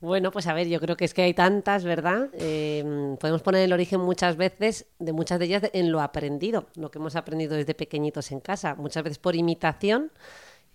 Bueno, 0.00 0.30
pues 0.30 0.46
a 0.46 0.54
ver, 0.54 0.68
yo 0.68 0.80
creo 0.80 0.96
que 0.96 1.04
es 1.04 1.12
que 1.12 1.22
hay 1.22 1.34
tantas, 1.34 1.84
¿verdad? 1.84 2.28
Em, 2.34 3.16
podemos 3.18 3.42
poner 3.42 3.62
el 3.62 3.72
origen 3.72 4.00
muchas 4.00 4.36
veces, 4.36 4.86
de 4.98 5.12
muchas 5.12 5.38
de 5.38 5.46
ellas, 5.46 5.70
en 5.72 5.92
lo 5.92 6.00
aprendido, 6.00 6.66
lo 6.76 6.90
que 6.90 6.98
hemos 6.98 7.16
aprendido 7.16 7.56
desde 7.56 7.74
pequeñitos 7.74 8.30
en 8.32 8.40
casa, 8.40 8.74
muchas 8.74 9.02
veces 9.02 9.18
por 9.18 9.36
imitación 9.36 10.12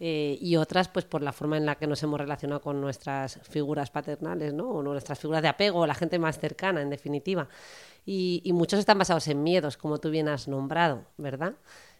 eh, 0.04 0.36
y 0.42 0.56
otras 0.56 0.88
pues 0.88 1.06
por 1.06 1.22
la 1.22 1.32
forma 1.32 1.58
en 1.58 1.68
la 1.68 1.76
que 1.76 1.86
nos 1.86 2.02
hemos 2.02 2.20
relacionado 2.20 2.60
con 2.60 2.82
nuestras 2.82 3.40
figuras 3.44 3.92
paternales, 3.92 4.52
¿no? 4.52 4.68
O 4.68 4.82
nuestras 4.82 5.20
figuras 5.20 5.44
de 5.44 5.48
apego, 5.48 5.86
la 5.86 5.94
gente 5.94 6.18
más 6.18 6.40
cercana, 6.40 6.82
en 6.82 6.90
definitiva. 6.90 7.48
Y, 8.04 8.50
muchos 8.52 8.80
están 8.80 8.98
basados 8.98 9.28
en 9.28 9.44
miedos, 9.44 9.78
como 9.78 10.00
tú 10.00 10.10
bien 10.10 10.28
has 10.28 10.48
nombrado, 10.48 11.06
¿verdad? 11.18 11.54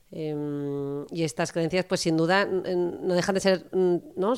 Em, 0.10 1.06
y 1.12 1.22
estas 1.22 1.52
creencias, 1.52 1.86
pues 1.86 2.02
sin 2.02 2.18
duda, 2.18 2.44
no 2.46 3.14
dejan 3.14 3.36
de 3.36 3.42
ser, 3.42 3.70
¿no? 3.72 4.34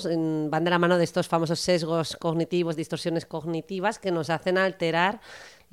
van 0.50 0.64
de 0.66 0.70
la 0.70 0.78
mano 0.78 0.98
de 0.98 1.06
estos 1.06 1.30
famosos 1.30 1.62
sesgos 1.62 2.18
cognitivos, 2.18 2.76
distorsiones 2.76 3.26
cognitivas 3.26 3.98
que 3.98 4.12
nos 4.12 4.30
hacen 4.30 4.58
alterar 4.58 5.22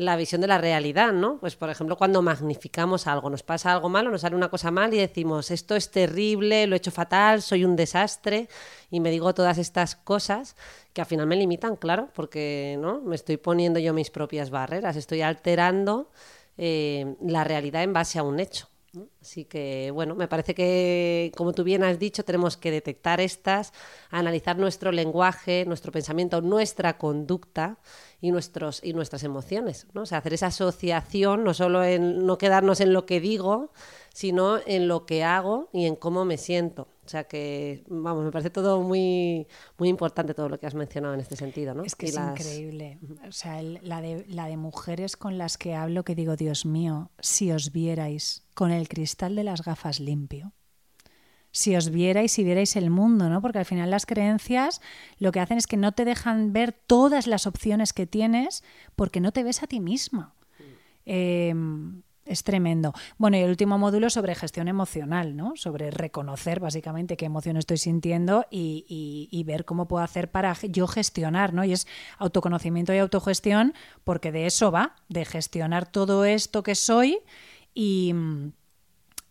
la 0.01 0.17
visión 0.17 0.41
de 0.41 0.47
la 0.47 0.57
realidad, 0.57 1.13
¿no? 1.13 1.37
Pues 1.41 1.57
por 1.57 1.69
ejemplo, 1.69 1.95
cuando 1.95 2.23
magnificamos 2.23 3.07
algo, 3.07 3.29
nos 3.29 3.43
pasa 3.43 3.71
algo 3.71 3.91
malo, 3.91 4.11
nos 4.11 4.23
sale 4.23 4.35
una 4.35 4.49
cosa 4.49 4.71
mal 4.71 4.95
y 4.95 4.97
decimos, 4.97 5.51
esto 5.51 5.77
es 5.77 5.91
terrible, 5.91 6.67
lo 6.67 6.75
he 6.75 6.79
hecho 6.79 6.91
fatal, 6.91 7.43
soy 7.43 7.67
un 7.67 7.77
desastre 7.77 8.49
y 8.91 8.99
me 9.01 9.11
digo 9.11 9.35
todas 9.35 9.59
estas 9.59 9.97
cosas 9.97 10.57
que 10.95 11.03
al 11.03 11.07
final 11.07 11.27
me 11.27 11.37
limitan, 11.37 11.77
claro, 11.77 12.09
porque 12.15 12.79
¿no? 12.81 13.03
me 13.03 13.15
estoy 13.15 13.37
poniendo 13.37 13.79
yo 13.79 13.93
mis 13.93 14.11
propias 14.11 14.49
barreras, 14.49 14.97
estoy 14.97 15.21
alterando 15.21 16.11
eh, 16.57 17.17
la 17.21 17.45
realidad 17.45 17.83
en 17.83 17.93
base 17.93 18.19
a 18.19 18.23
un 18.23 18.41
hecho. 18.41 18.71
Así 19.21 19.45
que, 19.45 19.93
bueno, 19.93 20.17
me 20.17 20.27
parece 20.27 20.55
que, 20.55 21.31
como 21.37 21.53
tú 21.53 21.63
bien 21.63 21.85
has 21.85 21.99
dicho, 21.99 22.25
tenemos 22.25 22.57
que 22.57 22.73
detectar 22.73 23.21
estas, 23.21 23.73
analizar 24.11 24.59
nuestro 24.59 24.91
lenguaje, 24.91 25.65
nuestro 25.65 25.93
pensamiento, 25.93 26.41
nuestra 26.41 26.99
conducta 26.99 27.79
y, 28.21 28.33
nuestros, 28.33 28.83
y 28.83 28.93
nuestras 28.93 29.23
emociones. 29.23 29.87
¿no? 29.93 30.03
O 30.03 30.07
sea, 30.07 30.19
hacer 30.19 30.35
esa 30.35 30.49
asociación, 30.49 31.45
no 31.45 31.55
solo 31.55 31.85
en 31.85 32.27
no 32.27 32.37
quedarnos 32.37 32.81
en 32.81 32.93
lo 32.93 33.07
que 33.07 33.21
digo, 33.21 33.73
sino 34.13 34.59
en 34.67 34.89
lo 34.89 35.07
que 35.07 35.23
hago 35.23 35.69
y 35.73 35.87
en 35.87 35.95
cómo 35.95 36.25
me 36.25 36.37
siento. 36.37 36.89
O 37.11 37.17
sea 37.19 37.25
que, 37.25 37.83
vamos, 37.89 38.25
me 38.25 38.31
parece 38.31 38.51
todo 38.51 38.81
muy, 38.83 39.49
muy 39.79 39.89
importante 39.89 40.33
todo 40.33 40.49
lo 40.49 40.61
que 40.61 40.69
has 40.69 40.77
mencionado 40.77 41.13
en 41.13 41.19
este 41.19 41.35
sentido. 41.35 41.75
¿no? 41.75 41.83
Es 41.83 41.97
que 41.97 42.07
es 42.07 42.15
increíble. 42.17 43.01
O 43.27 43.33
sea, 43.33 43.61
la, 43.63 44.01
de, 44.01 44.25
la 44.29 44.47
de 44.47 44.57
mujeres 44.57 45.17
con 45.17 45.37
las 45.37 45.59
que 45.59 45.75
hablo 45.75 46.05
que 46.05 46.15
digo, 46.15 46.37
Dios 46.37 46.65
mío, 46.65 47.11
si 47.19 47.51
os 47.51 47.73
vierais 47.73 48.45
con 48.55 48.71
el 48.71 48.89
cristal 48.89 49.35
de 49.35 49.43
las 49.43 49.63
gafas 49.63 49.99
limpio 49.99 50.53
si 51.51 51.75
os 51.75 51.91
vierais 51.91 52.39
y 52.39 52.45
vierais 52.45 52.77
el 52.77 52.91
mundo, 52.91 53.29
¿no? 53.29 53.43
Porque 53.43 53.59
al 53.59 53.65
final 53.65 53.91
las 53.91 54.07
creencias 54.07 54.81
lo 55.19 55.33
que 55.33 55.41
hacen 55.41 55.59
es 55.59 55.67
que 55.67 55.77
no 55.77 55.91
te 55.91 56.05
dejan 56.05 56.53
ver 56.53 56.71
todas 56.71 57.27
las 57.27 57.49
opciones 57.49 57.93
que 57.93 58.07
tienes 58.07 58.63
porque 58.95 59.19
no 59.19 59.33
te 59.33 59.43
ves 59.43 59.65
a 59.65 59.67
ti 59.67 59.81
misma. 59.81 60.37
Em, 61.05 62.03
es 62.27 62.45
tremendo. 62.45 62.93
Bueno, 63.19 63.37
y 63.37 63.41
el 63.41 63.51
último 63.51 63.79
módulo 63.79 64.11
sobre 64.11 64.35
gestión 64.35 64.69
emocional, 64.69 65.37
¿no? 65.37 65.53
Sobre 65.57 65.91
reconocer 65.91 66.61
básicamente 66.61 67.17
qué 67.17 67.27
emoción 67.27 67.57
estoy 67.57 67.79
sintiendo 67.79 68.47
y, 68.51 69.43
ver 69.47 69.65
cómo 69.65 69.89
puedo 69.89 70.05
hacer 70.05 70.31
para 70.31 70.55
yo 70.69 70.87
gestionar, 70.87 71.53
¿no? 71.53 71.65
Y 71.65 71.73
es 71.73 71.87
autoconocimiento 72.19 72.95
y 72.95 72.99
autogestión, 72.99 73.75
porque 74.05 74.33
de 74.33 74.47
eso 74.47 74.71
va, 74.71 74.97
de 75.09 75.25
gestionar 75.25 75.91
todo 75.91 76.25
esto 76.25 76.63
que 76.63 76.75
soy 76.75 77.19
y, 77.75 78.15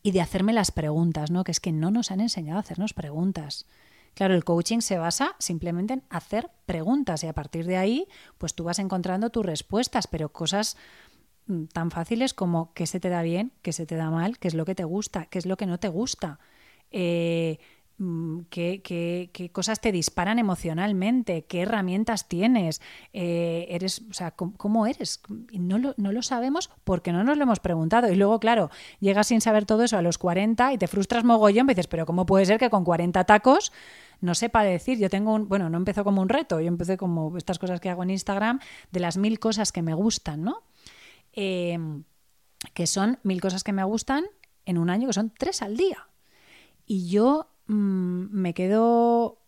y 0.04 0.12
de 0.12 0.22
hacerme 0.22 0.52
las 0.52 0.72
preguntas, 0.72 1.32
¿no? 1.32 1.44
Que 1.44 1.52
es 1.52 1.60
que 1.60 1.72
no 1.72 1.92
nos 1.92 2.12
han 2.12 2.22
enseñado 2.22 2.58
a 2.58 2.62
hacernos 2.62 2.94
preguntas. 2.94 3.66
Claro, 4.14 4.36
el 4.36 4.44
coaching 4.44 4.80
se 4.80 4.98
basa 4.98 5.36
simplemente 5.40 5.94
en 5.94 6.04
hacer 6.10 6.50
preguntas 6.66 7.24
y 7.24 7.28
a 7.28 7.34
partir 7.34 7.66
de 7.66 7.78
ahí, 7.78 8.08
pues 8.38 8.54
tú 8.54 8.66
vas 8.66 8.80
encontrando 8.80 9.30
tus 9.30 9.46
respuestas, 9.46 10.08
pero 10.08 10.30
cosas 10.34 10.76
mm, 10.76 11.09
tan 11.74 11.92
fáciles 11.92 12.34
como 12.34 12.74
qué 12.74 12.86
se 12.88 13.00
te 13.00 13.10
da 13.10 13.22
bien, 13.22 13.52
qué 13.62 13.74
se 13.74 13.86
te 13.86 13.96
da 13.96 14.10
mal, 14.12 14.38
qué 14.40 14.48
es 14.48 14.54
lo 14.54 14.66
que 14.66 14.76
te 14.76 14.84
gusta, 14.84 15.26
qué 15.26 15.40
es 15.40 15.46
lo 15.46 15.58
que 15.58 15.66
no 15.66 15.80
te 15.80 15.88
gusta. 15.88 16.40
Eh, 16.92 17.60
mm, 17.98 18.42
qué, 18.50 18.82
qué- 18.82 19.30
qué 19.34 19.52
cosas 19.52 19.82
te 19.82 19.92
disparan 19.92 20.40
emocionalmente, 20.40 21.44
qué 21.46 21.62
herramientas 21.62 22.28
tienes, 22.30 22.82
eh, 23.14 23.68
eres, 23.70 24.04
o 24.10 24.14
sea, 24.14 24.32
¿cómo, 24.32 24.54
cómo 24.58 24.88
eres? 24.88 25.22
No 25.52 25.78
lo, 25.78 25.94
no 25.98 26.12
lo 26.12 26.22
sabemos 26.22 26.70
porque 26.86 27.12
no 27.12 27.24
nos 27.24 27.38
lo 27.38 27.44
hemos 27.44 27.60
preguntado. 27.60 28.10
Y 28.12 28.16
luego, 28.16 28.40
claro, 28.40 28.70
llegas 29.00 29.28
sin 29.28 29.42
saber 29.42 29.66
todo 29.66 29.84
eso 29.84 29.98
a 29.98 30.02
los 30.02 30.18
40 30.18 30.72
y 30.74 30.78
te 30.78 30.88
frustras 30.88 31.24
mogollón 31.26 31.66
y 31.68 31.74
dices, 31.74 31.88
pero 31.88 32.06
¿cómo 32.06 32.26
puede 32.26 32.46
ser 32.46 32.58
que 32.60 32.70
con 32.70 32.84
40 32.86 33.26
tacos 33.26 33.72
no 34.22 34.34
sepa 34.36 34.64
decir? 34.64 34.98
Yo 35.00 35.10
tengo 35.10 35.34
un, 35.34 35.48
bueno, 35.50 35.70
no 35.70 35.78
empezó 35.78 36.04
como 36.04 36.22
un 36.22 36.30
reto, 36.30 36.60
yo 36.62 36.68
empecé 36.68 36.98
como 36.98 37.38
estas 37.38 37.60
cosas 37.60 37.80
que 37.82 37.90
hago 37.90 38.04
en 38.04 38.12
Instagram 38.12 38.60
de 38.92 39.00
las 39.00 39.18
mil 39.18 39.40
cosas 39.40 39.72
que 39.72 39.82
me 39.82 39.94
gustan, 39.94 40.44
¿no? 40.44 40.64
Eh, 41.34 41.78
que 42.74 42.88
son 42.88 43.20
mil 43.24 43.42
cosas 43.42 43.64
que 43.64 43.74
me 43.74 43.84
gustan 43.84 44.26
en 44.66 44.78
un 44.78 44.90
año, 44.90 45.08
que 45.08 45.14
son 45.14 45.32
tres 45.38 45.62
al 45.62 45.78
día. 45.78 46.10
Y 46.86 47.10
yo 47.10 47.50
mm, 47.68 48.28
me 48.32 48.54
quedo 48.54 49.40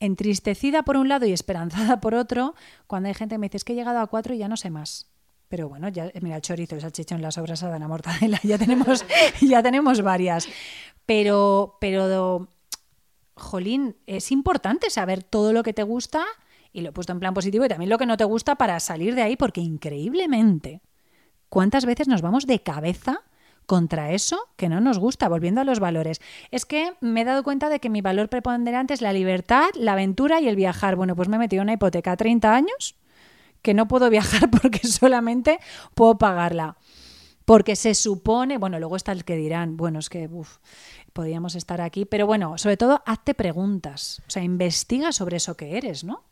entristecida 0.00 0.82
por 0.84 0.96
un 0.96 1.08
lado 1.08 1.26
y 1.26 1.32
esperanzada 1.32 2.00
por 2.00 2.14
otro 2.14 2.54
cuando 2.86 3.08
hay 3.08 3.14
gente 3.14 3.34
que 3.34 3.38
me 3.38 3.46
dice 3.48 3.58
es 3.58 3.64
que 3.64 3.72
he 3.72 3.76
llegado 3.76 3.98
a 3.98 4.06
cuatro 4.06 4.34
y 4.34 4.38
ya 4.38 4.48
no 4.48 4.56
sé 4.56 4.70
más. 4.70 5.10
Pero 5.48 5.68
bueno, 5.68 5.88
ya, 5.88 6.10
mira, 6.20 6.36
el 6.36 6.42
chorizo, 6.42 6.74
el 6.74 6.82
salchichón, 6.82 7.22
la 7.22 7.30
sobrasada, 7.30 7.78
la 7.78 7.88
mortadela, 7.88 8.38
ya 8.42 8.58
tenemos, 8.58 9.04
ya 9.40 9.62
tenemos 9.62 10.02
varias. 10.02 10.46
Pero, 11.06 11.78
pero, 11.80 12.48
jolín, 13.34 13.96
es 14.06 14.30
importante 14.30 14.90
saber 14.90 15.22
todo 15.22 15.54
lo 15.54 15.62
que 15.62 15.72
te 15.72 15.84
gusta 15.84 16.22
y 16.70 16.82
lo 16.82 16.90
he 16.90 16.92
puesto 16.92 17.12
en 17.12 17.20
plan 17.20 17.32
positivo 17.32 17.64
y 17.64 17.68
también 17.68 17.88
lo 17.88 17.96
que 17.96 18.04
no 18.04 18.18
te 18.18 18.24
gusta 18.24 18.56
para 18.56 18.78
salir 18.78 19.14
de 19.14 19.22
ahí, 19.22 19.36
porque 19.36 19.62
increíblemente, 19.62 20.82
¿cuántas 21.48 21.84
veces 21.84 22.08
nos 22.08 22.22
vamos 22.22 22.46
de 22.46 22.62
cabeza 22.62 23.22
contra 23.66 24.12
eso 24.12 24.38
que 24.56 24.68
no 24.68 24.80
nos 24.80 24.98
gusta, 24.98 25.28
volviendo 25.28 25.60
a 25.60 25.64
los 25.64 25.80
valores? 25.80 26.20
Es 26.50 26.64
que 26.64 26.94
me 27.00 27.22
he 27.22 27.24
dado 27.24 27.42
cuenta 27.42 27.68
de 27.68 27.80
que 27.80 27.90
mi 27.90 28.00
valor 28.00 28.28
preponderante 28.28 28.94
es 28.94 29.02
la 29.02 29.12
libertad, 29.12 29.68
la 29.74 29.92
aventura 29.92 30.40
y 30.40 30.48
el 30.48 30.56
viajar. 30.56 30.96
Bueno, 30.96 31.16
pues 31.16 31.28
me 31.28 31.36
he 31.36 31.38
metido 31.38 31.62
una 31.62 31.74
hipoteca 31.74 32.12
a 32.12 32.16
30 32.16 32.54
años 32.54 32.94
que 33.62 33.74
no 33.74 33.88
puedo 33.88 34.10
viajar 34.10 34.50
porque 34.50 34.86
solamente 34.86 35.58
puedo 35.94 36.18
pagarla. 36.18 36.76
Porque 37.44 37.76
se 37.76 37.94
supone, 37.94 38.58
bueno, 38.58 38.78
luego 38.78 38.96
está 38.96 39.12
el 39.12 39.24
que 39.24 39.36
dirán, 39.36 39.78
bueno, 39.78 40.00
es 40.00 40.10
que 40.10 40.28
uf, 40.30 40.58
podíamos 41.14 41.54
estar 41.54 41.80
aquí, 41.80 42.04
pero 42.04 42.26
bueno, 42.26 42.58
sobre 42.58 42.76
todo 42.76 43.02
hazte 43.06 43.32
preguntas, 43.32 44.22
o 44.28 44.30
sea, 44.30 44.42
investiga 44.42 45.12
sobre 45.12 45.38
eso 45.38 45.56
que 45.56 45.78
eres, 45.78 46.04
¿no? 46.04 46.24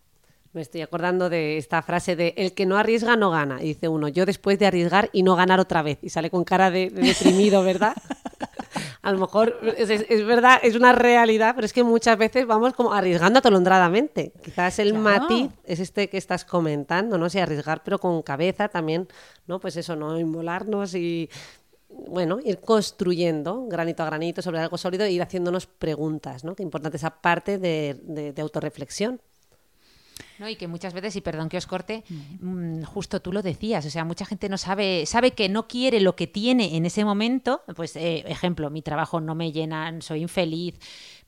Me 0.57 0.63
estoy 0.63 0.81
acordando 0.81 1.29
de 1.29 1.59
esta 1.59 1.83
frase 1.83 2.17
de 2.17 2.33
el 2.39 2.55
que 2.55 2.65
no 2.65 2.79
arriesga 2.79 3.15
no 3.15 3.31
gana. 3.31 3.63
Y 3.63 3.67
dice 3.67 3.89
uno, 3.89 4.09
yo 4.09 4.25
después 4.25 4.59
de 4.59 4.65
arriesgar 4.67 5.11
y 5.13 5.23
no 5.23 5.37
ganar 5.37 5.61
otra 5.61 5.83
vez. 5.83 5.99
Y 6.01 6.09
sale 6.09 6.31
con 6.31 6.45
cara 6.45 6.71
de, 6.71 6.89
de 6.89 7.03
deprimido, 7.03 7.63
¿verdad? 7.63 7.95
A 9.03 9.13
lo 9.13 9.19
mejor 9.19 9.59
es, 9.77 9.91
es- 9.91 10.07
es 10.09 10.25
verdad, 10.27 10.59
es 10.63 10.75
una 10.75 10.93
realidad, 10.93 11.53
pero 11.55 11.67
es 11.67 11.73
que 11.75 11.85
muchas 11.85 12.17
veces 12.17 12.47
vamos 12.47 12.73
como 12.73 12.93
arriesgando 12.95 13.39
atolondradamente. 13.39 14.33
Quizás 14.43 14.79
el 14.79 14.93
Claro. 14.95 15.03
matiz 15.29 15.51
es 15.65 15.79
este 15.79 16.09
que 16.09 16.17
estás 16.17 16.45
comentando, 16.47 17.19
¿no? 17.19 17.29
Si 17.29 17.39
arriesgar, 17.39 17.83
pero 17.85 17.99
con 17.99 18.23
cabeza 18.23 18.69
también, 18.69 19.07
¿no? 19.47 19.61
Pues 19.61 19.77
eso, 19.77 19.95
no 19.95 20.19
inmolarnos 20.19 20.95
y 20.95 21.29
bueno, 21.91 22.39
ir 22.43 22.59
construyendo 22.61 23.67
granito 23.69 24.03
a 24.03 24.07
granito 24.07 24.41
sobre 24.43 24.59
algo 24.61 24.77
sólido 24.79 25.05
e 25.05 25.13
ir 25.13 25.23
haciéndonos 25.23 25.67
preguntas, 25.67 26.45
¿no? 26.45 26.57
Qué 26.57 26.63
importante 26.63 26.97
esa 26.97 27.11
parte 27.21 27.59
de, 27.59 28.01
de- 28.03 28.33
de 28.33 28.43
autorreflexión. 28.43 29.21
¿No? 30.39 30.49
Y 30.49 30.57
que 30.57 30.67
muchas 30.69 30.93
veces, 30.95 31.17
y 31.17 31.21
perdón 31.21 31.49
que 31.49 31.57
os 31.57 31.67
corte, 31.67 32.05
mm, 32.41 32.83
justo 32.83 33.21
tú 33.21 33.33
lo 33.33 33.43
decías, 33.43 33.85
o 33.87 33.91
sea, 33.91 34.05
mucha 34.05 34.25
gente 34.27 34.49
no 34.49 34.59
sabe, 34.59 35.05
sabe 35.07 35.33
que 35.33 35.49
no 35.49 35.67
quiere 35.69 36.01
lo 36.01 36.17
que 36.17 36.27
tiene 36.27 36.77
en 36.77 36.87
ese 36.87 37.05
momento, 37.05 37.63
pues 37.75 37.97
eh, 37.97 38.25
ejemplo, 38.27 38.71
mi 38.71 38.83
trabajo 38.83 39.21
no 39.21 39.35
me 39.35 39.53
llena, 39.53 40.01
soy 40.01 40.23
infeliz, 40.23 40.79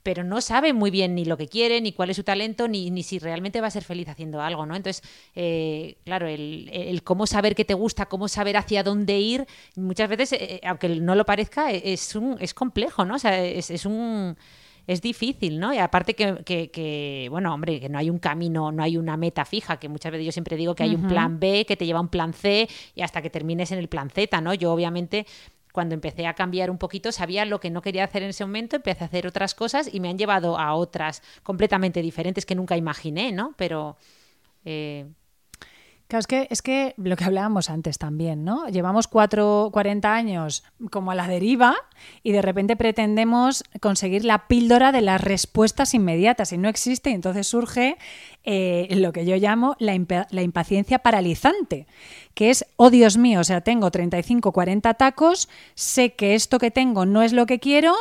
pero 0.02 0.24
no 0.24 0.40
sabe 0.40 0.72
muy 0.72 0.90
bien 0.90 1.14
ni 1.14 1.24
lo 1.24 1.36
que 1.36 1.48
quiere, 1.48 1.80
ni 1.80 1.92
cuál 1.92 2.10
es 2.10 2.16
su 2.16 2.22
talento, 2.22 2.68
ni, 2.68 2.90
ni 2.90 3.02
si 3.02 3.18
realmente 3.18 3.60
va 3.60 3.66
a 3.66 3.70
ser 3.70 3.84
feliz 3.84 4.08
haciendo 4.08 4.40
algo, 4.40 4.64
¿no? 4.64 4.76
Entonces, 4.76 5.02
eh, 5.34 5.96
claro, 6.04 6.28
el, 6.28 6.70
el 6.72 7.02
cómo 7.02 7.26
saber 7.26 7.54
qué 7.54 7.64
te 7.64 7.74
gusta, 7.74 8.06
cómo 8.06 8.28
saber 8.28 8.56
hacia 8.56 8.82
dónde 8.82 9.18
ir, 9.18 9.46
muchas 9.76 10.08
veces, 10.08 10.32
eh, 10.32 10.60
aunque 10.64 10.88
no 10.88 11.14
lo 11.14 11.26
parezca, 11.26 11.72
e- 11.72 11.92
es, 11.92 12.14
un, 12.14 12.36
es 12.40 12.54
complejo, 12.54 13.04
¿no? 13.04 13.16
O 13.16 13.18
sea, 13.18 13.44
es, 13.44 13.70
es 13.70 13.84
un 13.84 14.36
es 14.88 15.00
difícil, 15.02 15.60
¿no? 15.60 15.72
Y 15.72 15.78
aparte 15.78 16.14
que, 16.14 16.42
que- 16.44 16.70
que, 16.72 17.28
bueno, 17.30 17.54
hombre, 17.54 17.78
que 17.78 17.88
no 17.88 17.98
hay 17.98 18.10
un 18.10 18.18
camino, 18.18 18.72
no 18.72 18.82
hay 18.82 18.96
una 18.96 19.16
meta 19.16 19.44
fija, 19.44 19.78
que 19.78 19.88
muchas 19.88 20.10
veces 20.10 20.26
yo 20.26 20.32
siempre 20.32 20.56
digo 20.56 20.74
que 20.74 20.82
hay 20.82 20.94
un 20.96 21.02
plan 21.06 21.38
B 21.38 21.64
que 21.64 21.76
te 21.76 21.86
lleva 21.86 21.98
a 22.00 22.02
un 22.02 22.08
plan 22.08 22.32
C 22.32 22.66
y 22.96 23.02
hasta 23.02 23.22
que 23.22 23.30
termines 23.30 23.70
en 23.70 23.78
el 23.78 23.88
plan 23.88 24.10
Z, 24.10 24.40
¿no? 24.40 24.52
Yo 24.54 24.72
obviamente 24.72 25.26
cuando 25.72 25.94
empecé 25.94 26.26
a 26.26 26.32
cambiar 26.34 26.70
un 26.70 26.78
poquito 26.78 27.12
sabía 27.12 27.44
lo 27.44 27.60
que 27.60 27.70
no 27.70 27.82
quería 27.82 28.02
hacer 28.02 28.22
en 28.24 28.30
ese 28.30 28.44
momento, 28.44 28.76
empecé 28.76 29.04
a 29.04 29.06
hacer 29.06 29.26
otras 29.28 29.54
cosas 29.54 29.88
y 29.92 30.00
me 30.00 30.08
han 30.08 30.16
llevado 30.18 30.58
a 30.58 30.74
otras 30.74 31.22
completamente 31.44 32.02
diferentes 32.02 32.44
que 32.46 32.54
nunca 32.56 32.76
imaginé, 32.76 33.30
¿no? 33.30 33.52
Pero 33.56 33.96
eh, 34.64 35.06
Claro, 36.08 36.20
es 36.20 36.26
que, 36.26 36.48
es 36.50 36.62
que 36.62 36.94
lo 36.96 37.16
que 37.16 37.24
hablábamos 37.24 37.68
antes 37.68 37.98
también, 37.98 38.42
¿no? 38.42 38.66
Llevamos 38.68 39.08
cuatro, 39.08 39.68
40 39.74 40.14
años 40.14 40.64
como 40.90 41.10
a 41.10 41.14
la 41.14 41.28
deriva 41.28 41.76
y 42.22 42.32
de 42.32 42.40
repente 42.40 42.76
pretendemos 42.76 43.62
conseguir 43.82 44.24
la 44.24 44.48
píldora 44.48 44.90
de 44.90 45.02
las 45.02 45.20
respuestas 45.20 45.92
inmediatas 45.92 46.54
y 46.54 46.56
no 46.56 46.70
existe. 46.70 47.10
Y 47.10 47.12
entonces 47.12 47.46
surge 47.46 47.98
eh, 48.44 48.86
lo 48.96 49.12
que 49.12 49.26
yo 49.26 49.36
llamo 49.36 49.76
la, 49.78 49.94
impa- 49.94 50.26
la 50.30 50.42
impaciencia 50.42 51.00
paralizante, 51.00 51.86
que 52.34 52.50
es, 52.50 52.64
oh 52.76 52.90
Dios 52.90 53.16
mío, 53.18 53.40
o 53.40 53.44
sea, 53.44 53.60
tengo 53.60 53.90
35, 53.90 54.52
40 54.52 54.94
tacos, 54.94 55.48
sé 55.74 56.14
que 56.14 56.34
esto 56.34 56.58
que 56.58 56.70
tengo 56.70 57.04
no 57.04 57.22
es 57.22 57.32
lo 57.32 57.46
que 57.46 57.58
quiero 57.58 57.94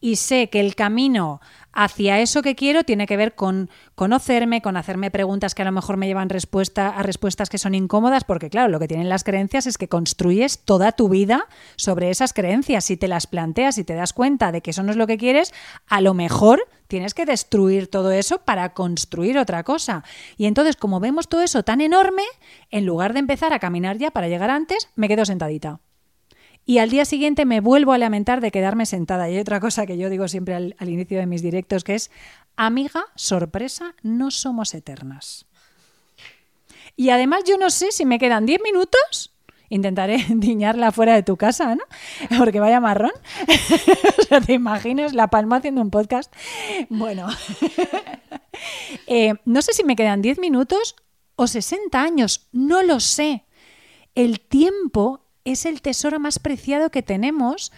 y 0.00 0.16
sé 0.16 0.50
que 0.50 0.60
el 0.60 0.74
camino 0.74 1.40
hacia 1.76 2.20
eso 2.20 2.42
que 2.42 2.54
quiero 2.54 2.84
tiene 2.84 3.06
que 3.06 3.16
ver 3.16 3.34
con 3.34 3.68
conocerme, 3.96 4.62
con 4.62 4.76
hacerme 4.76 5.10
preguntas 5.10 5.54
que 5.54 5.62
a 5.62 5.64
lo 5.64 5.72
mejor 5.72 5.96
me 5.96 6.06
llevan 6.06 6.28
a 6.28 7.02
respuestas 7.02 7.48
que 7.50 7.58
son 7.58 7.74
incómodas, 7.74 8.22
porque 8.24 8.48
claro, 8.50 8.68
lo 8.68 8.78
que 8.78 8.86
tienen 8.88 9.08
las 9.08 9.24
creencias 9.24 9.66
es 9.66 9.76
que 9.78 9.88
construyes 9.88 10.58
toda 10.60 10.92
tu 10.92 11.08
vida 11.08 11.46
sobre 11.76 12.10
esas 12.10 12.32
creencias. 12.32 12.84
Si 12.84 12.96
te 12.96 13.08
las 13.08 13.26
planteas 13.26 13.78
y 13.78 13.84
te 13.84 13.94
das 13.94 14.12
cuenta 14.12 14.52
de 14.52 14.60
que 14.60 14.70
eso 14.70 14.82
no 14.84 14.92
es 14.92 14.96
lo 14.96 15.06
que 15.08 15.18
quieres, 15.18 15.52
a 15.88 16.00
lo 16.00 16.14
mejor 16.14 16.64
tienes 16.94 17.12
que 17.12 17.26
destruir 17.26 17.88
todo 17.88 18.12
eso 18.12 18.38
para 18.38 18.72
construir 18.72 19.36
otra 19.36 19.64
cosa. 19.64 20.04
Y 20.36 20.46
entonces, 20.46 20.76
como 20.76 21.00
vemos 21.00 21.26
todo 21.26 21.42
eso 21.42 21.64
tan 21.64 21.80
enorme, 21.80 22.22
en 22.70 22.86
lugar 22.86 23.14
de 23.14 23.18
empezar 23.18 23.52
a 23.52 23.58
caminar 23.58 23.98
ya 23.98 24.12
para 24.12 24.28
llegar 24.28 24.48
antes, 24.48 24.90
me 24.94 25.08
quedo 25.08 25.24
sentadita. 25.24 25.80
Y 26.64 26.78
al 26.78 26.90
día 26.90 27.04
siguiente 27.04 27.46
me 27.46 27.60
vuelvo 27.60 27.94
a 27.94 27.98
lamentar 27.98 28.40
de 28.40 28.52
quedarme 28.52 28.86
sentada. 28.86 29.28
Y 29.28 29.34
hay 29.34 29.40
otra 29.40 29.58
cosa 29.58 29.86
que 29.86 29.98
yo 29.98 30.08
digo 30.08 30.28
siempre 30.28 30.54
al, 30.54 30.76
al 30.78 30.88
inicio 30.88 31.18
de 31.18 31.26
mis 31.26 31.42
directos, 31.42 31.82
que 31.82 31.96
es, 31.96 32.12
amiga, 32.54 33.06
sorpresa, 33.16 33.96
no 34.04 34.30
somos 34.30 34.72
eternas. 34.72 35.46
Y 36.94 37.10
además 37.10 37.42
yo 37.44 37.58
no 37.58 37.70
sé 37.70 37.90
si 37.90 38.04
me 38.04 38.20
quedan 38.20 38.46
10 38.46 38.60
minutos. 38.62 39.33
Intentaré 39.68 40.24
diñarla 40.28 40.92
fuera 40.92 41.14
de 41.14 41.22
tu 41.22 41.36
casa, 41.36 41.74
¿no? 41.74 41.82
Porque 42.38 42.60
vaya 42.60 42.80
marrón. 42.80 43.12
o 44.18 44.22
sea, 44.22 44.40
te 44.40 44.52
imaginas 44.52 45.14
la 45.14 45.28
palma 45.28 45.56
haciendo 45.56 45.80
un 45.80 45.90
podcast. 45.90 46.32
Bueno, 46.88 47.28
Eh, 49.06 49.34
no 49.44 49.62
sé 49.62 49.72
si 49.72 49.84
me 49.84 49.96
quedan 49.96 50.22
10 50.22 50.38
minutos 50.38 50.96
o 51.36 51.46
60 51.46 52.00
años, 52.00 52.48
no 52.52 52.82
lo 52.82 53.00
sé. 53.00 53.44
El 54.14 54.40
tiempo 54.40 55.24
es 55.44 55.66
el 55.66 55.82
tesoro 55.82 56.20
más 56.20 56.38
preciado 56.38 56.90
que 56.90 57.02
tenemos 57.02 57.72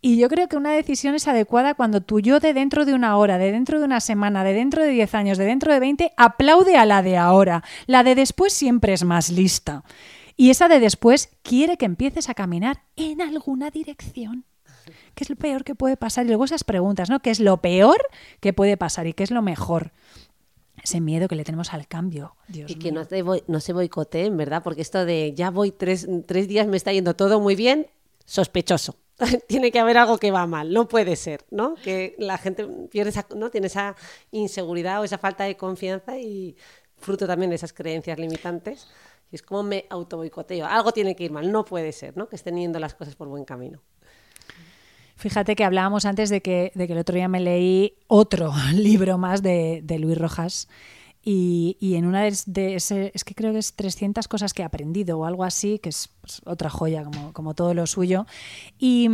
y 0.00 0.18
yo 0.18 0.28
creo 0.28 0.48
que 0.48 0.56
una 0.56 0.72
decisión 0.72 1.14
es 1.14 1.26
adecuada 1.28 1.74
cuando 1.74 2.00
tu 2.00 2.20
yo 2.20 2.38
de 2.40 2.54
dentro 2.54 2.84
de 2.84 2.94
una 2.94 3.16
hora, 3.16 3.38
de 3.38 3.52
dentro 3.52 3.78
de 3.78 3.84
una 3.84 4.00
semana, 4.00 4.44
de 4.44 4.52
dentro 4.52 4.82
de 4.82 4.90
10 4.90 5.14
años, 5.14 5.38
de 5.38 5.44
dentro 5.44 5.72
de 5.72 5.80
20, 5.80 6.12
aplaude 6.16 6.76
a 6.76 6.86
la 6.86 7.02
de 7.02 7.16
ahora. 7.16 7.64
La 7.86 8.02
de 8.02 8.14
después 8.14 8.52
siempre 8.52 8.92
es 8.92 9.04
más 9.04 9.30
lista. 9.30 9.82
Y 10.36 10.50
esa 10.50 10.68
de 10.68 10.80
después 10.80 11.30
quiere 11.42 11.76
que 11.76 11.86
empieces 11.86 12.28
a 12.28 12.34
caminar 12.34 12.82
en 12.96 13.22
alguna 13.22 13.70
dirección. 13.70 14.44
¿Qué 15.14 15.24
es 15.24 15.30
lo 15.30 15.36
peor 15.36 15.64
que 15.64 15.74
puede 15.74 15.96
pasar? 15.96 16.26
Y 16.26 16.28
luego 16.28 16.44
esas 16.44 16.64
preguntas, 16.64 17.10
¿no? 17.10 17.20
¿Qué 17.20 17.30
es 17.30 17.40
lo 17.40 17.56
peor 17.58 17.96
que 18.40 18.52
puede 18.52 18.76
pasar 18.76 19.06
y 19.06 19.14
qué 19.14 19.24
es 19.24 19.30
lo 19.30 19.42
mejor? 19.42 19.92
Ese 20.82 21.00
miedo 21.00 21.26
que 21.26 21.36
le 21.36 21.44
tenemos 21.44 21.72
al 21.72 21.88
cambio. 21.88 22.36
Dios 22.48 22.70
Y 22.70 22.76
que 22.76 22.92
no, 22.92 23.06
te 23.06 23.24
no 23.46 23.60
se 23.60 23.72
boicoteen, 23.72 24.36
¿verdad? 24.36 24.62
Porque 24.62 24.82
esto 24.82 25.04
de 25.04 25.32
ya 25.34 25.50
voy 25.50 25.72
tres, 25.72 26.06
tres 26.26 26.48
días, 26.48 26.66
me 26.66 26.76
está 26.76 26.92
yendo 26.92 27.16
todo 27.16 27.40
muy 27.40 27.56
bien, 27.56 27.86
sospechoso. 28.24 28.96
Tiene 29.48 29.72
que 29.72 29.80
haber 29.80 29.96
algo 29.96 30.18
que 30.18 30.30
va 30.30 30.46
mal, 30.46 30.72
no 30.72 30.86
puede 30.86 31.16
ser, 31.16 31.46
¿no? 31.50 31.74
Que 31.76 32.14
la 32.18 32.36
gente 32.36 32.66
pierde 32.90 33.10
esa, 33.10 33.26
¿no? 33.34 33.50
tiene 33.50 33.68
esa 33.68 33.96
inseguridad 34.30 35.00
o 35.00 35.04
esa 35.04 35.16
falta 35.16 35.44
de 35.44 35.56
confianza 35.56 36.18
y 36.18 36.56
fruto 36.98 37.26
también 37.26 37.48
de 37.48 37.56
esas 37.56 37.72
creencias 37.72 38.18
limitantes. 38.18 38.88
Y 39.30 39.36
es 39.36 39.42
como 39.42 39.62
me 39.62 39.86
autoboicoteo. 39.90 40.66
Algo 40.66 40.92
tiene 40.92 41.16
que 41.16 41.24
ir 41.24 41.32
mal, 41.32 41.50
no 41.50 41.64
puede 41.64 41.92
ser, 41.92 42.16
¿no? 42.16 42.28
Que 42.28 42.36
estén 42.36 42.56
yendo 42.56 42.78
las 42.78 42.94
cosas 42.94 43.16
por 43.16 43.28
buen 43.28 43.44
camino. 43.44 43.82
Fíjate 45.16 45.56
que 45.56 45.64
hablábamos 45.64 46.04
antes 46.04 46.28
de 46.28 46.42
que, 46.42 46.72
de 46.74 46.86
que 46.86 46.92
el 46.92 46.98
otro 46.98 47.14
día 47.14 47.26
me 47.26 47.40
leí 47.40 47.94
otro 48.06 48.52
libro 48.74 49.18
más 49.18 49.42
de, 49.42 49.80
de 49.82 49.98
Luis 49.98 50.18
Rojas. 50.18 50.68
Y, 51.22 51.76
y 51.80 51.96
en 51.96 52.06
una 52.06 52.22
de, 52.22 52.38
de 52.46 52.76
es 52.76 53.24
que 53.24 53.34
creo 53.34 53.52
que 53.52 53.58
es 53.58 53.74
300 53.74 54.28
cosas 54.28 54.54
que 54.54 54.62
he 54.62 54.64
aprendido 54.64 55.18
o 55.18 55.24
algo 55.24 55.42
así, 55.42 55.80
que 55.80 55.88
es 55.88 56.08
pues, 56.20 56.40
otra 56.44 56.70
joya 56.70 57.02
como, 57.02 57.32
como 57.32 57.54
todo 57.54 57.74
lo 57.74 57.86
suyo. 57.86 58.26
Y, 58.78 59.08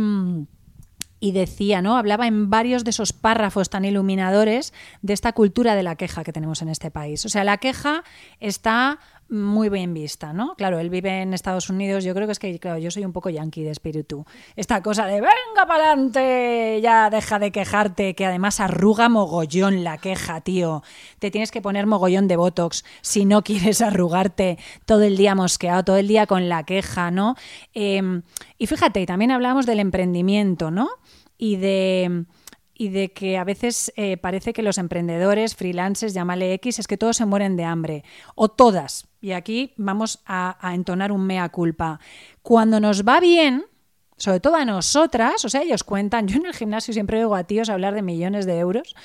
y 1.23 1.31
decía, 1.31 1.81
¿no? 1.81 1.95
Hablaba 1.95 2.27
en 2.27 2.49
varios 2.49 2.83
de 2.83 2.89
esos 2.89 3.13
párrafos 3.13 3.69
tan 3.69 3.85
iluminadores 3.85 4.73
de 5.01 5.13
esta 5.13 5.31
cultura 5.31 5.73
de 5.73 5.81
la 5.81 5.95
queja 5.95 6.25
que 6.25 6.33
tenemos 6.33 6.61
en 6.61 6.67
este 6.67 6.91
país. 6.91 7.25
O 7.25 7.29
sea, 7.29 7.45
la 7.45 7.57
queja 7.57 8.03
está 8.41 8.99
muy 9.33 9.69
bien 9.69 9.93
vista, 9.93 10.31
¿no? 10.31 10.55
Claro, 10.55 10.79
él 10.79 10.89
vive 10.89 11.21
en 11.21 11.33
Estados 11.33 11.69
Unidos, 11.69 12.03
yo 12.03 12.13
creo 12.13 12.27
que 12.27 12.33
es 12.33 12.39
que, 12.39 12.57
claro, 12.59 12.77
yo 12.77 12.91
soy 12.91 13.03
un 13.03 13.11
poco 13.11 13.29
yankee 13.29 13.63
de 13.63 13.71
espíritu. 13.71 14.25
Esta 14.55 14.81
cosa 14.83 15.07
de, 15.07 15.15
venga 15.15 15.65
para 15.67 15.91
adelante, 15.91 16.79
ya 16.81 17.09
deja 17.09 17.39
de 17.39 17.51
quejarte, 17.51 18.13
que 18.13 18.25
además 18.25 18.59
arruga 18.59 19.09
mogollón 19.09 19.83
la 19.83 19.97
queja, 19.97 20.41
tío. 20.41 20.83
Te 21.19 21.31
tienes 21.31 21.51
que 21.51 21.61
poner 21.61 21.87
mogollón 21.87 22.27
de 22.27 22.37
Botox 22.37 22.85
si 23.01 23.25
no 23.25 23.43
quieres 23.43 23.81
arrugarte 23.81 24.57
todo 24.85 25.01
el 25.01 25.17
día 25.17 25.35
mosqueado, 25.35 25.83
todo 25.83 25.97
el 25.97 26.07
día 26.07 26.27
con 26.27 26.47
la 26.47 26.63
queja, 26.63 27.09
¿no? 27.09 27.35
Em, 27.73 28.21
y 28.57 28.67
fíjate, 28.67 29.05
también 29.05 29.31
hablamos 29.31 29.65
del 29.65 29.79
emprendimiento, 29.79 30.69
¿no? 30.69 30.89
Y 31.37 31.57
de 31.57 32.25
y 32.75 32.89
de 32.89 33.11
que 33.11 33.37
a 33.37 33.43
veces 33.43 33.93
eh, 33.95 34.17
parece 34.17 34.53
que 34.53 34.63
los 34.63 34.77
emprendedores, 34.77 35.55
freelancers, 35.55 36.13
llámale 36.13 36.53
X, 36.53 36.79
es 36.79 36.87
que 36.87 36.97
todos 36.97 37.17
se 37.17 37.25
mueren 37.25 37.55
de 37.55 37.65
hambre, 37.65 38.03
o 38.35 38.49
todas. 38.49 39.07
Y 39.21 39.31
aquí 39.31 39.73
vamos 39.77 40.21
a, 40.25 40.57
entonar 40.73 41.11
un 41.11 41.25
mea 41.25 41.49
culpa. 41.49 41.99
Cuando 42.41 42.79
nos 42.79 43.07
va 43.07 43.19
bien, 43.19 43.65
sobre 44.17 44.39
todo 44.39 44.55
a 44.55 44.65
nosotras, 44.65 45.45
o 45.45 45.49
sea, 45.49 45.61
ellos 45.61 45.83
cuentan, 45.83 46.27
yo 46.27 46.37
en 46.37 46.47
el 46.47 46.53
gimnasio 46.53 46.93
siempre 46.93 47.19
oigo 47.19 47.35
a 47.35 47.43
tíos 47.43 47.69
hablar 47.69 47.93
de 47.93 48.01
millones 48.01 48.45
de 48.45 48.57
euros, 48.57 48.95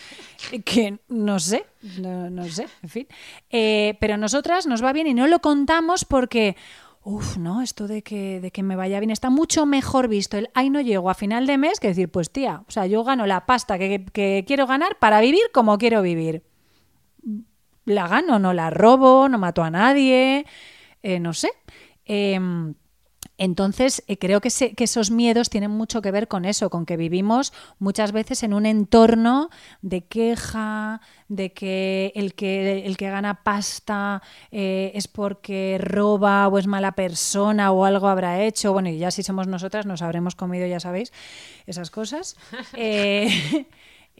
que 0.64 0.98
no 1.08 1.38
sé, 1.38 1.66
no, 2.00 2.44
sé, 2.46 2.66
en 2.82 2.88
fin, 2.88 3.06
eh, 3.50 3.96
pero 4.00 4.14
a 4.14 4.18
nosotras 4.18 4.66
nos 4.66 4.82
va 4.82 4.92
bien 4.92 5.06
y 5.06 5.14
no 5.14 5.26
lo 5.26 5.40
contamos 5.40 6.04
porque 6.04 6.56
Uf, 7.10 7.38
no, 7.38 7.62
esto 7.62 7.88
de 7.88 8.02
que, 8.02 8.38
de 8.38 8.50
que 8.50 8.62
me 8.62 8.76
vaya 8.76 9.00
bien 9.00 9.10
está 9.10 9.30
mucho 9.30 9.64
mejor 9.64 10.08
visto. 10.08 10.36
El 10.36 10.50
ay 10.52 10.68
no 10.68 10.82
llego 10.82 11.08
a 11.08 11.14
final 11.14 11.46
de 11.46 11.56
mes 11.56 11.80
que 11.80 11.88
decir, 11.88 12.10
pues 12.10 12.30
tía, 12.30 12.64
o 12.68 12.70
sea, 12.70 12.86
yo 12.86 13.02
gano 13.02 13.24
la 13.26 13.46
pasta 13.46 13.78
que, 13.78 14.44
quiero 14.46 14.66
ganar 14.66 14.98
para 14.98 15.22
vivir 15.22 15.40
como 15.54 15.78
quiero 15.78 16.02
vivir. 16.02 16.42
La 17.86 18.08
gano, 18.08 18.38
no 18.38 18.52
la 18.52 18.68
robo, 18.68 19.26
no 19.30 19.38
mato 19.38 19.62
a 19.64 19.70
nadie, 19.70 20.44
eh, 21.02 21.18
no 21.18 21.32
sé. 21.32 21.48
Em, 22.04 22.74
entonces, 23.38 24.02
eh, 24.08 24.18
creo 24.18 24.40
que, 24.40 24.50
que, 24.50 24.84
esos 24.84 25.12
miedos 25.12 25.48
tienen 25.48 25.70
mucho 25.70 26.02
que 26.02 26.10
ver 26.10 26.26
con 26.26 26.44
eso, 26.44 26.70
con 26.70 26.84
que 26.84 26.96
vivimos 26.96 27.52
muchas 27.78 28.10
veces 28.10 28.42
en 28.42 28.52
un 28.52 28.66
entorno 28.66 29.48
de 29.80 30.04
queja, 30.04 31.00
de 31.28 31.52
que 31.52 32.12
el 32.16 32.34
que, 32.34 32.82
el 32.84 32.96
que 32.96 33.10
gana 33.10 33.44
pasta 33.44 34.22
eh, 34.50 34.90
es 34.94 35.06
porque 35.06 35.78
roba 35.80 36.48
o 36.48 36.58
es 36.58 36.66
mala 36.66 36.92
persona 36.92 37.70
o 37.70 37.84
algo 37.84 38.08
habrá 38.08 38.42
hecho. 38.42 38.72
Bueno, 38.72 38.88
y 38.88 38.98
ya 38.98 39.12
si 39.12 39.22
somos 39.22 39.46
nosotras 39.46 39.86
nos 39.86 40.02
habremos 40.02 40.34
comido, 40.34 40.66
ya 40.66 40.80
sabéis, 40.80 41.12
esas 41.66 41.90
cosas. 41.90 42.36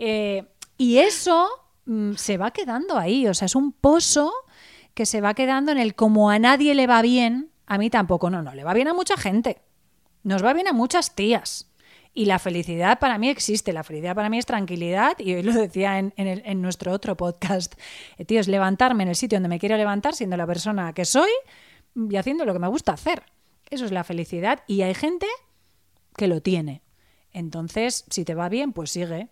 Eh, 0.01 0.45
y 0.77 0.99
eso 0.99 1.49
mm, 1.87 2.12
se 2.14 2.37
va 2.37 2.53
quedando 2.53 2.97
ahí, 2.97 3.27
o 3.27 3.35
sea, 3.35 3.47
es 3.47 3.57
un 3.57 3.73
pozo 3.73 4.33
que 4.95 5.07
se 5.07 5.21
va 5.21 5.35
quedando 5.35 5.73
en 5.73 5.79
el 5.79 5.97
como 5.97 6.31
a 6.31 6.39
nadie 6.39 6.77
le 6.77 6.87
va 6.87 7.03
bien 7.03 7.51
a 7.69 7.77
mí 7.77 7.91
tampoco, 7.91 8.31
no, 8.31 8.43
no, 8.43 8.55
le 8.55 8.64
va 8.64 8.73
bien 8.73 8.89
a 8.89 8.95
mucha 8.95 9.16
gente. 9.19 9.61
Nos 10.23 10.43
va 10.43 10.55
bien 10.55 10.69
a 10.69 10.73
muchas 10.73 11.14
tías. 11.14 11.71
Y 12.14 12.25
la 12.25 12.39
felicidad 12.39 12.99
para 12.99 13.19
mí 13.19 13.29
existe. 13.29 13.75
La 13.75 13.85
felicidad 13.85 14.14
para 14.14 14.31
mí 14.31 14.39
es 14.39 14.47
tranquilidad. 14.47 15.19
Y 15.19 15.35
hoy 15.35 15.43
lo 15.43 15.53
decía 15.53 15.99
en, 15.99 16.62
nuestro 16.62 16.93
otro 16.93 17.16
podcast. 17.16 17.75
Eh, 18.16 18.25
tío, 18.25 18.41
es 18.41 18.49
levantarme 18.49 19.03
en 19.03 19.11
el 19.11 19.16
sitio 19.16 19.37
donde 19.37 19.51
me 19.51 19.59
quiero 19.59 19.77
levantar, 19.77 20.14
siendo 20.14 20.37
la 20.39 20.47
persona 20.47 20.95
que 20.95 21.05
soy 21.05 21.31
y 21.95 22.16
haciendo 22.16 22.47
lo 22.47 22.55
que 22.55 22.59
me 22.59 22.69
gusta 22.69 22.93
hacer. 22.93 23.23
Eso 23.69 23.85
es 23.85 23.93
la 23.93 24.03
felicidad. 24.03 24.64
Y 24.66 24.81
hay 24.81 24.95
gente 24.95 25.27
que 26.16 26.27
lo 26.27 26.41
tiene. 26.41 26.83
Entonces, 27.33 28.07
si 28.09 28.25
te 28.25 28.35
va 28.35 28.49
bien, 28.49 28.73
pues 28.73 28.91
sigue. 28.91 29.29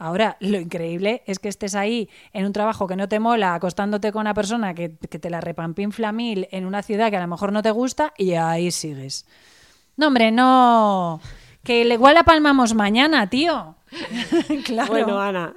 Ahora, 0.00 0.38
lo 0.40 0.58
increíble 0.58 1.22
es 1.26 1.38
que 1.38 1.50
estés 1.50 1.74
ahí 1.74 2.08
en 2.32 2.46
un 2.46 2.54
trabajo 2.54 2.86
que 2.86 2.96
no 2.96 3.06
te 3.06 3.20
mola, 3.20 3.54
acostándote 3.54 4.12
con 4.12 4.22
una 4.22 4.32
persona 4.32 4.72
que, 4.72 4.88
te 4.88 5.28
la 5.28 5.42
repampinfla 5.42 6.10
mil 6.10 6.48
en 6.52 6.64
una 6.64 6.82
ciudad 6.82 7.10
que 7.10 7.18
a 7.18 7.20
lo 7.20 7.26
mejor 7.26 7.52
no 7.52 7.62
te 7.62 7.70
gusta 7.70 8.14
y 8.16 8.32
ahí 8.32 8.70
sigues. 8.70 9.26
No, 9.98 10.06
hombre, 10.06 10.32
no. 10.32 11.20
Que 11.62 11.82
igual 11.84 12.14
la 12.14 12.24
palmamos 12.24 12.72
mañana, 12.72 13.28
tío. 13.28 13.76
claro. 14.64 14.90
Bueno, 14.90 15.20
Ana, 15.20 15.54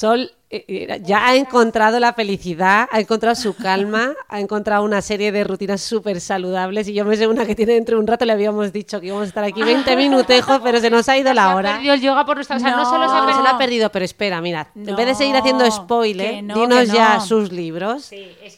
Sol 0.00 0.32
eh, 0.48 0.64
eh, 0.66 1.02
ya 1.04 1.28
ha 1.28 1.36
encontrado 1.36 2.00
la 2.00 2.14
felicidad, 2.14 2.88
ha 2.90 3.00
encontrado 3.00 3.36
su 3.36 3.54
calma, 3.54 4.14
ha 4.28 4.40
encontrado 4.40 4.82
una 4.82 5.02
serie 5.02 5.30
de 5.30 5.44
rutinas 5.44 5.82
súper 5.82 6.22
saludables 6.22 6.88
y 6.88 6.94
yo 6.94 7.04
me 7.04 7.18
sé 7.18 7.26
una 7.26 7.44
que 7.44 7.54
tiene 7.54 7.74
dentro 7.74 7.96
de 7.96 8.00
un 8.00 8.06
rato, 8.06 8.24
le 8.24 8.32
habíamos 8.32 8.72
dicho 8.72 8.98
que 8.98 9.08
íbamos 9.08 9.26
a 9.26 9.28
estar 9.28 9.44
aquí 9.44 9.62
20 9.62 9.94
minutejos, 9.98 10.58
pero 10.64 10.80
se 10.80 10.88
nos 10.88 11.06
ha 11.10 11.18
ido 11.18 11.34
la 11.34 11.54
hora. 11.54 11.68
Se 11.68 11.74
ha 11.74 11.76
perdido 11.76 11.94
el 11.94 12.00
yoga 12.00 12.24
por 12.24 12.36
nuestra... 12.36 12.56
O 12.56 12.60
sea, 12.60 12.74
no, 12.74 12.86
solo 12.86 13.10
se 13.10 13.46
ha, 13.46 13.58
perdido, 13.58 13.92
pero 13.92 14.06
espera, 14.06 14.40
mira, 14.40 14.70
en 14.74 14.96
vez 14.96 15.06
de 15.06 15.14
seguir 15.14 15.36
haciendo 15.36 15.70
spoiler, 15.70 16.42
dinos 16.44 16.88
ya 16.90 17.20
sus 17.20 17.52
libros. 17.52 18.10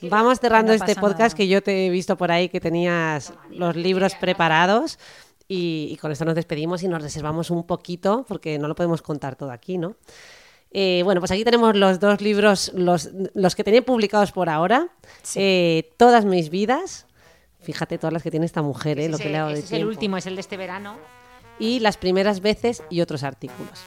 Vamos 0.02 0.38
cerrando 0.38 0.72
este 0.72 0.94
podcast 0.94 1.36
que 1.36 1.48
yo 1.48 1.60
te 1.60 1.86
he 1.86 1.90
visto 1.90 2.16
por 2.16 2.30
ahí 2.30 2.50
que 2.50 2.60
tenías 2.60 3.32
los 3.50 3.74
libros 3.74 4.14
preparados. 4.14 4.96
Y, 5.48 5.88
y 5.90 5.96
con 5.96 6.12
esto 6.12 6.24
nos 6.24 6.36
despedimos 6.36 6.84
y 6.84 6.88
nos 6.88 7.02
reservamos 7.02 7.50
un 7.50 7.66
poquito, 7.66 8.24
porque 8.28 8.60
no 8.60 8.68
lo 8.68 8.76
podemos 8.76 9.02
contar 9.02 9.34
todo 9.34 9.50
aquí, 9.50 9.76
¿no? 9.76 9.96
Eh, 10.74 11.02
bueno, 11.04 11.20
pues 11.20 11.30
aquí 11.30 11.44
tenemos 11.44 11.76
los 11.76 12.00
dos 12.00 12.20
libros, 12.20 12.72
los, 12.74 13.10
los 13.34 13.54
que 13.54 13.62
tenía 13.64 13.82
publicados 13.82 14.32
por 14.32 14.48
ahora. 14.48 14.88
Eh, 15.34 15.90
Todas 15.98 16.24
mis 16.24 16.50
vidas. 16.50 17.06
Fíjate 17.60 17.96
todas 17.96 18.12
las 18.12 18.22
que 18.24 18.30
tiene 18.30 18.46
esta 18.46 18.60
mujer, 18.62 18.98
eh, 18.98 19.08
lo 19.08 19.18
que 19.18 19.28
le 19.28 19.38
hago 19.38 19.50
de 19.50 19.60
Es 19.60 19.70
el 19.70 19.86
último, 19.86 20.16
es 20.16 20.26
el 20.26 20.34
de 20.34 20.40
este 20.40 20.56
verano. 20.56 20.96
Y 21.60 21.78
las 21.78 21.96
primeras 21.96 22.40
veces 22.40 22.82
y 22.90 23.00
otros 23.02 23.22
artículos. 23.22 23.78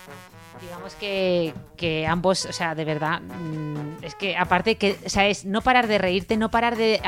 Digamos 0.86 1.01
que, 1.01 1.53
que, 1.77 2.05
ambos, 2.05 2.45
o 2.45 2.53
sea, 2.53 2.75
de 2.75 2.86
verdad, 2.86 3.19
mm, 3.19 4.03
es 4.03 4.13
que 4.13 4.38
aparte 4.38 4.75
que, 4.75 4.95
o 5.03 5.09
sea, 5.09 5.27
es 5.27 5.43
no 5.43 5.61
parar 5.61 5.88
de 5.88 5.97
reírte, 5.97 6.38
no 6.38 6.51
parar 6.51 6.77
de 6.77 7.01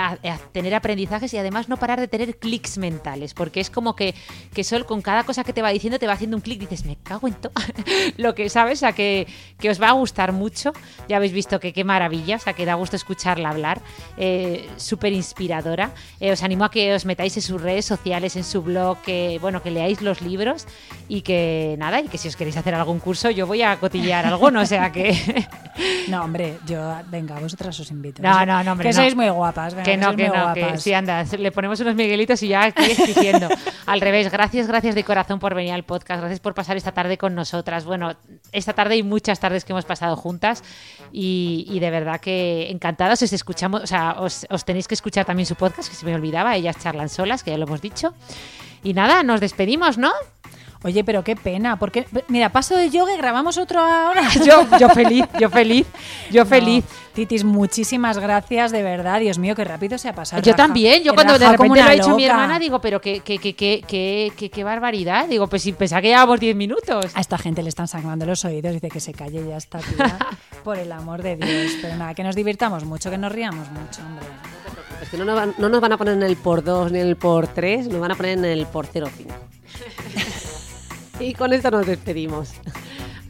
tener 0.52 0.74
aprendizajes 0.74 1.32
y 1.36 1.38
además 1.38 1.70
no 1.70 1.78
parar 1.78 2.00
de 2.00 2.08
tener 2.08 2.38
clics 2.38 2.80
mentales, 2.80 3.36
porque 3.36 3.60
es 3.60 3.70
como 3.70 3.96
que, 3.96 4.16
que 4.52 4.64
Sol 4.64 4.88
con 4.88 5.04
cada 5.04 5.26
cosa 5.26 5.44
que 5.44 5.54
te 5.54 5.62
va 5.62 5.70
diciendo 5.70 6.00
te 6.00 6.08
va 6.08 6.14
haciendo 6.14 6.36
un 6.36 6.42
clic, 6.42 6.60
dices, 6.60 6.86
me 6.86 6.96
cago 6.96 7.28
en 7.28 7.36
todo, 7.36 7.54
lo 8.18 8.34
que 8.34 8.50
sabes, 8.50 8.80
o 8.80 8.82
sea, 8.82 8.94
que, 8.94 9.28
que, 9.60 9.70
os 9.70 9.80
va 9.80 9.90
a 9.90 9.92
gustar 9.92 10.32
mucho, 10.32 10.74
ya 11.08 11.18
habéis 11.18 11.34
visto 11.34 11.60
que 11.60 11.72
qué 11.72 11.84
maravilla, 11.84 12.38
o 12.38 12.40
sea, 12.40 12.54
que 12.54 12.66
da 12.66 12.74
gusto 12.74 12.96
escucharla 12.96 13.50
hablar, 13.50 13.84
eh, 14.18 14.68
súper 14.78 15.14
inspiradora, 15.14 15.92
eh, 16.20 16.32
os 16.32 16.42
animo 16.42 16.66
a 16.66 16.72
que 16.72 16.96
os 16.96 17.06
metáis 17.06 17.38
en 17.38 17.44
sus 17.44 17.62
redes 17.62 17.86
sociales, 17.86 18.36
en 18.36 18.44
su 18.44 18.64
blog, 18.64 19.04
que, 19.04 19.38
bueno, 19.40 19.62
que 19.62 19.70
leáis 19.70 20.02
los 20.02 20.22
libros 20.22 20.66
y 21.08 21.22
que 21.22 21.76
nada, 21.78 22.02
y 22.02 22.08
que 22.08 22.18
si 22.18 22.28
os 22.28 22.36
queréis 22.36 22.58
hacer 22.58 22.74
algún 22.74 23.00
curso, 23.00 23.30
yo 23.30 23.46
voy 23.46 23.62
a 23.62 23.67
cotillear 23.76 24.26
alguno, 24.26 24.62
o 24.62 24.66
sea 24.66 24.92
que... 24.92 25.46
No, 26.08 26.24
hombre, 26.24 26.58
yo, 26.66 26.96
venga, 27.12 27.40
vosotras 27.40 27.80
os 27.80 27.92
invito. 27.92 28.24
No, 28.24 28.46
no, 28.46 28.64
no, 28.64 28.72
hombre. 28.72 28.88
Que 28.88 28.94
sois 28.94 29.16
muy 29.16 29.30
guapas, 29.30 29.76
venga, 29.76 29.84
Que 29.84 29.98
no, 29.98 30.16
que, 30.16 30.28
no, 30.28 30.54
que 30.54 30.78
sí, 30.78 30.94
anda, 30.94 31.24
le 31.24 31.52
ponemos 31.52 31.80
unos 31.82 31.96
miguelitos 31.96 32.42
y 32.44 32.48
ya 32.48 32.68
estoy 32.68 32.96
diciendo. 33.06 33.48
Al 33.86 34.02
revés, 34.02 34.32
gracias, 34.32 34.68
gracias 34.68 34.96
de 34.96 35.04
corazón 35.04 35.40
por 35.40 35.54
venir 35.54 35.74
al 35.74 35.84
podcast, 35.84 36.20
gracias 36.20 36.40
por 36.40 36.54
pasar 36.54 36.78
esta 36.78 36.94
tarde 36.94 37.18
con 37.18 37.36
nosotras. 37.36 37.86
Bueno, 37.86 38.16
esta 38.52 38.74
tarde 38.74 38.98
y 38.98 39.04
muchas 39.04 39.40
tardes 39.40 39.66
que 39.66 39.74
hemos 39.74 39.86
pasado 39.86 40.16
juntas 40.16 40.64
y, 41.12 41.78
de 41.80 41.90
verdad 41.90 42.20
que 42.20 42.70
encantadas 42.72 43.22
os 43.22 43.32
escuchamos, 43.32 43.84
o 43.84 43.88
sea, 43.88 44.16
os, 44.20 44.48
os 44.50 44.66
tenéis 44.66 44.88
que 44.88 44.96
escuchar 44.96 45.26
también 45.26 45.46
su 45.46 45.56
podcast, 45.56 45.90
que 45.90 45.96
se 45.96 46.06
me 46.06 46.16
olvidaba, 46.16 46.56
ellas 46.56 46.78
charlan 46.80 47.10
solas, 47.10 47.44
que 47.44 47.52
ya 47.52 47.58
lo 47.58 47.66
hemos 47.66 47.82
dicho. 47.82 48.14
Y 48.84 48.94
nada, 48.94 49.24
nos 49.24 49.40
despedimos, 49.42 49.98
¿no? 49.98 50.12
Oye, 50.84 51.04
pero 51.04 51.24
qué 51.24 51.36
pena, 51.36 51.78
porque 51.78 52.06
mira, 52.28 52.50
paso 52.50 52.76
de 52.76 52.90
yoga 52.90 53.14
y 53.14 53.18
grabamos 53.18 53.58
otro 53.58 53.80
ahora. 53.80 54.30
yo, 54.46 54.66
yo 54.80 54.90
feliz, 54.90 55.26
yo 55.40 55.50
feliz, 55.50 55.88
yo 56.32 56.46
feliz. 56.46 56.86
Titis, 57.14 57.44
muchísimas 57.44 58.20
gracias, 58.20 58.72
de 58.72 58.84
verdad. 58.84 59.20
Dios 59.20 59.40
mío, 59.40 59.56
qué 59.56 59.64
rápido 59.64 59.98
se 59.98 60.08
ha 60.08 60.14
pasado. 60.14 60.44
Yo 60.44 60.54
también, 60.54 61.02
yo 61.02 61.16
cuando 61.16 61.40
de 61.40 61.50
repente 61.50 61.82
lo 61.82 61.90
ha 61.90 61.92
dicho 61.94 62.16
mi 62.16 62.26
hermana, 62.26 62.60
digo, 62.60 62.80
pero 62.80 63.02
qué, 63.02 63.22
qué, 63.22 63.40
qué, 63.40 63.54
qué, 63.56 64.50
qué, 64.52 64.64
barbaridad. 64.64 65.28
Digo, 65.28 65.48
pues 65.48 65.64
si 65.64 65.74
pensaba 65.74 66.00
que 66.00 66.10
llevábamos 66.10 66.40
10 66.40 66.56
minutos. 66.56 67.08
A 67.16 67.20
esta 67.20 67.40
gente 67.40 67.64
le 67.64 67.70
están 67.70 67.88
sangrando 67.88 68.28
los 68.28 68.46
oídos, 68.46 68.74
dice 68.74 68.90
que 68.90 69.00
se 69.00 69.14
calle 69.14 69.44
ya 69.48 69.58
está, 69.58 69.80
tía. 69.80 70.20
por 70.64 70.78
el 70.78 70.92
amor 70.92 71.24
de 71.24 71.38
Dios. 71.38 71.74
Pero 71.82 71.96
nada, 71.96 72.14
que 72.14 72.24
nos 72.24 72.36
divirtamos 72.36 72.86
mucho, 72.86 73.10
que 73.10 73.18
nos 73.18 73.32
riamos 73.32 73.68
mucho, 73.72 74.02
hombre. 74.06 74.26
Es 75.02 75.10
que 75.10 75.18
no 75.18 75.26
nos, 75.26 75.36
van, 75.36 75.56
no 75.58 75.70
nos 75.70 75.82
van 75.82 75.94
a 75.94 75.98
poner 75.98 76.14
en 76.14 76.24
el 76.24 76.38
por 76.38 76.64
2 76.64 76.92
ni 76.92 77.00
en 77.00 77.08
el 77.08 77.16
por 77.16 77.48
3, 77.48 77.88
nos 77.88 78.00
van 78.00 78.12
a 78.12 78.16
poner 78.16 78.38
en 78.38 78.46
el 78.46 78.68
por 78.68 78.86
0,5. 78.86 79.26
Y 81.20 81.34
con 81.34 81.54
esto 81.54 81.72
nos 81.72 81.86
despedimos. 81.86 82.54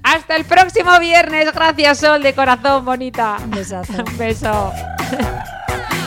Hasta 0.03 0.35
el 0.35 0.45
próximo 0.45 0.99
viernes. 0.99 1.53
Gracias, 1.53 1.99
Sol, 1.99 2.23
de 2.23 2.33
corazón 2.33 2.85
bonita. 2.85 3.37
Un 3.43 3.51
besazo. 3.51 3.93
Un 3.93 4.17
beso. 4.17 4.73